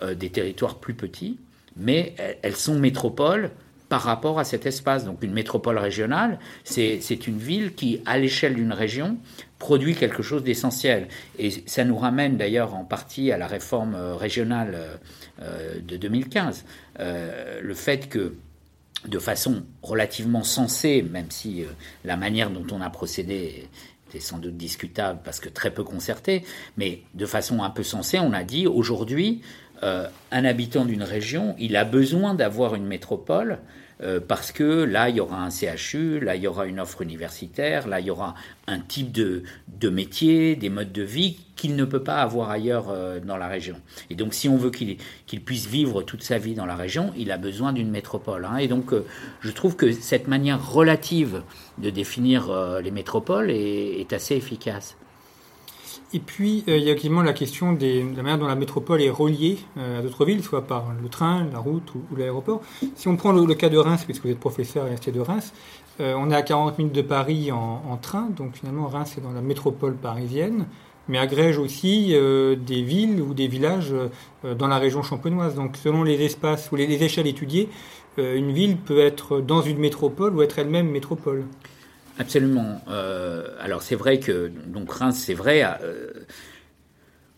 euh, 0.03 0.15
des 0.15 0.31
territoires 0.31 0.77
plus 0.77 0.95
petits, 0.95 1.39
mais 1.77 2.15
elles 2.43 2.57
sont 2.57 2.79
métropoles 2.79 3.51
par 3.89 4.03
rapport 4.03 4.39
à 4.39 4.45
cet 4.45 4.67
espace. 4.67 5.05
Donc 5.05 5.23
une 5.23 5.33
métropole 5.33 5.79
régionale, 5.79 6.39
c'est 6.65 7.27
une 7.27 7.39
ville 7.39 7.75
qui, 7.75 8.01
à 8.07 8.19
l'échelle 8.19 8.55
d'une 8.55 8.73
région, 8.73 9.17
produit 9.59 9.95
quelque 9.95 10.23
chose 10.23 10.43
d'essentiel. 10.43 11.09
Et 11.39 11.51
ça 11.67 11.85
nous 11.85 11.97
ramène 11.97 12.37
d'ailleurs 12.37 12.75
en 12.75 12.85
partie 12.85 13.31
à 13.33 13.39
la 13.39 13.47
réforme 13.47 13.97
régionale 14.17 14.77
de 15.41 15.97
2015. 15.97 16.65
le 16.99 17.75
fait 17.75 18.09
que 18.09 18.35
de 19.07 19.19
façon 19.19 19.65
relativement 19.83 20.43
sensée, 20.43 21.03
même 21.03 21.31
si 21.31 21.63
euh, 21.63 21.67
la 22.05 22.17
manière 22.17 22.51
dont 22.51 22.67
on 22.73 22.81
a 22.81 22.91
procédé 22.91 23.69
était 24.09 24.21
sans 24.21 24.39
doute 24.39 24.57
discutable 24.57 25.21
parce 25.25 25.41
que 25.41 25.49
très 25.49 25.73
peu 25.73 25.85
concertée, 25.85 26.45
mais 26.77 27.03
de 27.15 27.27
façon 27.27 27.63
un 27.63 27.71
peu 27.71 27.83
sensée, 27.83 28.19
on 28.19 28.33
a 28.33 28.45
dit 28.45 28.67
aujourd'hui, 28.67 29.43
euh, 29.83 30.09
un 30.31 30.45
habitant 30.45 30.85
d'une 30.85 31.03
région, 31.03 31.55
il 31.59 31.77
a 31.77 31.85
besoin 31.85 32.35
d'avoir 32.35 32.75
une 32.75 32.87
métropole 32.87 33.59
euh, 34.03 34.21
parce 34.27 34.53
que 34.53 34.65
là, 34.65 35.09
il 35.09 35.17
y 35.17 35.21
aura 35.21 35.43
un 35.43 35.51
CHU, 35.51 36.21
là, 36.21 36.37
il 36.37 36.43
y 36.43 36.47
aura 36.47 36.67
une 36.67 36.81
offre 36.81 37.03
universitaire, 37.03 37.87
là, 37.87 38.01
il 38.01 38.07
y 38.07 38.11
aura 38.11 38.35
un 38.67 38.81
type 38.81 39.13
de, 39.13 39.43
de 39.81 39.89
métier, 39.89 40.57
des 40.57 40.69
modes 40.69 40.93
de 40.93 41.03
vie 41.03 41.39
qu'il 41.57 41.77
ne 41.77 41.85
peut 41.85 42.03
pas 42.03 42.17
avoir 42.17 42.51
ailleurs 42.51 42.87
euh, 42.89 43.21
dans 43.21 43.37
la 43.37 43.47
région. 43.47 43.77
Et 44.11 44.15
donc, 44.15 44.35
si 44.35 44.49
on 44.49 44.57
veut 44.57 44.71
qu'il 44.71 45.45
puisse 45.45 45.67
vivre 45.67 46.03
toute 46.03 46.23
sa 46.23 46.39
vie 46.39 46.55
dans 46.55 46.67
la 46.67 46.77
région, 46.77 47.13
il 47.17 47.31
a 47.31 47.39
besoin 47.39 47.73
d'une 47.73 47.91
métropole. 47.91 48.45
Hein. 48.45 48.57
Et 48.57 48.69
donc, 48.69 48.93
euh, 48.93 49.05
je 49.41 49.51
trouve 49.51 49.77
que 49.77 49.93
cette 49.93 50.29
manière 50.29 50.73
relative 50.73 51.43
de 51.79 51.91
définir 51.91 52.51
les 52.83 52.91
métropoles 52.91 53.51
est 53.51 54.13
assez 54.13 54.37
efficace. 54.37 54.97
Et 56.15 56.21
puis, 56.21 56.63
euh, 56.69 56.77
il 56.77 56.85
y 56.85 56.91
a 56.91 56.93
également 56.93 57.23
la 57.23 57.33
question 57.33 57.73
de 57.73 58.17
la 58.17 58.23
manière 58.23 58.39
dont 58.39 58.47
la 58.47 58.55
métropole 58.55 59.03
est 59.03 59.11
reliée 59.11 59.59
euh, 59.77 59.99
à 59.99 60.03
d'autres 60.03 60.25
villes, 60.25 60.45
soit 60.45 60.65
par 60.65 60.93
le 61.03 61.09
train, 61.09 61.45
la 61.53 61.59
route 61.59 61.93
ou, 61.97 62.17
l'aéroport. 62.17 62.61
Si 62.95 63.09
on 63.09 63.17
prend 63.17 63.33
le, 63.33 63.53
cas 63.55 63.69
de 63.69 63.79
Reims, 63.79 64.05
puisque 64.05 64.23
vous 64.23 64.31
êtes 64.31 64.39
professeur 64.39 64.87
et 64.87 65.11
de 65.11 65.21
Reims, 65.21 65.53
euh, 65.99 66.15
on 66.17 66.31
est 66.31 66.37
à 66.37 66.43
40 66.43 66.79
minutes 66.79 66.95
de 66.95 67.03
Paris 67.03 67.51
en, 67.51 67.99
train, 68.01 68.29
donc 68.31 68.55
finalement 68.55 68.87
Reims 68.87 69.17
est 69.19 69.23
dans 69.23 69.33
la 69.33 69.41
métropole 69.41 69.97
parisienne, 69.97 70.67
mais 71.09 71.19
agrège 71.19 71.59
aussi 71.59 72.15
des 72.15 72.83
villes 72.83 73.21
ou 73.21 73.35
des 73.35 73.47
villages 73.47 73.95
dans 74.43 74.69
la 74.69 74.79
région 74.79 75.03
champenoise. 75.03 75.55
Donc 75.55 75.77
selon 75.77 76.03
les 76.03 76.23
espaces 76.23 76.71
ou 76.73 76.77
les 76.77 77.03
échelles 77.03 77.27
étudiées, 77.27 77.69
une 78.17 78.53
ville 78.53 78.79
peut 78.79 79.01
être 79.01 79.41
dans 79.41 79.61
une 79.61 79.79
métropole 79.79 80.35
ou 80.35 80.43
être 80.43 80.59
elle-même 80.59 80.89
métropole. 80.89 81.45
Absolument. 82.19 82.81
Euh, 82.89 83.49
alors 83.61 83.83
c'est 83.83 83.97
vrai 83.97 84.21
que 84.21 84.51
donc 84.67 84.93
Reims, 84.93 85.21
c'est 85.27 85.35
vrai, 85.35 85.65
euh, 85.65 86.13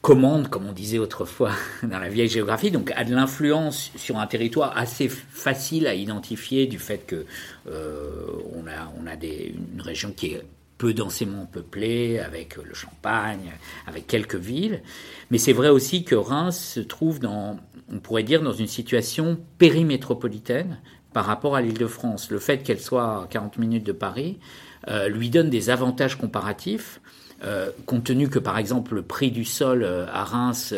commande, 0.02 0.48
comme 0.48 0.66
on 0.66 0.72
disait 0.72 0.98
autrefois 0.98 1.52
dans 1.82 1.98
la 1.98 2.08
vieille 2.08 2.28
géographie, 2.28 2.70
donc 2.70 2.92
a 2.94 3.04
de 3.04 3.14
l'influence 3.14 3.90
sur 3.96 4.18
un 4.18 4.26
territoire 4.26 4.76
assez 4.76 5.08
facile 5.08 5.86
à 5.86 5.94
identifier 5.94 6.66
du 6.66 6.78
fait 6.78 7.06
que 7.06 7.24
euh, 7.68 8.26
on 8.54 8.66
a 8.66 8.92
on 9.00 9.06
a 9.06 9.14
une 9.14 9.80
région 9.80 10.12
qui 10.12 10.26
est 10.34 10.42
peu 10.78 10.92
densément 10.92 11.46
peuplée, 11.46 12.18
avec 12.18 12.56
le 12.56 12.74
Champagne, 12.74 13.52
avec 13.86 14.06
quelques 14.06 14.36
villes. 14.36 14.82
Mais 15.30 15.38
c'est 15.38 15.52
vrai 15.52 15.70
aussi 15.70 16.04
que 16.04 16.14
Reims 16.14 16.58
se 16.74 16.80
trouve 16.80 17.18
dans, 17.18 17.58
on 17.90 17.98
pourrait 17.98 18.22
dire, 18.22 18.42
dans 18.42 18.52
une 18.52 18.66
situation 18.66 19.38
périmétropolitaine 19.58 20.78
par 21.16 21.24
rapport 21.24 21.56
à 21.56 21.62
l'île 21.62 21.78
de 21.78 21.86
France. 21.86 22.30
Le 22.30 22.38
fait 22.38 22.58
qu'elle 22.58 22.78
soit 22.78 23.22
à 23.22 23.26
40 23.30 23.56
minutes 23.56 23.86
de 23.86 23.92
Paris 23.92 24.38
euh, 24.86 25.08
lui 25.08 25.30
donne 25.30 25.48
des 25.48 25.70
avantages 25.70 26.18
comparatifs. 26.18 27.00
Euh, 27.42 27.70
compte 27.86 28.04
tenu 28.04 28.28
que 28.28 28.38
par 28.38 28.58
exemple 28.58 28.94
le 28.94 29.00
prix 29.00 29.30
du 29.30 29.46
sol 29.46 29.82
euh, 29.82 30.04
à 30.12 30.24
Reims 30.24 30.74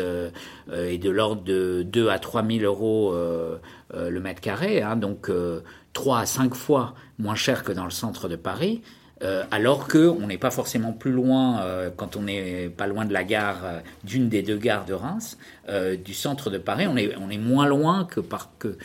est 0.71 0.97
de 0.97 1.09
l'ordre 1.09 1.43
de 1.43 1.83
2 1.83 2.07
à 2.07 2.19
3 2.19 2.45
000 2.45 2.59
euros 2.59 3.13
le 3.93 4.19
mètre 4.21 4.39
carré, 4.39 4.81
hein, 4.81 4.95
donc 4.95 5.29
3 5.91 6.19
à 6.19 6.25
5 6.25 6.55
fois 6.55 6.93
moins 7.17 7.35
cher 7.35 7.65
que 7.65 7.73
dans 7.73 7.83
le 7.83 7.91
centre 7.91 8.29
de 8.29 8.37
Paris, 8.37 8.81
alors 9.51 9.89
qu'on 9.89 10.27
n'est 10.27 10.37
pas 10.37 10.51
forcément 10.51 10.93
plus 10.93 11.11
loin, 11.11 11.61
quand 11.97 12.15
on 12.15 12.21
n'est 12.21 12.69
pas 12.69 12.87
loin 12.87 13.05
de 13.05 13.11
la 13.11 13.25
gare, 13.25 13.81
d'une 14.05 14.29
des 14.29 14.43
deux 14.43 14.57
gares 14.57 14.85
de 14.85 14.93
Reims, 14.93 15.37
du 16.05 16.13
centre 16.13 16.49
de 16.49 16.59
Paris, 16.59 16.85
on 16.87 16.95
est, 16.95 17.15
on 17.17 17.29
est 17.29 17.39
moins 17.39 17.65
loin 17.65 18.05
que, 18.05 18.19
par, 18.19 18.51
que, 18.59 18.77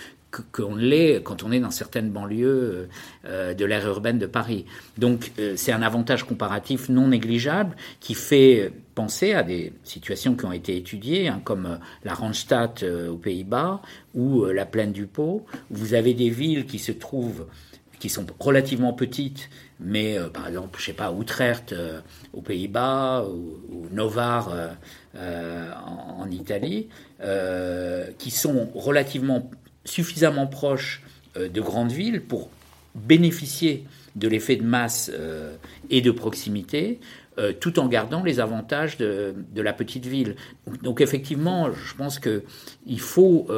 qu'on 0.52 0.76
l'est 0.76 1.22
quand 1.22 1.42
on 1.42 1.52
est 1.52 1.60
dans 1.60 1.70
certaines 1.70 2.10
banlieues 2.10 2.88
euh, 3.26 3.54
de 3.54 3.64
l'ère 3.64 3.86
urbaine 3.86 4.18
de 4.18 4.26
Paris. 4.26 4.64
Donc 4.98 5.32
euh, 5.38 5.54
c'est 5.56 5.72
un 5.72 5.82
avantage 5.82 6.24
comparatif 6.24 6.88
non 6.88 7.08
négligeable 7.08 7.76
qui 8.00 8.14
fait 8.14 8.72
penser 8.94 9.32
à 9.32 9.42
des 9.42 9.72
situations 9.82 10.36
qui 10.36 10.44
ont 10.44 10.52
été 10.52 10.76
étudiées, 10.76 11.28
hein, 11.28 11.40
comme 11.44 11.66
euh, 11.66 11.76
la 12.04 12.14
Randstad 12.14 12.84
aux 12.84 13.16
Pays-Bas 13.16 13.82
ou 14.14 14.44
la 14.46 14.66
plaine 14.66 14.92
du 14.92 15.06
Pau. 15.06 15.44
Où 15.70 15.74
vous 15.76 15.94
avez 15.94 16.14
des 16.14 16.30
villes 16.30 16.66
qui 16.66 16.78
se 16.78 16.92
trouvent 16.92 17.46
qui 18.00 18.10
sont 18.10 18.26
relativement 18.38 18.92
petites, 18.92 19.48
mais 19.80 20.18
par 20.34 20.46
exemple, 20.46 20.78
je 20.78 20.84
sais 20.84 20.92
pas, 20.92 21.10
Utrecht 21.18 21.74
aux 22.34 22.42
Pays-Bas 22.42 23.24
ou, 23.24 23.88
Novar 23.92 24.52
en, 25.16 26.20
en, 26.20 26.30
Italie, 26.30 26.88
qui 28.18 28.30
sont 28.30 28.68
relativement 28.74 29.50
suffisamment 29.84 30.46
proche 30.46 31.02
euh, 31.36 31.48
de 31.48 31.60
grandes 31.60 31.92
villes 31.92 32.20
pour 32.22 32.48
bénéficier 32.94 33.84
de 34.14 34.28
l'effet 34.28 34.56
de 34.56 34.62
masse 34.62 35.10
euh, 35.12 35.56
et 35.90 36.00
de 36.00 36.12
proximité, 36.12 37.00
euh, 37.38 37.52
tout 37.52 37.80
en 37.80 37.88
gardant 37.88 38.22
les 38.22 38.38
avantages 38.38 38.96
de, 38.96 39.34
la 39.56 39.72
petite 39.72 40.06
ville. 40.06 40.36
Donc, 40.82 41.00
effectivement, 41.00 41.72
je 41.72 41.94
pense 41.94 42.20
qu'il 42.20 43.00
faut 43.00 43.48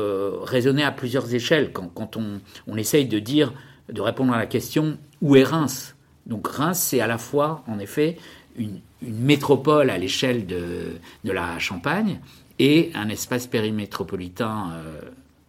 raisonner 0.43 0.83
à 0.83 0.93
plusieurs 0.93 1.35
échelles 1.35 1.73
quand, 1.73 2.17
on, 2.17 2.41
on, 2.67 2.77
essaye 2.77 3.07
de 3.07 3.19
dire, 3.19 3.53
de 3.93 4.01
répondre 4.01 4.33
à 4.33 4.39
la 4.39 4.47
question 4.47 4.97
où 5.21 5.37
est 5.37 5.45
Reims? 5.45 5.95
Donc 6.25 6.47
Reims, 6.49 6.79
c'est 6.79 7.01
à 7.01 7.07
la 7.07 7.19
fois, 7.19 7.63
en 7.67 7.79
effet, 7.79 8.17
une, 8.57 8.81
métropole 9.03 9.91
à 9.91 9.99
l'échelle 9.99 10.47
de, 10.47 10.97
de, 11.25 11.33
la 11.33 11.59
Champagne 11.59 12.19
et 12.59 12.91
un 12.95 13.11
espace 13.11 13.47
périmétropolitain 13.47 14.73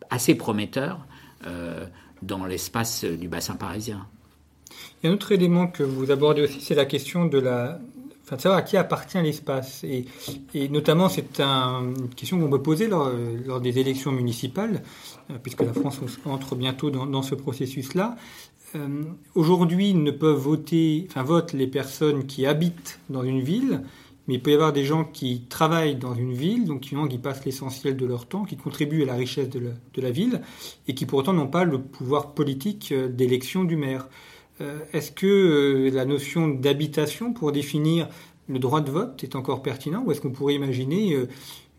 assez 0.09 0.35
prometteur 0.35 0.99
euh, 1.45 1.85
dans 2.21 2.45
l'espace 2.45 3.05
du 3.05 3.27
bassin 3.27 3.55
parisien. 3.55 4.07
Il 5.01 5.05
y 5.05 5.09
a 5.09 5.11
un 5.11 5.15
autre 5.15 5.31
élément 5.31 5.67
que 5.67 5.83
vous 5.83 6.11
abordez 6.11 6.43
aussi, 6.43 6.61
c'est 6.61 6.75
la 6.75 6.85
question 6.85 7.25
de 7.25 7.37
la, 7.37 7.79
enfin, 8.25 8.37
savoir 8.37 8.59
à 8.59 8.61
qui 8.63 8.77
appartient 8.77 9.21
l'espace. 9.21 9.83
Et, 9.83 10.05
notamment, 10.69 11.09
c'est 11.09 11.39
une 11.39 12.09
question 12.15 12.39
qu'on 12.39 12.49
peut 12.49 12.61
poser 12.61 12.87
lors, 12.87 13.61
des 13.61 13.79
élections 13.79 14.11
municipales, 14.11 14.83
euh, 15.29 15.35
puisque 15.41 15.61
la 15.61 15.73
France 15.73 15.99
entre 16.25 16.55
bientôt 16.55 16.89
dans, 16.89 17.05
dans 17.05 17.21
ce 17.21 17.35
processus-là. 17.35 18.15
Euh, 18.75 19.03
Aujourd'hui, 19.35 19.93
ne 19.93 20.11
peuvent 20.11 20.37
voter, 20.37 21.07
enfin, 21.09 21.23
votent 21.23 21.53
les 21.53 21.67
personnes 21.67 22.25
qui 22.25 22.45
habitent 22.45 22.99
dans 23.09 23.23
une 23.23 23.41
ville, 23.41 23.83
mais 24.27 24.35
il 24.35 24.41
peut 24.41 24.51
y 24.51 24.53
avoir 24.53 24.73
des 24.73 24.83
gens 24.83 25.05
qui 25.05 25.43
travaillent 25.47 25.95
dans 25.95 26.13
une 26.13 26.33
ville, 26.33 26.65
donc 26.65 26.81
qui 26.81 27.17
passent 27.17 27.45
l'essentiel 27.45 27.95
de 27.95 28.05
leur 28.05 28.25
temps, 28.25 28.43
qui 28.43 28.57
contribuent 28.57 29.03
à 29.03 29.05
la 29.05 29.15
richesse 29.15 29.49
de 29.49 30.01
la, 30.01 30.11
ville, 30.11 30.41
et 30.87 30.93
qui 30.93 31.05
pourtant 31.05 31.33
n'ont 31.33 31.47
pas 31.47 31.63
le 31.63 31.81
pouvoir 31.81 32.33
politique 32.33 32.91
euh, 32.91 33.07
d'élection 33.07 33.63
du 33.63 33.77
maire. 33.77 34.09
Euh, 34.59 34.79
est-ce 34.91 35.11
que 35.11 35.25
euh, 35.25 35.89
la 35.91 36.05
notion 36.05 36.49
d'habitation, 36.49 37.31
pour 37.31 37.51
définir 37.51 38.09
le 38.49 38.59
droit 38.59 38.81
de 38.81 38.91
vote 38.91 39.23
est 39.23 39.35
encore 39.35 39.61
pertinent 39.61 40.03
ou 40.05 40.11
est-ce 40.11 40.21
qu'on 40.21 40.31
pourrait 40.31 40.55
imaginer 40.55 41.17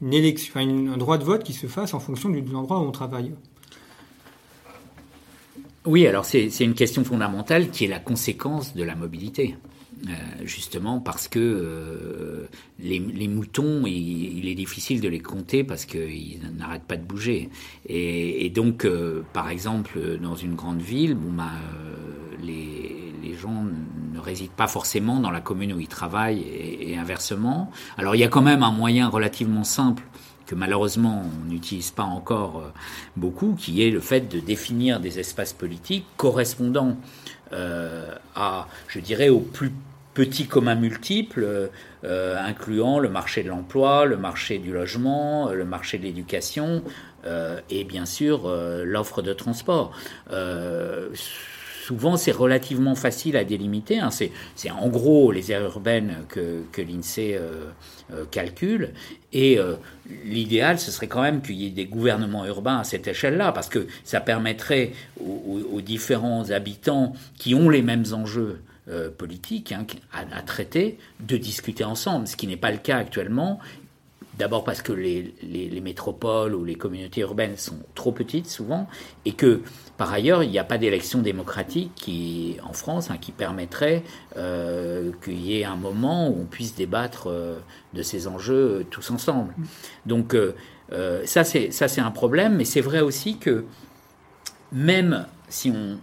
une 0.02 0.12
élection, 0.12 0.60
un 0.60 0.98
droit 0.98 1.16
de 1.16 1.24
vote 1.24 1.42
qui 1.42 1.54
se 1.54 1.66
fasse 1.66 1.94
en 1.94 1.98
fonction 1.98 2.28
de 2.28 2.52
l'endroit 2.52 2.78
où 2.78 2.82
on 2.82 2.90
travaille? 2.90 3.32
Oui, 5.86 6.06
alors 6.06 6.26
c'est 6.26 6.60
une 6.60 6.74
question 6.74 7.04
fondamentale 7.04 7.70
qui 7.70 7.86
est 7.86 7.88
la 7.88 8.00
conséquence 8.00 8.74
de 8.74 8.82
la 8.82 8.94
mobilité. 8.94 9.56
Euh, 10.06 10.12
justement 10.44 11.00
parce 11.00 11.26
que 11.26 11.40
euh, 11.40 12.46
les, 12.78 13.28
moutons, 13.28 13.84
il, 13.84 14.48
est 14.48 14.54
difficile 14.54 15.00
de 15.00 15.08
les 15.08 15.18
compter 15.18 15.64
parce 15.64 15.86
qu'ils 15.86 16.40
n'arrêtent 16.56 16.84
pas 16.84 16.96
de 16.96 17.02
bouger. 17.02 17.50
Et, 17.86 18.48
donc, 18.50 18.84
euh, 18.84 19.24
par 19.32 19.50
exemple, 19.50 20.18
dans 20.22 20.36
une 20.36 20.54
grande 20.54 20.80
ville, 20.80 21.14
bon, 21.14 21.32
bah, 21.32 21.50
les, 22.42 22.86
gens 23.34 23.64
ne 24.12 24.18
résident 24.18 24.52
pas 24.56 24.66
forcément 24.66 25.20
dans 25.20 25.30
la 25.30 25.40
commune 25.40 25.72
où 25.72 25.78
ils 25.78 25.86
travaillent 25.88 26.42
et, 26.42 26.96
inversement. 26.96 27.70
Alors, 27.96 28.16
il 28.16 28.18
y 28.18 28.24
a 28.24 28.28
quand 28.28 28.42
même 28.42 28.64
un 28.64 28.72
moyen 28.72 29.08
relativement 29.08 29.62
simple 29.62 30.02
que 30.46 30.56
malheureusement 30.56 31.22
on 31.24 31.48
n'utilise 31.48 31.92
pas 31.92 32.02
encore 32.02 32.72
beaucoup, 33.16 33.54
qui 33.56 33.82
est 33.82 33.90
le 33.90 34.00
fait 34.00 34.32
de 34.32 34.40
définir 34.40 34.98
des 34.98 35.20
espaces 35.20 35.52
politiques 35.52 36.04
correspondant 36.16 36.96
à, 37.52 38.66
je 38.88 38.98
dirais, 38.98 39.28
au 39.28 39.38
plus 39.38 39.70
petits 40.18 40.48
communs 40.48 40.74
multiples, 40.74 41.70
euh, 42.02 42.36
incluant 42.44 42.98
le 42.98 43.08
marché 43.08 43.44
de 43.44 43.50
l'emploi, 43.50 44.04
le 44.04 44.16
marché 44.16 44.58
du 44.58 44.72
logement, 44.72 45.52
le 45.52 45.64
marché 45.64 45.96
de 45.96 46.02
l'éducation 46.02 46.82
euh, 47.24 47.60
et 47.70 47.84
bien 47.84 48.04
sûr 48.04 48.46
euh, 48.46 48.82
l'offre 48.84 49.22
de 49.22 49.32
transport 49.32 49.96
souvent 51.86 52.16
c'est 52.16 52.32
relativement 52.32 52.96
facile 52.96 53.36
à 53.36 53.44
délimiter. 53.44 54.00
Hein. 54.00 54.10
C'est, 54.10 54.32
en 54.70 54.88
gros 54.88 55.30
les 55.30 55.52
aires 55.52 55.62
urbaines 55.62 56.16
que, 56.28 56.62
que 56.72 56.82
l'INSEE 56.82 57.38
calcule. 58.30 58.92
Et 59.32 59.58
l'idéal, 60.24 60.78
ce 60.78 60.90
serait 60.90 61.06
quand 61.06 61.22
même 61.22 61.40
qu'il 61.40 61.54
y 61.54 61.66
ait 61.66 61.70
des 61.70 61.86
gouvernements 61.86 62.44
urbains 62.44 62.80
à 62.80 62.84
cette 62.84 63.08
échelle-là, 63.08 63.52
parce 63.52 63.70
que 63.70 63.86
ça 64.04 64.20
permettrait 64.20 64.92
aux 65.18 65.80
différents 65.80 66.50
habitants 66.50 67.14
qui 67.38 67.54
ont 67.54 67.70
les 67.70 67.80
mêmes 67.80 68.04
enjeux 68.12 68.60
euh, 68.90 69.10
politique 69.10 69.72
hein, 69.72 69.84
à, 70.12 70.42
traiter, 70.42 70.98
de 71.20 71.36
discuter 71.36 71.84
ensemble, 71.84 72.26
ce 72.26 72.36
qui 72.36 72.46
n'est 72.46 72.56
pas 72.56 72.70
le 72.70 72.78
cas 72.78 72.96
actuellement. 72.96 73.58
D'abord 74.38 74.64
parce 74.64 74.80
que 74.80 74.92
les, 74.92 75.80
métropoles 75.82 76.54
ou 76.54 76.64
les 76.64 76.76
communautés 76.76 77.20
urbaines 77.20 77.56
sont 77.56 77.80
trop 77.94 78.12
petites 78.12 78.46
souvent, 78.46 78.86
et 79.26 79.32
que 79.32 79.62
par 79.96 80.12
ailleurs 80.12 80.42
il 80.42 80.50
n'y 80.50 80.58
a 80.58 80.64
pas 80.64 80.78
d'élection 80.78 81.20
démocratique 81.20 81.90
qui, 81.96 82.56
en 82.62 82.72
France 82.72 83.10
hein, 83.10 83.18
qui 83.18 83.32
permettrait 83.32 84.04
euh, 84.36 85.10
qu'il 85.22 85.40
y 85.40 85.60
ait 85.60 85.64
un 85.64 85.76
moment 85.76 86.28
où 86.28 86.40
on 86.40 86.46
puisse 86.46 86.74
débattre 86.74 87.26
euh, 87.26 87.58
de 87.94 88.02
ces 88.02 88.26
enjeux 88.26 88.86
tous 88.90 89.10
ensemble. 89.10 89.54
Donc 90.06 90.36
ça 91.24 91.44
c'est 91.44 92.00
un 92.00 92.10
problème, 92.10 92.56
mais 92.56 92.64
c'est 92.64 92.80
vrai 92.80 93.00
aussi 93.00 93.36
que 93.36 93.64
même 94.72 95.26
si 95.48 95.70
on, 95.70 95.98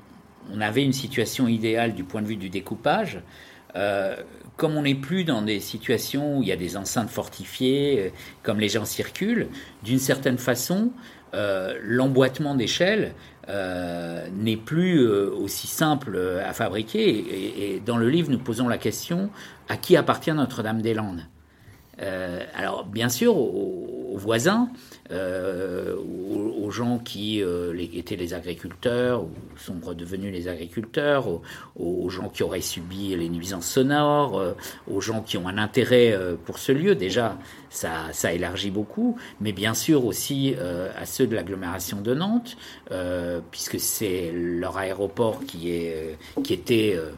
on 0.54 0.62
avait 0.62 0.84
une 0.84 0.93
situation 0.93 1.48
idéale 1.48 1.93
du 1.93 2.04
point 2.04 2.22
de 2.22 2.28
vue 2.28 2.38
du 2.38 2.50
découpage. 2.50 3.22
Euh, 3.76 4.16
comme 4.56 4.78
on 4.78 4.84
n'est 4.84 4.96
plus 4.96 5.26
dans 5.26 5.41
des 5.41 5.60
situations 5.60 6.38
où 6.38 6.41
il 6.41 6.48
y 6.48 6.52
a 6.52 6.56
des 6.56 6.78
enceintes 6.78 7.10
fortifiées, 7.10 8.00
euh, 8.00 8.10
comme 8.41 8.60
les 8.60 8.70
gens 8.70 8.86
circulent, 8.86 9.48
d'une 9.84 10.00
certaine 10.00 10.38
façon, 10.38 10.91
euh, 11.34 11.78
l'emboîtement 11.84 12.56
d'échelle 12.56 13.14
n'est 13.48 14.58
plus 14.58 15.08
aussi 15.08 15.68
simple 15.68 16.20
à 16.43 16.52
fabriquer. 16.54 17.76
Et, 17.76 17.80
dans 17.80 17.98
le 17.98 18.10
livre, 18.10 18.32
nous 18.32 18.39
posons 18.39 18.68
la 18.68 18.80
question 18.80 19.30
à 19.70 19.78
qui 19.78 19.96
appartient 19.96 20.32
Notre-Dame-des-Landes? 20.32 21.28
Alors, 21.98 22.86
bien 22.86 23.10
sûr, 23.10 23.36
aux 23.38 24.18
voisins, 24.18 24.70
euh, 25.12 25.96
aux, 25.96 26.72
gens 26.72 26.98
qui 26.98 27.43
euh, 27.43 27.78
étaient 27.93 28.16
les 28.16 28.34
agriculteurs 28.34 29.24
ou 29.24 29.30
sont 29.56 29.76
redevenus 29.82 30.34
les 30.34 30.48
agriculteurs, 30.48 31.28
aux, 31.76 32.10
gens 32.10 32.30
qui 32.30 32.41
auraient 32.41 32.60
subi 32.62 33.16
les 33.16 33.30
nuisances 33.30 33.68
sonores, 33.68 34.39
euh, 34.39 34.54
aux 34.91 35.00
gens 35.00 35.22
qui 35.22 35.38
ont 35.38 35.48
un 35.48 35.58
intérêt 35.58 36.18
pour 36.46 36.58
ce 36.58 36.72
lieu. 36.72 36.96
Déjà, 36.96 37.38
ça, 37.70 38.12
ça 38.14 38.34
élargit 38.34 38.72
beaucoup, 38.72 39.16
mais 39.39 39.52
bien 39.52 39.74
sûr 39.74 40.06
aussi 40.06 40.56
à 41.00 41.06
ceux 41.06 41.28
de 41.28 41.36
l'agglomération 41.36 42.02
de 42.02 42.14
Nantes, 42.14 42.58
puisque 43.52 43.80
c'est 43.80 44.32
leur 44.34 44.78
aéroport 44.78 45.41
qui, 45.46 45.72
est, 45.72 46.18
qui 46.43 46.54
était 46.54 46.96
euh, 46.96 47.12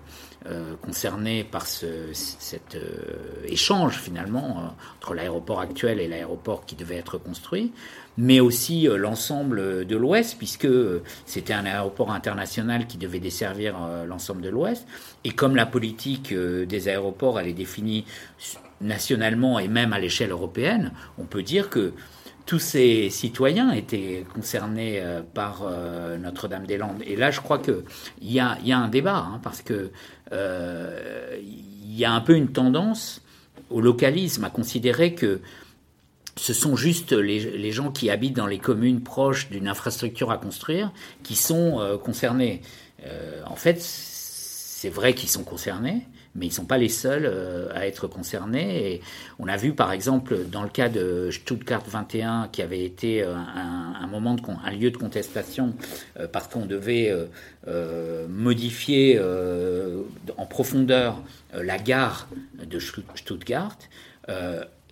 concernés 0.82 1.44
par 1.44 1.68
ce, 1.68 1.86
cet 2.14 2.76
euh, 2.76 3.46
échange 3.46 3.98
finalement 3.98 4.58
euh, 4.60 4.68
entre 4.98 5.14
l'aéroport 5.14 5.60
actuel 5.60 6.00
et 6.00 6.08
l'aéroport 6.08 6.66
qui 6.66 6.76
devait 6.76 6.96
être 6.96 7.18
construit, 7.18 7.72
mais 8.18 8.40
aussi 8.40 8.88
l'ensemble 8.88 9.86
de 9.86 9.96
l'Ouest, 9.98 10.38
puisque 10.38 10.68
c'était 11.26 11.54
un 11.54 11.66
aéroport 11.66 12.12
international 12.12 12.88
qui 12.88 12.98
devait 12.98 13.20
desservir 13.20 13.76
l'ensemble 14.08 14.42
de 14.42 14.50
l'Ouest. 14.50 14.88
Et 15.24 15.32
comme 15.32 15.56
la 15.56 15.68
politique 15.68 16.34
des 16.34 16.88
aéroports, 16.88 17.40
elle 17.40 17.48
est 17.48 17.54
définie 17.54 18.06
nationalement 18.82 19.60
et 19.60 19.68
même 19.68 19.94
à 19.94 20.00
l'échelle 20.00 20.32
européenne, 20.32 20.92
on 21.18 21.26
peut 21.26 21.44
dire 21.44 21.70
que 21.70 21.94
tous 22.48 22.60
ces 22.60 23.10
citoyens 23.10 23.72
étaient 23.72 24.26
concernés 24.34 25.02
euh, 25.02 25.22
par 25.22 25.64
euh, 25.64 26.18
Notre-Dame-des-Landes. 26.18 27.04
Et 27.06 27.18
là, 27.18 27.30
je 27.30 27.42
crois 27.42 27.60
qu'il 27.60 27.84
y 28.22 28.40
a, 28.40 28.58
un 28.66 28.88
débat, 28.88 29.18
hein, 29.18 29.40
parce 29.44 29.62
que 29.62 29.92
euh, 30.32 31.38
il 31.42 31.96
y 31.96 32.06
a 32.06 32.12
un 32.12 32.22
peu 32.22 32.36
une 32.36 32.48
tendance 32.48 33.22
au 33.70 33.82
localisme, 33.82 34.46
à 34.46 34.50
considérer 34.50 35.14
que 35.14 35.42
ce 36.38 36.54
sont 36.54 36.78
juste 36.78 37.12
les, 37.12 37.72
gens 37.72 37.92
qui 37.92 38.10
habitent 38.10 38.38
dans 38.38 38.48
les 38.48 38.60
communes 38.60 39.02
proches 39.02 39.50
d'une 39.50 39.68
infrastructure 39.68 40.32
à 40.32 40.38
construire 40.38 40.94
qui 41.24 41.36
sont 41.36 42.00
concernés. 42.04 42.62
en 43.46 43.56
fait, 43.56 43.82
c'est 43.82 44.90
vrai 44.90 45.16
qu'ils 45.16 45.30
sont 45.30 45.44
concernés, 45.44 46.04
mais 46.38 46.46
ils 46.46 46.50
ne 46.50 46.54
sont 46.54 46.66
pas 46.66 46.78
les 46.78 46.90
seuls 46.90 47.26
euh, 47.26 47.68
à 47.74 47.88
être 47.88 48.08
concernés. 48.08 49.02
On 49.40 49.48
a 49.48 49.58
vu 49.58 49.74
par 49.74 49.92
exemple 49.92 50.38
dans 50.50 50.64
le 50.64 50.70
cas 50.70 50.88
de 50.88 51.30
Stuttgart 51.32 51.84
21, 51.86 52.50
qui 52.52 52.62
avait 52.62 52.84
été 52.84 53.24
euh, 53.24 53.34
un, 53.36 54.08
moment 54.08 54.36
un 54.64 54.72
lieu 54.72 54.92
de 54.92 54.98
contestation 54.98 55.74
euh, 56.20 56.28
parce 56.32 56.48
qu'on 56.48 56.66
devait 56.66 57.14
modifier 58.30 59.20
en 60.38 60.46
profondeur 60.46 61.22
la 61.54 61.78
gare 61.78 62.30
de 62.64 62.80
Stuttgart. 62.80 63.78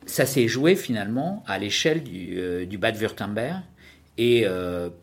ça 0.05 0.25
s'est 0.25 0.47
joué 0.47 0.75
finalement 0.75 1.43
à 1.47 1.57
l'échelle 1.57 2.03
du, 2.03 2.65
du 2.67 2.77
Bad-Württemberg 2.77 3.61
et 4.17 4.45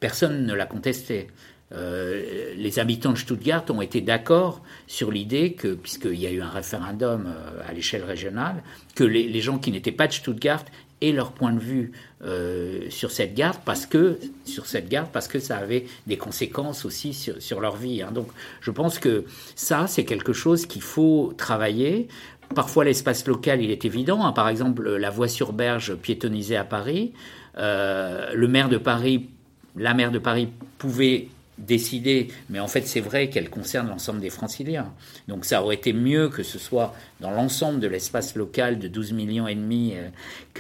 personne 0.01 0.45
ne 0.45 0.55
l'a 0.55 0.67
contesté. 0.67 1.29
Euh, 1.75 2.53
les 2.57 2.79
habitants 2.79 3.13
de 3.13 3.19
Stuttgart 3.19 3.65
ont 3.71 3.81
été 3.81 4.01
d'accord 4.01 4.61
sur 4.87 5.11
l'idée 5.11 5.53
que, 5.53 5.75
puisqu'il 5.75 6.21
y 6.21 6.27
a 6.27 6.31
eu 6.31 6.43
un 6.43 6.49
référendum 6.49 7.27
euh, 7.27 7.61
à 7.67 7.73
l'échelle 7.73 8.05
régionale, 8.05 8.63
que 8.95 9.05
les, 9.05 9.41
gens 9.41 9.59
qui 9.59 9.71
n'étaient 9.71 9.93
pas 9.93 10.07
de 10.07 10.13
Stuttgart 10.13 10.65
aient 11.01 11.13
leur 11.13 11.33
point 11.33 11.53
de 11.53 11.59
vue 11.59 11.93
euh, 12.23 12.89
sur 12.91 13.11
cette 13.11 13.35
gare 13.35 13.59
parce 13.61 13.87
que 13.87 14.19
sur 14.45 14.67
cette 14.67 14.89
gare 14.89 15.09
parce 15.09 15.27
que 15.27 15.41
ça 15.41 15.57
avait 15.57 15.87
des 16.07 16.17
conséquences 16.17 16.85
aussi 16.85 17.15
sur, 17.15 17.61
leur 17.61 17.77
vie. 17.77 18.03
Hein. 18.03 18.13
Donc, 18.13 18.29
je 18.61 18.71
pense 18.71 18.99
que 18.99 19.25
ça, 19.57 19.87
c'est 19.87 20.05
quelque 20.05 20.33
chose 20.33 20.67
qu'il 20.67 20.83
faut 20.83 21.33
travailler. 21.37 22.09
Parfois, 22.55 22.85
l'espace 22.85 23.27
local, 23.27 23.63
il 23.63 23.71
est 23.71 23.87
évident. 23.87 24.25
Hein. 24.25 24.33
Par 24.33 24.49
exemple, 24.49 24.97
la 24.97 25.11
voie 25.11 25.29
sur 25.29 25.55
berge 25.55 25.95
piétonnisée 25.95 26.57
à 26.57 26.65
Paris. 26.65 27.13
le 27.57 28.47
maire 28.47 28.69
de 28.69 28.77
Paris, 28.77 29.31
la 29.75 29.95
maire 29.95 30.11
de 30.11 30.19
Paris 30.19 30.49
pouvait 30.79 31.29
décidée, 31.63 32.29
mais 32.51 32.61
en 32.61 32.67
fait 32.67 32.83
c'est 32.83 33.01
vrai 33.01 33.29
qu'elle 33.29 33.49
concerne 33.49 33.89
l'ensemble 33.89 34.21
des 34.21 34.31
franciliens. 34.31 34.93
Donc 35.29 35.45
ça 35.45 35.63
aurait 35.63 35.77
été 35.77 35.93
mieux 35.93 36.29
que 36.29 36.43
ce 36.43 36.59
soit 36.59 36.95
dans 37.21 37.31
l'ensemble 37.31 37.81
de 37.81 37.87
l'espace 37.87 38.35
local 38.35 38.79
de 38.79 38.89
12 38.89 39.13
millions 39.13 39.47
et 39.47 39.55
demi 39.55 39.95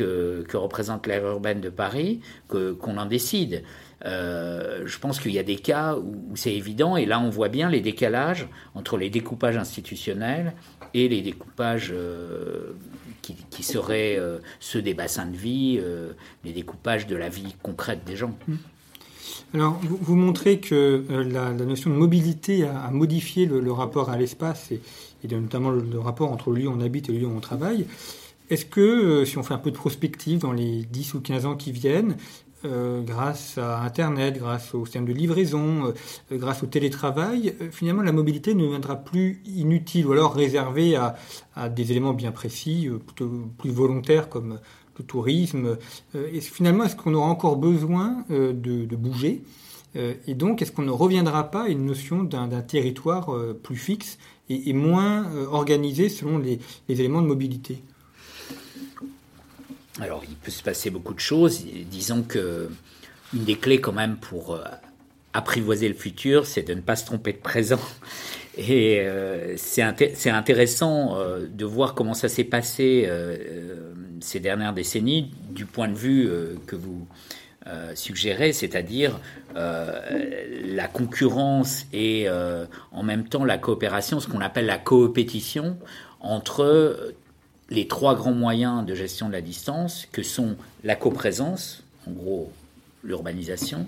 euh, 0.00 0.44
que, 0.44 0.57
représente 0.57 1.07
l'aire 1.07 1.26
urbaine 1.26 1.61
de 1.61 1.70
Paris, 1.70 2.20
qu'on 2.48 2.96
en 2.96 3.07
décide. 3.07 3.64
Euh, 4.05 4.82
je 4.86 4.98
pense 4.98 5.20
qu'il 5.20 5.32
y 5.32 5.38
a 5.38 5.42
des 5.42 5.57
cas 5.57 5.96
où, 5.96 6.36
c'est 6.36 6.55
évident, 6.55 6.96
et 6.96 7.07
là 7.07 7.20
on 7.20 7.30
voit 7.30 7.48
bien 7.48 7.68
les 7.68 7.80
décalages 7.80 8.48
entre 8.74 8.96
les 8.96 9.11
découpages 9.11 9.57
institutionnels 9.57 10.55
et 10.94 11.09
les 11.09 11.20
découpages 11.20 11.92
euh, 11.92 12.72
qui, 13.22 13.62
seraient 13.62 14.18
ceux 14.59 14.82
des 14.82 14.94
bassins 14.94 15.26
de 15.26 15.36
vie, 15.36 15.80
les 16.44 16.53
découpages 16.53 17.07
de 17.07 17.14
la 17.14 17.28
vie 17.28 17.55
concrète 17.62 18.03
des 18.05 18.16
gens. 18.16 18.36
Mmh. 18.48 18.55
Alors, 19.55 19.79
vous, 19.83 20.16
montrez 20.16 20.61
que 20.61 21.05
euh, 21.11 21.25
la, 21.25 21.53
notion 21.53 21.91
de 21.91 21.95
mobilité 21.95 22.64
a, 22.64 22.91
modifié 22.91 23.47
le, 23.47 23.73
rapport 23.73 24.11
à 24.11 24.16
l'espace 24.16 24.70
et, 24.73 24.81
notamment 25.29 25.70
le, 25.70 25.99
rapport 25.99 26.33
entre 26.33 26.51
le 26.51 26.62
lieu 26.62 26.68
où 26.68 26.73
on 26.73 26.81
habite 26.81 27.09
et 27.09 27.12
le 27.12 27.18
lieu 27.18 27.27
où 27.27 27.37
on 27.37 27.41
travaille. 27.41 27.87
Est-ce 28.51 28.66
que, 28.66 28.81
euh, 28.81 29.25
si 29.25 29.39
on 29.39 29.43
fait 29.43 29.55
un 29.55 29.59
peu 29.59 29.70
de 29.70 29.77
prospective 29.77 30.41
dans 30.41 30.53
les 30.53 30.85
10 30.85 31.14
ou 31.14 31.20
15 31.20 31.47
ans 31.47 31.57
qui 31.57 31.73
viennent, 31.73 32.16
grâce 32.64 33.59
à 33.59 33.83
Internet, 33.83 34.39
grâce 34.39 34.73
au 34.73 34.85
système 34.85 35.05
de 35.05 35.12
livraison, 35.12 35.93
grâce 36.31 36.62
au 36.62 36.66
télétravail, 36.66 37.57
finalement 37.73 38.03
la 38.03 38.12
mobilité 38.12 38.55
ne 38.55 38.64
viendra 38.64 38.95
plus 38.95 39.43
inutile 39.47 40.07
ou 40.07 40.12
alors 40.12 40.33
réservée 40.33 40.95
à 40.95 41.68
des 41.68 41.91
éléments 41.91 42.12
bien 42.12 42.31
précis, 42.31 42.89
plutôt 43.05 43.29
plus 43.59 43.73
volontaires 43.73 44.29
comme 44.29 44.61
le 44.99 45.05
tourisme. 45.05 45.78
et 46.14 46.40
finalement, 46.40 46.84
est-ce 46.84 46.97
qu'on 46.97 47.14
aura 47.14 47.28
encore 47.28 47.57
besoin 47.57 48.24
de, 48.28 48.53
de 48.53 48.97
bouger 48.97 49.43
et 50.26 50.34
donc, 50.34 50.62
est-ce 50.62 50.72
qu'on 50.72 50.82
ne 50.82 50.90
reviendra 50.90 51.51
pas 51.51 51.64
à 51.64 51.68
une 51.68 51.84
notion 51.84 52.24
d'un 52.24 52.49
territoire 52.62 53.28
plus 53.62 53.76
fixe 53.76 54.16
et, 54.49 54.72
moins 54.72 55.30
organisé 55.51 56.09
selon 56.09 56.38
les, 56.38 56.61
éléments 56.88 57.20
de 57.20 57.26
mobilité? 57.26 57.82
Alors, 60.01 60.22
il 60.26 60.34
peut 60.34 60.51
se 60.51 60.62
passer 60.62 60.88
beaucoup 60.88 61.12
de 61.12 61.20
choses. 61.20 61.62
Disons 61.90 62.22
que 62.22 62.70
une 63.34 63.45
des 63.45 63.57
clés, 63.57 63.80
quand 63.80 63.93
même, 63.93 64.16
pour 64.16 64.55
euh, 64.55 64.64
apprivoiser 65.32 65.88
le 65.88 65.95
futur, 65.95 66.47
c'est 66.47 66.62
de 66.62 66.74
ne 66.74 66.80
pas 66.80 66.97
se 66.97 67.07
tromper 67.07 67.32
de 67.32 67.38
présent. 67.38 67.80
Et 68.59 69.01
euh, 69.01 69.55
c'est 69.57 69.80
intéressant 70.30 71.16
euh, 71.16 71.47
de 71.47 71.64
voir 71.64 71.95
comment 71.95 72.12
ça 72.12 72.28
s'est 72.28 72.45
passé 72.45 73.09
ces 74.23 74.41
dernières 74.41 74.73
décennies 74.73 75.31
du 75.51 75.66
point 75.66 75.89
de 75.89 75.95
vue 75.95 76.29
que 76.66 76.77
vous 76.77 77.07
suggérez, 77.95 78.53
c'est-à-dire 78.53 79.20
la 79.55 80.89
concurrence 80.89 81.87
et 81.93 82.29
en 82.91 83.03
même 83.03 83.29
temps 83.29 83.45
la 83.45 83.59
coopération, 83.59 84.20
ce 84.20 84.29
qu'on 84.29 84.41
appelle 84.41 84.66
la 84.66 84.79
coopétition 84.79 85.77
entre 86.20 87.14
les 87.70 87.89
trois 87.89 88.14
grands 88.14 88.33
moyens 88.33 88.85
de 88.85 88.95
gestion 88.95 89.29
de 89.29 89.33
la 89.33 89.41
distance, 89.41 90.07
que 90.12 90.23
sont 90.23 90.57
la 90.85 90.95
coprésence, 90.95 91.83
en 92.07 92.12
gros 92.12 92.53
l'urbanisation, 93.03 93.87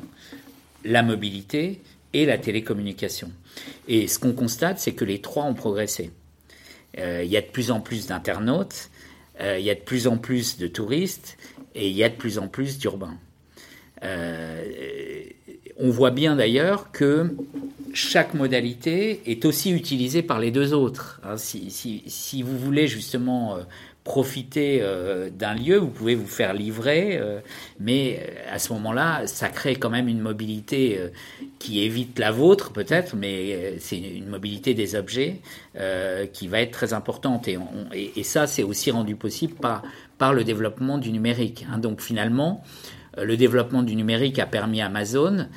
la 0.84 1.02
mobilité 1.02 1.80
et 2.12 2.26
la 2.26 2.38
télécommunication. 2.38 3.30
Et 3.88 4.08
ce 4.08 4.18
qu'on 4.18 4.32
constate, 4.32 4.78
c'est 4.78 4.92
que 4.92 5.04
les 5.04 5.20
trois 5.20 5.44
ont 5.44 5.54
progressé. 5.54 6.10
Euh, 6.98 7.22
il 7.24 7.30
y 7.30 7.36
a 7.36 7.40
de 7.40 7.46
plus 7.46 7.70
en 7.70 7.80
plus 7.80 8.06
d'internautes, 8.06 8.74
euh, 8.74 8.93
il 9.40 9.62
y 9.62 9.70
a 9.70 9.74
de 9.74 9.80
plus 9.80 10.06
en 10.06 10.16
plus 10.16 10.58
de 10.58 10.66
touristes 10.66 11.36
et 11.74 11.88
il 11.88 11.94
y 11.94 12.04
a 12.04 12.08
de 12.08 12.14
plus 12.14 12.38
en 12.38 12.48
plus 12.48 12.78
d'urbains. 12.78 13.18
Euh, 14.02 14.64
on 15.78 15.90
voit 15.90 16.10
bien 16.10 16.36
d'ailleurs 16.36 16.92
que 16.92 17.34
chaque 17.92 18.34
modalité 18.34 19.22
est 19.26 19.44
aussi 19.44 19.72
utilisée 19.72 20.22
par 20.22 20.38
les 20.38 20.50
deux 20.50 20.72
autres. 20.72 21.20
Hein, 21.24 21.36
si, 21.36 22.42
vous 22.42 22.58
voulez 22.58 22.86
justement 22.86 23.56
euh, 23.56 23.62
profiter 24.04 24.80
euh, 24.82 25.30
d'un 25.30 25.54
lieu, 25.54 25.78
vous 25.78 25.88
pouvez 25.88 26.14
vous 26.14 26.26
faire 26.26 26.52
livrer, 26.52 27.16
euh, 27.16 27.40
mais 27.80 28.20
à 28.52 28.58
ce 28.58 28.72
moment-là, 28.74 29.26
ça 29.26 29.48
crée 29.48 29.76
quand 29.76 29.90
même 29.90 30.08
une 30.08 30.20
mobilité 30.20 31.00
qui 31.58 31.82
évite 31.82 32.18
la 32.18 32.30
vôtre 32.30 32.72
peut-être, 32.72 33.16
mais 33.16 33.78
c'est 33.78 33.98
une 33.98 34.28
mobilité 34.28 34.74
des 34.74 34.94
objets 34.94 35.40
qui 36.32 36.48
va 36.48 36.60
être 36.60 36.72
très 36.72 36.92
importante. 36.92 37.48
Et, 37.48 38.22
ça, 38.22 38.46
c'est 38.46 38.62
aussi 38.62 38.90
rendu 38.90 39.16
possible 39.16 39.54
par, 39.54 39.82
par 40.18 40.34
le 40.34 40.44
développement 40.44 40.98
du 40.98 41.10
numérique. 41.10 41.66
Hein. 41.70 41.78
Donc 41.78 42.00
finalement, 42.00 42.62
le 43.16 43.36
développement 43.36 43.82
du 43.82 43.96
numérique 43.96 44.38
a 44.38 44.46
permis 44.46 44.82
à 44.82 44.86
Amazon, 44.86 45.48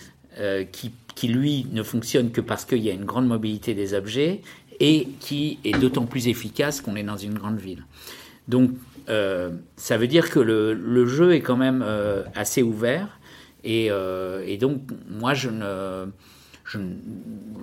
qui 0.71 0.91
qui 1.17 1.27
lui 1.27 1.65
ne 1.71 1.81
fonctionne 1.81 2.29
que 2.29 2.41
parce 2.41 2.63
qu'il 2.63 2.83
y 2.83 2.91
a 2.91 2.93
une 2.93 3.03
grande 3.03 3.27
mobilité 3.27 3.73
des 3.73 3.95
objets 3.95 4.41
et 4.79 5.07
qui 5.19 5.57
est 5.65 5.75
d'autant 5.77 6.05
plus 6.05 6.27
efficace 6.27 6.79
qu'on 6.79 6.95
est 6.95 7.03
dans 7.03 7.17
une 7.17 7.33
grande 7.33 7.57
ville. 7.57 7.83
Donc 8.47 8.71
euh, 9.09 9.51
ça 9.75 9.97
veut 9.97 10.07
dire 10.07 10.29
que 10.29 10.39
le, 10.39 11.05
jeu 11.05 11.33
est 11.33 11.41
quand 11.41 11.57
même 11.57 11.83
euh, 11.85 12.23
assez 12.35 12.61
ouvert 12.63 13.19
et, 13.63 13.87
euh, 13.89 14.43
et, 14.45 14.57
donc 14.57 14.81
moi 15.09 15.33
je 15.33 15.49
ne, 15.49 16.05
je, 16.65 16.79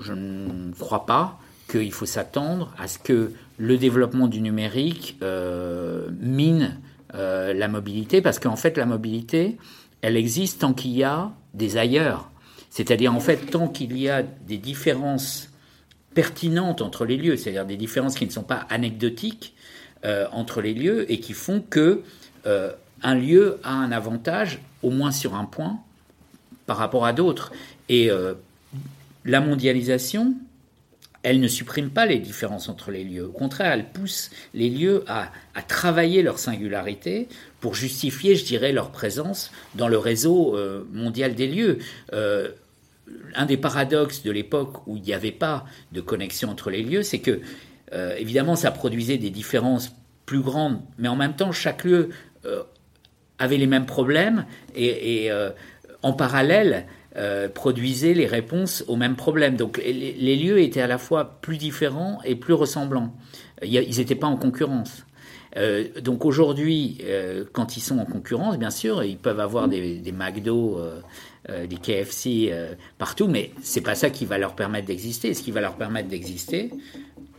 je 0.01 0.13
ne 0.13 0.73
crois 0.73 1.07
pas 1.07 1.39
qu'il 1.69 1.93
faut 1.93 2.07
s'attendre 2.07 2.75
à 2.79 2.89
ce 2.89 2.99
que 2.99 3.33
le 3.59 3.77
développement 3.79 4.29
du 4.29 4.41
numérique 4.41 5.19
mine 6.21 6.79
la 7.13 7.69
mobilité 7.69 8.21
parce 8.21 8.39
qu'en 8.39 8.57
fait 8.57 8.77
la 8.77 8.87
mobilité 8.87 9.57
elle 10.05 10.19
existe 10.19 10.61
tant 10.61 10.75
qu'il 10.75 10.91
y 10.91 11.03
a 11.03 11.33
des 11.55 11.79
ailleurs. 11.79 12.31
C'est-à-dire, 12.69 13.15
en 13.15 13.21
fait, 13.21 13.37
tant 13.51 13.69
qu'il 13.69 13.97
y 13.99 14.11
a 14.11 14.23
des 14.23 14.59
différences 14.59 15.49
pertinentes 16.13 16.83
entre 16.83 17.07
les 17.07 17.17
lieux, 17.17 17.39
c'est-à-dire 17.39 17.65
des 17.65 17.79
différences 17.79 18.15
qui 18.15 18.27
ne 18.27 18.31
sont 18.31 18.43
pas 18.43 18.67
anecdotiques 18.69 19.55
euh, 20.05 20.27
entre 20.33 20.61
les 20.61 20.75
lieux 20.75 21.11
et 21.11 21.21
qui 21.21 21.33
font 21.33 21.61
que 21.61 22.03
euh, 22.47 22.73
un 23.03 23.15
lieu 23.15 23.59
a 23.63 23.73
un 23.73 23.93
avantage, 23.93 24.61
au 24.83 24.91
moins 24.91 25.13
sur 25.13 25.35
un 25.35 25.45
point, 25.45 25.79
par 26.67 26.77
rapport 26.77 27.07
à 27.07 27.13
d'autres. 27.13 27.53
Et 27.89 28.11
euh, 28.11 28.35
la 29.25 29.41
mondialisation, 29.41 30.35
elle 31.23 31.41
ne 31.41 31.49
supprime 31.49 31.91
pas 31.91 32.07
les 32.07 32.19
différences 32.19 32.69
entre 32.69 32.91
les 32.91 33.05
lieux. 33.05 33.27
Au 33.27 33.33
contraire, 33.33 33.73
elle 33.73 33.91
pousse 33.91 34.31
les 34.53 34.69
lieux 34.69 35.05
à, 35.07 35.31
à 35.55 35.63
travailler 35.63 36.23
leur 36.23 36.39
singularité 36.39 37.29
pour 37.61 37.75
justifier, 37.75 38.37
je 38.37 38.45
dirais, 38.45 38.73
leur 38.73 38.91
présence 38.91 39.51
dans 39.75 39.89
le 39.89 39.97
réseau 39.97 40.59
mondial 40.93 41.35
des 41.35 41.47
lieux 41.47 41.79
un 43.35 43.47
des 43.47 43.57
paradoxes 43.57 44.23
de 44.23 44.31
l'époque 44.31 44.87
où 44.87 44.97
il 44.97 45.03
n'y 45.03 45.13
avait 45.13 45.33
pas 45.33 45.67
de 45.93 46.01
connexion 46.01 46.51
entre 46.51 46.71
les 46.71 46.83
lieux, 46.83 47.03
c'est 47.03 47.19
que, 47.19 47.41
euh, 47.93 48.17
évidemment, 48.17 48.57
ça 48.57 48.71
produisait 48.71 49.19
des 49.19 49.31
différences 49.31 49.95
plus 50.27 50.41
grandes, 50.41 50.81
mais 50.99 51.09
en 51.09 51.17
même 51.17 51.35
temps, 51.35 51.53
chaque 51.53 51.85
lieu 51.85 52.11
euh, 52.47 52.63
avait 53.39 53.59
les 53.59 53.67
mêmes 53.67 53.87
problèmes 53.87 54.47
et, 54.75 55.31
euh, 55.31 55.51
en 56.03 56.13
parallèle, 56.13 56.87
produisait 57.55 58.13
les 58.13 58.27
réponses 58.27 58.83
aux 58.89 58.97
mêmes 58.97 59.15
problèmes. 59.15 59.55
Donc 59.55 59.77
les, 59.77 60.37
lieux 60.37 60.61
étaient 60.61 60.81
à 60.81 60.89
la 60.89 60.99
fois 60.99 61.39
plus 61.41 61.59
différents 61.59 62.19
et 62.25 62.35
plus 62.35 62.55
ressemblants. 62.55 63.15
Ils 63.63 63.99
n'étaient 63.99 64.17
pas 64.17 64.27
en 64.27 64.37
concurrence. 64.37 65.07
donc 66.03 66.25
aujourd'hui, 66.25 66.99
quand 67.53 67.77
ils 67.77 67.81
sont 67.81 67.99
en 67.99 68.05
concurrence, 68.05 68.59
bien 68.59 68.71
sûr, 68.71 69.05
ils 69.05 69.17
peuvent 69.17 69.39
avoir 69.39 69.69
des, 69.69 69.99
des 69.99 70.11
McDo 70.11 70.81
des 71.49 71.77
KFC 71.77 72.53
partout, 72.99 73.29
mais 73.29 73.53
c'est 73.63 73.81
pas 73.81 73.95
ça 73.95 74.11
qui 74.11 74.25
va 74.25 74.37
leur 74.37 74.57
permettre 74.57 74.89
d'exister. 74.89 75.35
Ce 75.35 75.43
qui 75.45 75.53
va 75.53 75.61
leur 75.61 75.77
permettre 75.77 76.09
d'exister, 76.09 76.73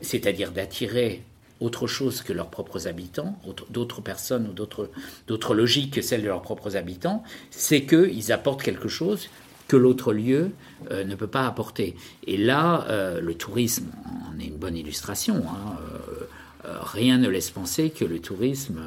c'est-à-dire 0.02 0.52
d'attirer 0.52 1.24
autre 1.62 1.88
chose 1.88 2.22
que 2.22 2.34
leurs 2.34 2.50
propres 2.50 2.88
habitants, 2.88 3.40
d'autres 3.70 4.02
personnes 4.02 4.48
ou 4.48 4.54
d'autres 4.54 5.54
logiques 5.54 5.94
que 5.94 6.02
celles 6.02 6.22
de 6.22 6.28
leurs 6.28 6.42
propres 6.42 6.76
habitants, 6.76 7.24
c'est 7.50 7.86
qu'ils 7.86 8.32
apportent 8.32 8.62
quelque 8.62 8.90
chose 8.90 9.30
que 9.68 9.78
l'autre 9.78 10.14
lieu 10.14 10.52
euh, 10.92 11.04
ne 11.06 11.16
peut 11.16 11.28
pas 11.28 11.48
apporter. 11.48 11.96
Et 12.28 12.38
là, 12.38 12.86
le 13.22 13.34
tourisme 13.36 13.88
en 14.30 14.40
est 14.40 14.48
une 14.48 14.58
bonne 14.58 14.76
illustration. 14.76 15.44
Hein, 15.48 15.78
rien 16.64 17.18
ne 17.18 17.30
laisse 17.30 17.52
penser 17.52 17.90
que 17.90 18.06
le 18.06 18.20
tourisme 18.20 18.82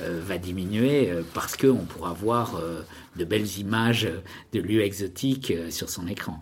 va 0.00 0.38
diminuer 0.38 1.10
parce 1.34 1.56
qu'on 1.56 1.84
pourra 1.84 2.12
voir 2.12 2.60
de 3.18 3.24
belles 3.24 3.58
images 3.58 4.08
de 4.52 4.60
lieux 4.60 4.82
exotiques 4.82 5.50
euh, 5.50 5.70
sur 5.70 5.90
son 5.90 6.06
écran. 6.06 6.40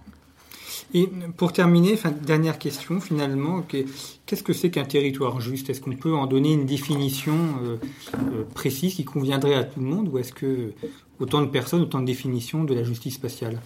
Et 0.94 1.08
pour 1.36 1.52
terminer, 1.52 1.98
dernière 2.22 2.58
question 2.58 3.00
finalement, 3.00 3.62
qu'est-ce 3.62 4.42
que 4.42 4.52
c'est 4.52 4.70
qu'un 4.70 4.84
territoire 4.84 5.40
juste? 5.40 5.68
Est-ce 5.68 5.80
qu'on 5.80 5.96
peut 5.96 6.14
en 6.14 6.26
donner 6.26 6.52
une 6.52 6.66
définition 6.66 7.36
euh, 7.62 7.76
euh, 8.14 8.44
précise 8.54 8.94
qui 8.94 9.04
conviendrait 9.04 9.54
à 9.54 9.64
tout 9.64 9.80
le 9.80 9.86
monde 9.86 10.08
ou 10.08 10.18
est-ce 10.18 10.32
que 10.32 10.72
autant 11.18 11.42
de 11.42 11.48
personnes, 11.48 11.82
autant 11.82 12.00
de 12.00 12.06
définitions 12.06 12.64
de 12.64 12.74
la 12.74 12.84
justice 12.84 13.14
spatiale? 13.14 13.60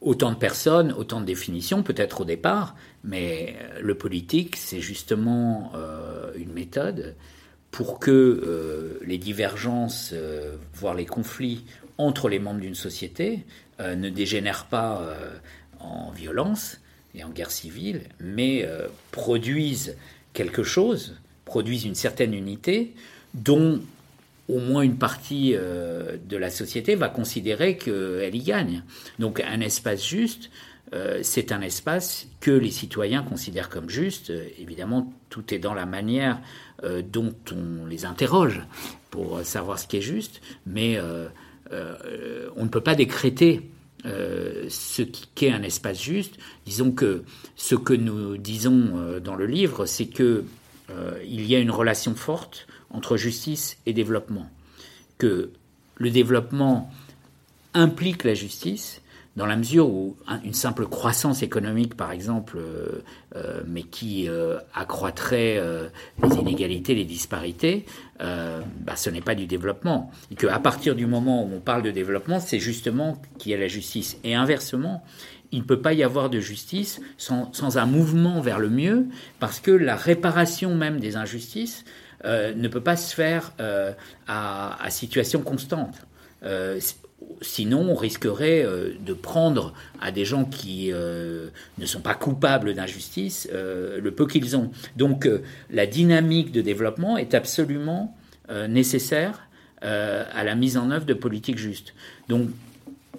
Autant 0.00 0.32
de 0.32 0.36
personnes, 0.36 0.92
autant 0.92 1.20
de 1.20 1.26
définitions 1.26 1.82
peut-être 1.82 2.20
au 2.20 2.24
départ, 2.26 2.74
mais 3.02 3.56
le 3.80 3.94
politique, 3.94 4.56
c'est 4.56 4.80
justement 4.82 5.72
une 6.36 6.52
méthode 6.52 7.16
pour 7.74 7.98
que 7.98 8.12
euh, 8.12 9.00
les 9.04 9.18
divergences, 9.18 10.10
euh, 10.12 10.54
voire 10.74 10.94
les 10.94 11.06
conflits 11.06 11.64
entre 11.98 12.28
les 12.28 12.38
membres 12.38 12.60
d'une 12.60 12.76
société 12.76 13.40
euh, 13.80 13.94
ne 13.94 14.08
dégénèrent 14.08 14.66
pas 14.66 15.02
en 15.80 16.10
violence 16.10 16.80
et 17.14 17.24
en 17.24 17.30
guerre 17.30 17.50
civile, 17.50 18.02
mais 18.20 18.66
produisent 19.10 19.96
quelque 20.32 20.62
chose, 20.62 21.16
produisent 21.44 21.84
une 21.84 21.94
certaine 21.94 22.34
unité 22.34 22.94
dont 23.34 23.80
au 24.48 24.58
moins 24.58 24.82
une 24.82 24.96
partie 24.96 25.52
de 25.52 26.36
la 26.36 26.50
société 26.50 26.94
va 26.94 27.08
considérer 27.08 27.76
qu'elle 27.76 28.34
y 28.34 28.42
gagne. 28.42 28.82
Donc 29.18 29.40
un 29.40 29.60
espace 29.60 30.04
juste, 30.04 30.50
c'est 31.22 31.52
un 31.52 31.60
espace 31.60 32.26
que 32.40 32.50
les 32.50 32.70
citoyens 32.70 33.22
considèrent 33.22 33.68
comme 33.68 33.90
juste. 33.90 34.32
Évidemment, 34.58 35.12
tout 35.28 35.52
est 35.52 35.58
dans 35.58 35.74
la 35.74 35.86
manière 35.86 36.40
euh, 36.82 37.02
dont 37.02 37.34
on 37.52 37.86
les 37.86 38.04
interroge 38.04 38.60
pour 39.10 39.40
savoir 39.44 39.78
ce 39.78 39.86
qui 39.86 39.98
est 39.98 40.02
juste, 40.02 40.40
mais 40.66 40.98
euh, 41.72 41.96
euh, 42.04 42.50
on 42.56 42.64
ne 42.64 42.68
peut 42.68 42.80
pas 42.80 42.94
décréter 42.94 43.70
ce 44.68 45.00
qu'est 45.34 45.50
un 45.50 45.62
espace 45.62 46.02
juste. 46.02 46.34
Disons 46.66 46.92
que 46.92 47.22
ce 47.56 47.74
que 47.74 47.94
nous 47.94 48.36
disons 48.36 49.18
dans 49.24 49.34
le 49.34 49.46
livre, 49.46 49.86
c'est 49.86 50.04
que 50.04 50.44
il 51.26 51.46
y 51.46 51.56
a 51.56 51.58
une 51.58 51.70
relation 51.70 52.14
forte 52.14 52.66
entre 52.90 53.16
justice 53.16 53.78
et 53.86 53.94
développement, 53.94 54.50
que 55.16 55.52
le 55.96 56.10
développement 56.10 56.92
implique 57.72 58.24
la 58.24 58.34
justice, 58.34 59.00
dans 59.36 59.46
la 59.46 59.56
mesure 59.56 59.88
où 59.88 60.16
une 60.44 60.54
simple 60.54 60.86
croissance 60.86 61.42
économique, 61.42 61.96
par 61.96 62.12
exemple, 62.12 62.58
euh, 62.58 63.02
euh, 63.34 63.62
mais 63.66 63.82
qui 63.82 64.28
euh, 64.28 64.58
accroîtrait 64.74 65.60
les 66.22 66.36
inégalités, 66.36 66.94
les 66.94 67.04
disparités, 67.04 67.84
bah, 68.20 68.96
ce 68.96 69.10
n'est 69.10 69.20
pas 69.20 69.34
du 69.34 69.46
développement. 69.46 70.10
Et 70.30 70.36
qu'à 70.36 70.58
partir 70.60 70.94
du 70.94 71.06
moment 71.06 71.44
où 71.44 71.50
on 71.54 71.60
parle 71.60 71.82
de 71.82 71.90
développement, 71.90 72.38
c'est 72.38 72.60
justement 72.60 73.20
qu'il 73.38 73.52
y 73.52 73.54
a 73.54 73.58
la 73.58 73.68
justice. 73.68 74.18
Et 74.22 74.34
inversement, 74.34 75.04
il 75.50 75.60
ne 75.60 75.64
peut 75.64 75.80
pas 75.80 75.92
y 75.92 76.02
avoir 76.02 76.30
de 76.30 76.40
justice 76.40 77.00
sans, 77.16 77.76
un 77.76 77.86
mouvement 77.86 78.40
vers 78.40 78.60
le 78.60 78.70
mieux, 78.70 79.06
parce 79.40 79.60
que 79.60 79.72
la 79.72 79.96
réparation 79.96 80.74
même 80.74 81.00
des 81.00 81.16
injustices 81.16 81.84
ne 82.24 82.68
peut 82.68 82.80
pas 82.80 82.96
se 82.96 83.14
faire 83.14 83.52
à, 84.28 84.90
situation 84.90 85.42
constante. 85.42 86.06
Sinon, 87.40 87.90
on 87.90 87.94
risquerait 87.94 88.64
euh, 88.64 88.94
de 89.00 89.12
prendre 89.12 89.72
à 90.00 90.10
des 90.10 90.24
gens 90.24 90.44
qui 90.44 90.90
euh, 90.92 91.48
ne 91.78 91.86
sont 91.86 92.00
pas 92.00 92.14
coupables 92.14 92.74
d'injustice 92.74 93.48
euh, 93.52 94.00
le 94.00 94.10
peu 94.10 94.26
qu'ils 94.26 94.56
ont. 94.56 94.70
Donc, 94.96 95.28
la 95.70 95.86
dynamique 95.86 96.52
de 96.52 96.60
développement 96.60 97.16
est 97.16 97.34
absolument 97.34 98.16
nécessaire 98.68 99.48
à 99.80 100.44
la 100.44 100.54
mise 100.54 100.76
en 100.76 100.90
œuvre 100.90 101.06
de 101.06 101.14
politiques 101.14 101.56
justes. 101.56 101.94
Donc, 102.28 102.48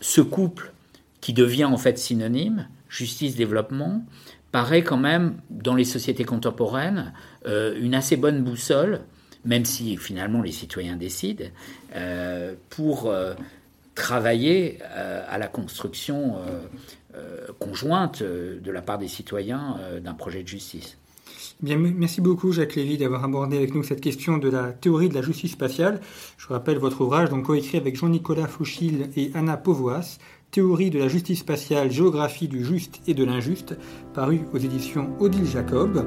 ce 0.01 0.21
couple 0.21 0.71
qui 1.19 1.33
devient 1.33 1.65
en 1.65 1.77
fait 1.77 1.97
synonyme, 1.97 2.67
justice-développement, 2.89 4.03
paraît 4.51 4.83
quand 4.83 4.97
même, 4.97 5.37
dans 5.49 5.73
les 5.73 5.83
sociétés 5.83 6.25
contemporaines, 6.25 7.13
une 7.47 7.95
assez 7.95 8.17
bonne 8.17 8.43
boussole, 8.43 9.01
même 9.45 9.65
si 9.65 9.97
finalement 9.97 10.43
les 10.43 10.51
citoyens 10.51 10.95
décident, 10.95 11.45
pour 12.69 13.11
travailler 13.95 14.79
euh, 14.83 15.23
à 15.27 15.37
la 15.37 15.47
construction 15.47 16.35
euh, 16.35 16.59
euh, 17.15 17.47
conjointe 17.59 18.21
de 18.21 18.71
la 18.71 18.81
part 18.81 18.97
des 18.97 19.07
citoyens 19.07 19.77
d'un 20.03 20.13
projet 20.13 20.43
de 20.43 20.47
justice. 20.47 20.97
Bien, 21.61 21.77
merci 21.77 22.19
beaucoup 22.19 22.51
Jacques 22.51 22.75
Lévy 22.75 22.97
d'avoir 22.97 23.23
abordé 23.23 23.55
avec 23.55 23.73
nous 23.73 23.83
cette 23.83 24.01
question 24.01 24.37
de 24.37 24.49
la 24.49 24.73
théorie 24.73 25.07
de 25.07 25.13
la 25.13 25.21
justice 25.21 25.53
spatiale. 25.53 26.01
Je 26.37 26.47
rappelle 26.47 26.77
votre 26.77 26.99
ouvrage, 27.01 27.29
donc 27.29 27.45
coécrit 27.45 27.77
avec 27.77 27.95
Jean-Nicolas 27.95 28.47
Fouchil 28.47 29.09
et 29.15 29.31
Anna 29.33 29.55
Povoas, 29.55 30.17
Théorie 30.51 30.89
de 30.89 30.99
la 30.99 31.07
justice 31.07 31.39
spatiale, 31.39 31.91
géographie 31.91 32.47
du 32.47 32.63
juste 32.63 33.01
et 33.07 33.13
de 33.13 33.23
l'injuste, 33.23 33.77
paru 34.13 34.41
aux 34.53 34.57
éditions 34.57 35.09
Odile 35.19 35.45
Jacob. 35.45 36.05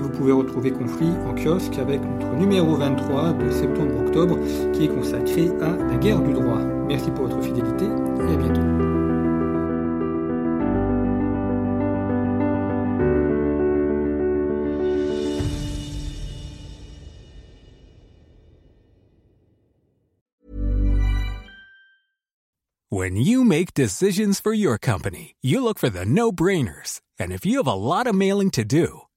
Vous 0.00 0.08
pouvez 0.08 0.32
retrouver 0.32 0.70
Conflit 0.70 1.10
en 1.28 1.34
kiosque 1.34 1.78
avec 1.78 2.00
notre 2.00 2.34
numéro 2.34 2.74
23 2.74 3.32
de 3.34 3.50
septembre-octobre 3.50 4.38
qui 4.72 4.84
est 4.84 4.88
consacré 4.88 5.50
à 5.60 5.76
la 5.76 5.96
guerre 5.96 6.20
du 6.20 6.32
droit. 6.32 6.60
Merci 6.88 7.10
pour 7.10 7.26
votre 7.26 7.42
fidélité 7.42 7.84
et 7.84 8.32
à 8.32 8.36
bientôt. 8.36 8.60
When 22.92 23.16
you 23.16 23.44
make 23.44 23.72
decisions 23.72 24.40
for 24.40 24.52
your 24.52 24.76
company, 24.76 25.36
you 25.40 25.62
look 25.62 25.78
for 25.78 25.88
the 25.88 26.04
no-brainers. 26.04 27.00
And 27.20 27.32
if 27.32 27.46
you 27.46 27.58
have 27.58 27.66
a 27.66 27.74
lot 27.74 28.06
of 28.06 28.14
mailing 28.14 28.50
to 28.52 28.64
do, 28.64 29.02